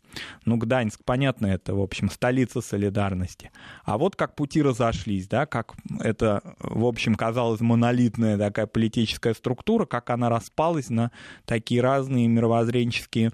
Ну, 0.45 0.57
Гданьск, 0.57 1.01
понятно, 1.05 1.47
это, 1.47 1.74
в 1.76 1.82
общем, 1.82 2.09
столица 2.09 2.62
солидарности. 2.62 3.51
А 3.84 3.97
вот 3.97 4.16
как 4.16 4.36
пути 4.36 4.62
разошлись, 4.62 5.28
да, 5.28 5.45
как 5.45 5.74
это, 5.99 6.41
в 6.59 6.86
общем, 6.86 7.16
казалось 7.16 7.62
монолитная 7.62 8.38
такая 8.38 8.68
политическая 8.68 9.34
структура, 9.34 9.86
как 9.86 10.09
она 10.09 10.30
распалась 10.30 10.89
на 10.89 11.12
такие 11.45 11.82
разные 11.82 12.28
мировоззренческие 12.28 13.32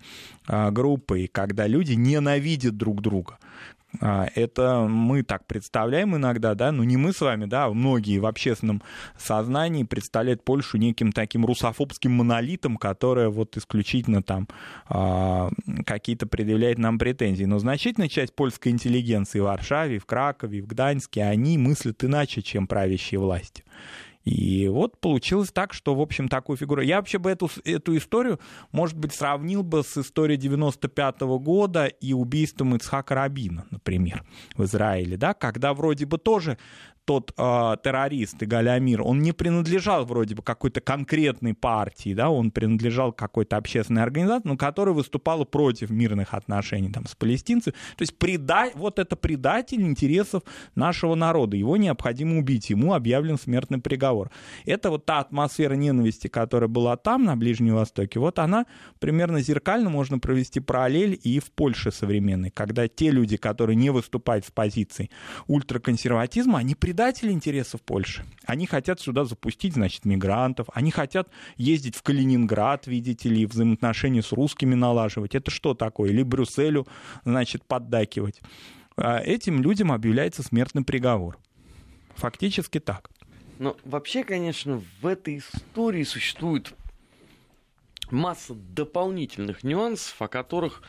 а, 0.48 0.72
группы, 0.72 1.22
и 1.22 1.28
когда 1.28 1.68
люди 1.68 1.94
ненавидят 1.94 2.78
друг 2.78 3.02
друга. 3.02 3.38
А, 4.02 4.28
это 4.36 4.88
мы 4.90 5.24
так 5.24 5.46
представляем 5.46 6.16
иногда, 6.16 6.56
да, 6.56 6.72
но 6.72 6.84
не 6.84 6.98
мы 6.98 7.14
с 7.14 7.22
вами, 7.22 7.46
да, 7.46 7.66
а 7.66 7.74
многие 7.74 8.20
в 8.20 8.26
общественном 8.26 8.82
сознании 9.18 9.84
представляют 9.84 10.44
Польшу 10.44 10.78
неким 10.78 11.12
таким 11.12 11.46
русофобским 11.46 12.12
монолитом, 12.12 12.78
которая 12.78 13.30
вот 13.30 13.58
исключительно 13.58 14.22
там 14.22 14.48
а, 14.88 15.50
какие-то 15.86 16.28
предъявляет 16.28 16.78
нам 16.78 17.00
претензии. 17.00 17.46
Но 17.46 17.60
значительная 17.60 18.10
часть 18.10 18.36
польской 18.36 18.72
интеллигенции 18.72 19.40
в 19.40 19.44
Варшаве, 19.44 20.00
в 20.00 20.06
Кракове, 20.06 20.62
в 20.62 20.68
Гданьске, 20.68 21.24
они 21.24 21.58
мыслят 21.58 22.04
иначе, 22.04 22.42
чем 22.42 22.68
правящие 22.68 23.20
власти. 23.20 23.64
И 24.28 24.68
вот 24.68 25.00
получилось 25.00 25.52
так, 25.54 25.74
что, 25.74 25.96
в 25.96 26.02
общем, 26.02 26.28
такую 26.28 26.58
фигуру... 26.58 26.82
Я 26.82 26.98
вообще 26.98 27.18
бы 27.18 27.30
эту, 27.30 27.50
эту 27.64 27.96
историю, 27.96 28.40
может 28.74 28.98
быть, 28.98 29.14
сравнил 29.14 29.64
бы 29.64 29.84
с 29.84 29.98
историей 29.98 30.38
95 30.38 31.22
-го 31.22 31.40
года 31.40 31.86
и 31.86 32.12
убийством 32.12 32.76
Ицхака 32.76 33.16
Рабина, 33.16 33.66
например, 33.72 34.26
в 34.58 34.66
Израиле, 34.66 35.16
да, 35.16 35.34
когда 35.34 35.74
вроде 35.74 36.06
бы 36.06 36.18
тоже 36.18 36.58
тот 37.08 37.32
э, 37.38 37.76
террорист 37.84 38.44
Игаль 38.44 38.68
Амир, 38.68 39.02
он 39.02 39.22
не 39.22 39.32
принадлежал 39.32 40.06
вроде 40.06 40.36
бы 40.36 40.44
какой-то 40.44 40.82
конкретной 40.82 41.54
партии, 41.54 42.14
да, 42.14 42.30
он 42.30 42.52
принадлежал 42.52 43.14
какой-то 43.14 43.56
общественной 43.56 44.04
организации, 44.04 44.46
но 44.46 44.58
которая 44.58 44.94
выступала 44.94 45.46
против 45.46 45.90
мирных 45.90 46.34
отношений 46.34 46.92
там, 46.92 47.08
с 47.08 47.16
палестинцами. 47.16 47.74
То 47.96 48.02
есть 48.02 48.18
преда... 48.18 48.72
вот 48.76 49.00
это 49.00 49.16
предатель 49.16 49.84
интересов 49.84 50.44
нашего 50.76 51.16
народа, 51.16 51.56
его 51.56 51.78
необходимо 51.78 52.40
убить, 52.40 52.70
ему 52.70 52.94
объявлен 52.94 53.40
смертный 53.40 53.80
приговор. 53.80 54.30
Это 54.66 54.90
вот 54.90 55.06
та 55.06 55.20
атмосфера 55.20 55.76
ненависти, 55.76 56.28
которая 56.28 56.68
была 56.68 56.98
там, 56.98 57.24
на 57.24 57.38
Ближнем 57.38 57.76
Востоке, 57.76 58.20
вот 58.20 58.38
она 58.38 58.66
примерно 59.00 59.40
зеркально 59.40 59.90
можно 59.90 60.20
провести 60.20 60.60
параллель 60.60 61.18
и 61.24 61.40
в 61.40 61.52
Польше 61.52 61.94
современной, 61.94 62.50
когда 62.50 62.90
те 62.90 63.12
люди, 63.12 63.38
которые 63.38 63.78
не 63.78 63.92
выступают 63.92 64.44
с 64.44 64.52
позиции 64.52 65.10
ультраконсерватизма, 65.48 66.60
они 66.60 66.76
предают 66.76 66.97
предатели 66.98 67.32
интересов 67.32 67.84
Польши. 67.84 68.26
Они 68.48 68.66
хотят 68.66 69.00
сюда 69.00 69.24
запустить, 69.24 69.76
значит, 69.76 70.04
мигрантов. 70.04 70.66
Они 70.74 70.90
хотят 70.90 71.30
ездить 71.56 71.96
в 71.96 72.02
Калининград, 72.02 72.88
видите 72.88 73.30
ли, 73.30 73.46
взаимоотношения 73.46 74.24
с 74.24 74.32
русскими 74.32 74.74
налаживать. 74.74 75.36
Это 75.36 75.52
что 75.52 75.76
такое? 75.76 76.10
Или 76.10 76.24
Брюсселю, 76.24 76.88
значит, 77.24 77.64
поддакивать. 77.66 78.42
А 78.96 79.20
этим 79.20 79.62
людям 79.62 79.92
объявляется 79.92 80.42
смертный 80.42 80.84
приговор. 80.84 81.38
Фактически 82.16 82.80
так. 82.80 83.12
Но 83.60 83.78
вообще, 83.86 84.24
конечно, 84.24 84.82
в 85.00 85.06
этой 85.06 85.38
истории 85.38 86.04
существует 86.04 86.74
масса 88.10 88.56
дополнительных 88.56 89.64
нюансов, 89.64 90.20
о 90.20 90.28
которых 90.28 90.82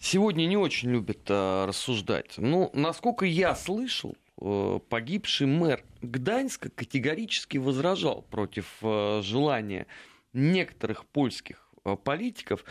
сегодня 0.00 0.46
не 0.46 0.56
очень 0.56 0.92
любят 0.92 1.26
а, 1.28 1.66
рассуждать. 1.66 2.36
Ну, 2.38 2.70
насколько 2.72 3.26
я 3.26 3.54
слышал, 3.54 4.16
Э, 4.16 4.23
погибший 4.36 5.46
мэр 5.46 5.84
Гданьска 6.02 6.70
категорически 6.70 7.58
возражал 7.58 8.22
против 8.22 8.66
э, 8.82 9.22
желания 9.22 9.86
некоторых 10.32 11.06
польских 11.06 11.68
э, 11.84 11.96
политиков 11.96 12.64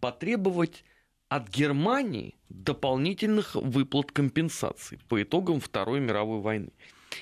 потребовать 0.00 0.84
от 1.28 1.48
Германии 1.48 2.36
дополнительных 2.48 3.54
выплат 3.56 4.12
компенсаций 4.12 4.98
по 5.08 5.20
итогам 5.22 5.58
Второй 5.58 6.00
мировой 6.00 6.40
войны. 6.40 6.70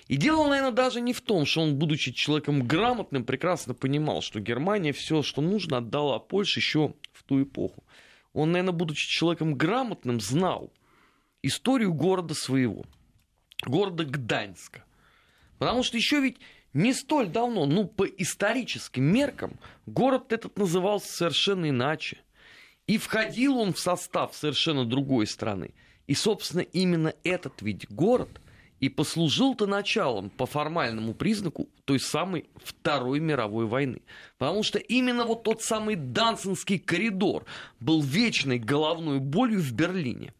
И 0.09 0.17
дело, 0.17 0.49
наверное, 0.49 0.73
даже 0.73 1.01
не 1.01 1.13
в 1.13 1.21
том, 1.21 1.47
что 1.47 1.63
он, 1.63 1.77
будучи 1.77 2.13
человеком 2.13 2.67
грамотным, 2.67 3.25
прекрасно 3.25 3.75
понимал, 3.75 4.23
что 4.23 4.41
Германия 4.41 4.93
все, 4.93 5.23
что 5.23 5.41
нужно, 5.41 5.79
отдала 5.79 6.19
Польше 6.19 6.59
еще 6.59 6.95
в 7.13 7.23
ту 7.23 7.43
эпоху. 7.43 7.85
Он, 8.33 8.51
наверное, 8.51 8.73
будучи 8.73 9.09
человеком 9.09 9.55
грамотным, 9.55 10.21
знал 10.21 10.73
историю 11.43 11.95
города 11.95 12.35
своего– 12.35 12.85
города 13.63 14.05
Гданьска. 14.05 14.85
Потому 15.59 15.83
что 15.83 15.97
еще 15.97 16.21
ведь 16.21 16.39
не 16.73 16.93
столь 16.93 17.29
давно, 17.29 17.67
ну, 17.67 17.87
по 17.87 18.05
историческим 18.05 19.05
меркам, 19.05 19.59
город 19.87 20.33
этот 20.33 20.59
назывался 20.59 21.13
совершенно 21.13 21.71
иначе. 21.71 22.19
И 22.87 22.99
входил 22.99 23.59
он 23.59 23.73
в 23.73 23.79
состав 23.79 24.35
совершенно 24.35 24.85
другой 24.85 25.27
страны. 25.27 25.71
И, 26.07 26.15
собственно, 26.15 26.61
именно 26.61 27.15
этот 27.23 27.63
ведь 27.63 27.89
город 27.89 28.41
и 28.81 28.91
послужил-то 28.91 29.67
началом 29.67 30.29
по 30.29 30.45
формальному 30.45 31.15
признаку 31.15 31.69
той 31.87 31.99
самой 31.99 32.45
Второй 32.63 33.21
мировой 33.21 33.67
войны. 33.67 34.03
Потому 34.37 34.63
что 34.63 34.79
именно 34.79 35.25
вот 35.25 35.45
тот 35.45 35.63
самый 35.63 35.95
Дансенский 35.95 36.79
коридор 36.79 37.47
был 37.81 38.03
вечной 38.03 38.59
головной 38.59 39.21
болью 39.21 39.61
в 39.61 39.73
Берлине. 39.73 40.35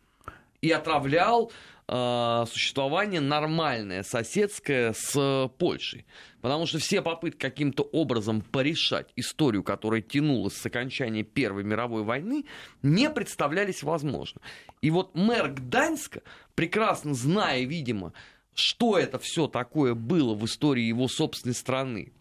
И 0.61 0.71
отравлял 0.71 1.53
существование 1.87 3.21
нормальное, 3.21 4.03
соседское 4.03 4.95
с 4.95 5.51
Польшей. 5.59 6.07
Потому 6.41 6.67
что 6.67 6.79
все 6.79 7.03
попытки 7.03 7.39
каким-то 7.39 7.83
образом 7.83 8.41
порешать 8.43 9.09
историю, 9.17 9.63
которая 9.63 10.01
тянулась 10.01 10.55
с 10.55 10.67
окончания 10.67 11.23
Первой 11.23 11.65
мировой 11.65 12.03
войны, 12.03 12.45
не 12.83 13.09
представлялись 13.11 13.83
возможным. 13.83 14.43
И 14.83 14.91
вот 14.91 15.15
мэр 15.15 15.53
Гданьска, 15.53 16.23
прекрасно 16.55 17.15
зная, 17.15 17.65
видимо, 17.65 18.13
что 18.55 18.99
это 18.99 19.19
все 19.19 19.47
такое 19.49 19.95
было 19.95 20.35
в 20.35 20.45
истории 20.45 20.85
его 20.85 21.09
собственной 21.09 21.55
страны, 21.55 22.13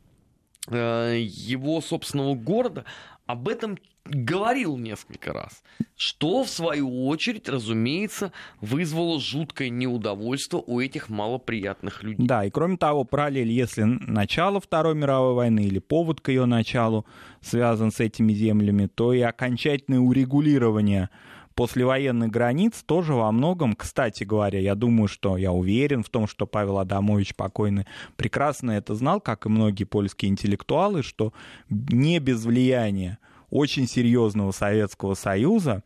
э, 0.68 1.20
его 1.22 1.82
собственного 1.82 2.36
города, 2.36 2.86
об 3.26 3.47
этом 3.47 3.78
говорил 4.05 4.78
несколько 4.78 5.32
раз, 5.32 5.63
что 5.95 6.43
в 6.43 6.49
свою 6.49 7.07
очередь, 7.07 7.47
разумеется, 7.47 8.34
вызвало 8.59 9.19
жуткое 9.19 9.69
неудовольствие 9.69 10.61
у 10.65 10.80
этих 10.80 11.09
малоприятных 11.09 12.03
людей. 12.03 12.28
Да, 12.28 12.43
и 12.43 12.49
кроме 12.49 12.78
того, 12.78 13.05
параллель, 13.05 13.51
если 13.51 13.84
начало 13.84 14.59
Второй 14.59 14.95
мировой 14.95 15.36
войны 15.36 15.61
или 15.61 15.80
повод 15.80 16.19
к 16.19 16.30
ее 16.30 16.45
началу 16.45 17.05
связан 17.41 17.91
с 17.91 17.99
этими 17.99 18.34
землями, 18.34 18.88
то 18.88 19.13
и 19.13 19.21
окончательное 19.21 19.99
урегулирование 19.99 21.09
послевоенных 21.56 22.30
границ 22.30 22.84
тоже 22.86 23.14
во 23.14 23.32
многом, 23.32 23.76
кстати 23.76 24.24
говоря, 24.24 24.60
я 24.60 24.76
думаю, 24.76 25.08
что 25.08 25.38
я 25.38 25.51
уверен 25.51 26.04
в 26.04 26.10
том, 26.10 26.28
что 26.28 26.45
Павел 26.45 26.80
Адамович 26.80 27.36
покойный 27.36 27.86
прекрасно 28.16 28.72
это 28.72 28.95
знал, 28.95 29.22
как 29.22 29.45
и 29.45 29.49
многие 29.49 29.84
польские 29.86 30.32
интеллектуалы, 30.32 31.04
что 31.04 31.34
не 31.70 32.20
без 32.20 32.45
влияния 32.45 33.20
очень 33.49 33.88
серьезного 33.88 34.51
Советского 34.51 35.14
Союза, 35.14 35.84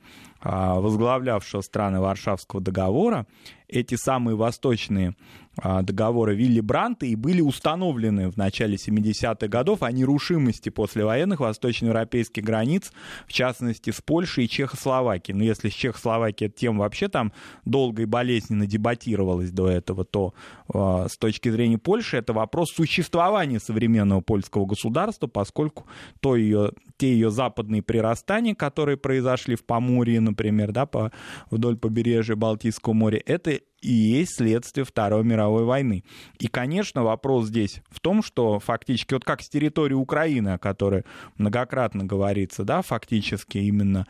возглавлявшего 0.47 1.61
страны 1.61 1.99
Варшавского 1.99 2.61
договора, 2.61 3.25
эти 3.67 3.95
самые 3.95 4.35
восточные 4.35 5.15
а, 5.59 5.81
договора 5.81 6.31
Вилли 6.31 6.59
Бранта 6.59 7.05
и 7.05 7.15
были 7.15 7.41
установлены 7.41 8.29
в 8.29 8.37
начале 8.37 8.75
70-х 8.75 9.47
годов 9.47 9.81
о 9.81 9.91
нерушимости 9.91 10.69
послевоенных 10.69 11.39
восточноевропейских 11.39 12.43
границ, 12.43 12.91
в 13.25 13.33
частности 13.33 13.89
с 13.89 14.01
Польшей 14.01 14.45
и 14.45 14.49
Чехословакией. 14.49 15.37
Но 15.37 15.43
если 15.43 15.69
с 15.69 15.73
Чехословакией 15.73 16.49
эта 16.49 16.59
тема 16.59 16.81
вообще 16.81 17.07
там 17.07 17.33
долго 17.65 18.03
и 18.03 18.05
болезненно 18.05 18.67
дебатировалась 18.67 19.51
до 19.51 19.67
этого, 19.69 20.05
то 20.05 20.33
э, 20.73 21.07
с 21.09 21.17
точки 21.17 21.49
зрения 21.49 21.77
Польши 21.77 22.17
это 22.17 22.33
вопрос 22.33 22.71
существования 22.71 23.59
современного 23.59 24.21
польского 24.21 24.65
государства, 24.65 25.27
поскольку 25.27 25.85
то 26.19 26.35
ее, 26.35 26.71
те 26.97 27.11
ее 27.11 27.31
западные 27.31 27.81
прирастания, 27.81 28.53
которые 28.53 28.97
произошли 28.97 29.55
в 29.55 29.65
Поморье, 29.65 30.19
например, 30.37 30.71
да, 30.71 30.85
по, 30.85 31.11
вдоль 31.49 31.77
побережья 31.77 32.35
Балтийского 32.35 32.93
моря, 32.93 33.21
это 33.25 33.51
и 33.81 33.91
есть 33.91 34.35
следствие 34.37 34.85
Второй 34.85 35.23
мировой 35.23 35.63
войны. 35.63 36.03
И, 36.39 36.47
конечно, 36.47 37.03
вопрос 37.03 37.47
здесь 37.47 37.81
в 37.89 37.99
том, 37.99 38.21
что 38.21 38.59
фактически, 38.59 39.15
вот 39.15 39.23
как 39.23 39.41
с 39.41 39.49
территории 39.49 39.95
Украины, 39.95 40.49
о 40.49 40.57
которой 40.57 41.03
многократно 41.37 42.05
говорится, 42.05 42.63
да, 42.63 42.81
фактически 42.81 43.57
именно 43.57 44.05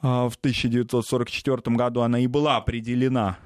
а, 0.00 0.28
в 0.28 0.36
1944 0.36 1.76
году 1.76 2.00
она 2.00 2.18
и 2.18 2.26
была 2.26 2.56
определена 2.56 3.38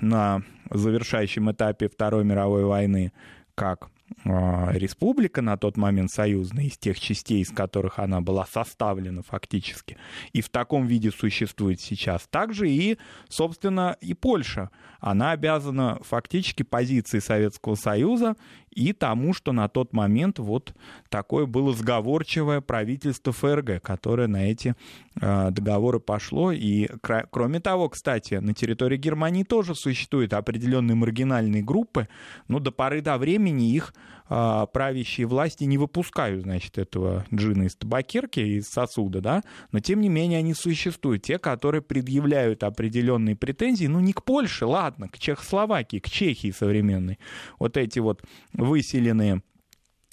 на 0.00 0.42
завершающем 0.70 1.50
этапе 1.52 1.88
Второй 1.88 2.24
мировой 2.24 2.64
войны 2.64 3.12
как 3.54 3.90
республика 4.24 5.42
на 5.42 5.56
тот 5.56 5.76
момент 5.76 6.10
союзная, 6.10 6.64
из 6.64 6.76
тех 6.76 6.98
частей, 6.98 7.42
из 7.42 7.50
которых 7.50 7.98
она 7.98 8.20
была 8.20 8.46
составлена 8.46 9.22
фактически, 9.22 9.96
и 10.32 10.40
в 10.40 10.48
таком 10.48 10.86
виде 10.86 11.10
существует 11.10 11.80
сейчас. 11.80 12.26
Также 12.30 12.70
и, 12.70 12.98
собственно, 13.28 13.96
и 14.00 14.14
Польша. 14.14 14.70
Она 15.00 15.32
обязана 15.32 15.98
фактически 16.02 16.62
позиции 16.62 17.20
Советского 17.20 17.74
Союза 17.74 18.36
и 18.70 18.92
тому, 18.92 19.34
что 19.34 19.52
на 19.52 19.68
тот 19.68 19.92
момент 19.92 20.38
вот 20.38 20.74
такое 21.08 21.46
было 21.46 21.72
сговорчивое 21.72 22.60
правительство 22.60 23.32
ФРГ, 23.32 23.82
которое 23.82 24.28
на 24.28 24.50
эти 24.50 24.74
э, 25.20 25.50
договоры 25.50 26.00
пошло. 26.00 26.52
И 26.52 26.88
кроме 27.30 27.60
того, 27.60 27.88
кстати, 27.88 28.34
на 28.34 28.54
территории 28.54 28.96
Германии 28.96 29.42
тоже 29.42 29.74
существуют 29.74 30.32
определенные 30.32 30.94
маргинальные 30.94 31.62
группы, 31.62 32.08
но 32.48 32.60
до 32.60 32.70
поры 32.70 33.00
до 33.00 33.18
времени 33.18 33.72
их 33.74 33.92
правящие 34.30 35.26
власти 35.26 35.64
не 35.64 35.76
выпускают, 35.76 36.42
значит, 36.42 36.78
этого 36.78 37.26
джина 37.34 37.64
из 37.64 37.74
табакерки, 37.74 38.38
из 38.38 38.68
сосуда, 38.68 39.20
да, 39.20 39.42
но 39.72 39.80
тем 39.80 40.00
не 40.00 40.08
менее 40.08 40.38
они 40.38 40.54
существуют. 40.54 41.24
Те, 41.24 41.38
которые 41.38 41.82
предъявляют 41.82 42.62
определенные 42.62 43.34
претензии, 43.34 43.86
ну 43.86 43.98
не 43.98 44.12
к 44.12 44.22
Польше, 44.24 44.66
ладно, 44.66 45.08
к 45.08 45.18
Чехословакии, 45.18 45.98
к 45.98 46.08
Чехии 46.08 46.52
современной. 46.52 47.18
Вот 47.58 47.76
эти 47.76 47.98
вот 47.98 48.22
выселенные 48.52 49.34
а, 49.34 49.40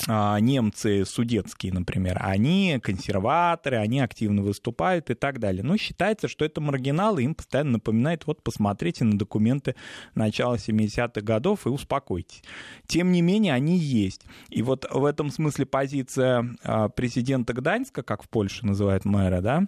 немцы 0.08 1.06
судетские, 1.06 1.74
например, 1.74 2.20
они 2.22 2.80
консерваторы, 2.82 3.78
они 3.78 4.00
активно 4.00 4.42
выступают 4.42 5.10
и 5.10 5.16
так 5.16 5.40
далее. 5.40 5.64
Но 5.64 5.78
считается, 5.78 6.28
что 6.28 6.46
это 6.46 6.62
маргиналы, 6.62 7.24
им 7.24 7.36
постоянно 7.36 7.74
напоминает, 7.74 8.28
вот 8.28 8.44
посмотрите 8.44 9.04
на 9.04 9.18
документы 9.18 9.76
начала 10.16 10.56
70-х 10.56 11.22
годов 11.22 11.66
и 11.66 11.70
успокойтесь. 11.70 12.44
Тем 12.86 13.12
не 13.12 13.22
менее, 13.22 13.54
они 13.54 13.78
есть. 13.78 14.22
И 14.50 14.62
вот 14.62 14.86
в 14.90 15.04
этом 15.06 15.32
смысле 15.32 15.66
позиция 15.66 16.56
а, 16.64 16.90
президента 16.90 17.54
Гданьска, 17.54 18.04
как 18.04 18.24
в 18.24 18.30
Польше 18.30 18.66
называют 18.66 19.06
мэра, 19.06 19.42
да, 19.42 19.64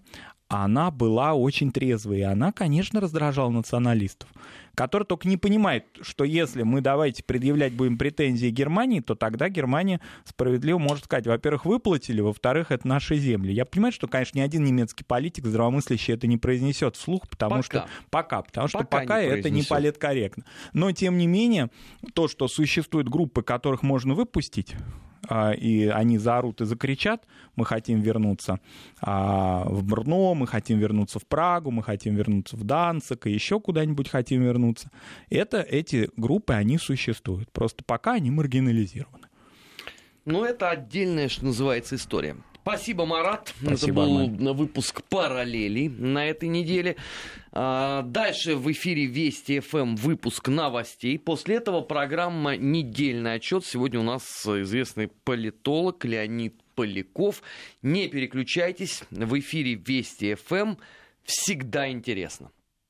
она 0.50 0.90
была 0.90 1.36
очень 1.36 1.72
трезвой, 1.72 2.20
и 2.20 2.24
она, 2.24 2.52
конечно, 2.52 3.00
раздражала 3.00 3.52
националистов, 3.52 4.28
которые 4.74 5.06
только 5.06 5.28
не 5.28 5.38
понимают, 5.38 5.86
что 6.02 6.24
если 6.24 6.64
мы 6.64 6.82
давайте 6.82 7.24
предъявлять 7.24 7.74
будем 7.74 8.00
претензии 8.00 8.50
Германии, 8.50 9.00
то 9.00 9.14
тогда 9.14 9.48
Германия 9.48 10.02
справедливо 10.26 10.80
может 10.80 11.06
сказать, 11.06 11.28
во-первых, 11.28 11.66
выплатили, 11.66 12.20
во-вторых, 12.22 12.72
это 12.72 12.88
наши 12.88 13.18
земли. 13.18 13.54
Я 13.54 13.66
понимаю, 13.66 13.94
что, 13.94 14.08
конечно, 14.08 14.40
ни 14.40 14.42
один 14.42 14.64
немецкий 14.64 15.04
политик 15.04 15.46
здравомыслящий 15.46 16.16
это 16.16 16.26
не 16.26 16.38
произнесет 16.38 16.96
вслух, 16.96 17.30
потому 17.30 17.58
пока. 17.58 17.64
что 17.64 17.88
пока, 18.10 18.42
потому 18.42 18.68
что 18.68 18.80
пока, 18.80 19.02
пока 19.02 19.22
не 19.22 19.28
это 19.28 19.50
не 19.52 19.62
политкорректно. 19.62 20.46
Но, 20.74 20.92
тем 20.92 21.20
не 21.20 21.28
менее, 21.28 21.70
то, 22.16 22.28
что 22.28 22.48
существуют 22.48 23.08
группы, 23.08 23.44
которых 23.44 23.84
можно 23.84 24.16
выпустить, 24.16 24.76
и 25.58 25.88
они 25.94 26.18
заорут 26.18 26.62
и 26.62 26.66
закричат, 26.66 27.26
мы 27.56 27.66
хотим 27.66 28.02
вернуться 28.02 28.60
а, 29.02 29.64
в 29.66 29.84
Брно, 29.84 30.34
мы 30.34 30.48
хотим 30.48 30.80
вернуться 30.80 31.20
в 31.20 31.26
Прагу, 31.26 31.72
мы 31.72 31.84
хотим 31.84 32.16
вернуться 32.16 32.56
в 32.56 32.64
Данцик 32.64 33.28
и 33.28 33.32
еще 33.32 33.60
куда-нибудь 33.60 34.10
хотим 34.10 34.44
вернуться. 34.44 34.90
Это, 35.30 35.62
эти 35.62 36.10
группы, 36.16 36.54
они 36.54 36.78
существуют. 36.78 37.52
Просто 37.52 37.84
пока 37.84 38.14
они 38.14 38.32
маргинализированы. 38.32 39.28
Ну, 40.26 40.44
это 40.44 40.70
отдельная, 40.70 41.28
что 41.28 41.46
называется, 41.46 41.96
история. 41.96 42.38
Спасибо, 42.70 43.06
Марат. 43.06 43.52
Спасибо, 43.62 43.74
Это 43.74 43.94
был 43.94 44.18
Арман. 44.20 44.54
выпуск 44.56 45.02
параллелей 45.10 45.90
на 45.90 46.28
этой 46.28 46.50
неделе. 46.50 46.98
А, 47.52 48.04
дальше 48.04 48.56
в 48.56 48.72
эфире 48.72 49.06
Вести 49.06 49.60
ФМ 49.60 49.96
выпуск 49.96 50.50
новостей. 50.50 51.18
После 51.18 51.56
этого 51.56 51.82
программа 51.82 52.58
«Недельный 52.58 53.34
отчет». 53.34 53.66
Сегодня 53.66 54.00
у 54.00 54.04
нас 54.04 54.24
известный 54.46 55.08
политолог 55.08 56.06
Леонид 56.06 56.62
Поляков. 56.76 57.42
Не 57.82 58.08
переключайтесь. 58.08 59.02
В 59.10 59.40
эфире 59.40 59.74
Вести 59.74 60.36
ФМ. 60.36 60.76
Всегда 61.24 61.90
интересно. 61.90 62.52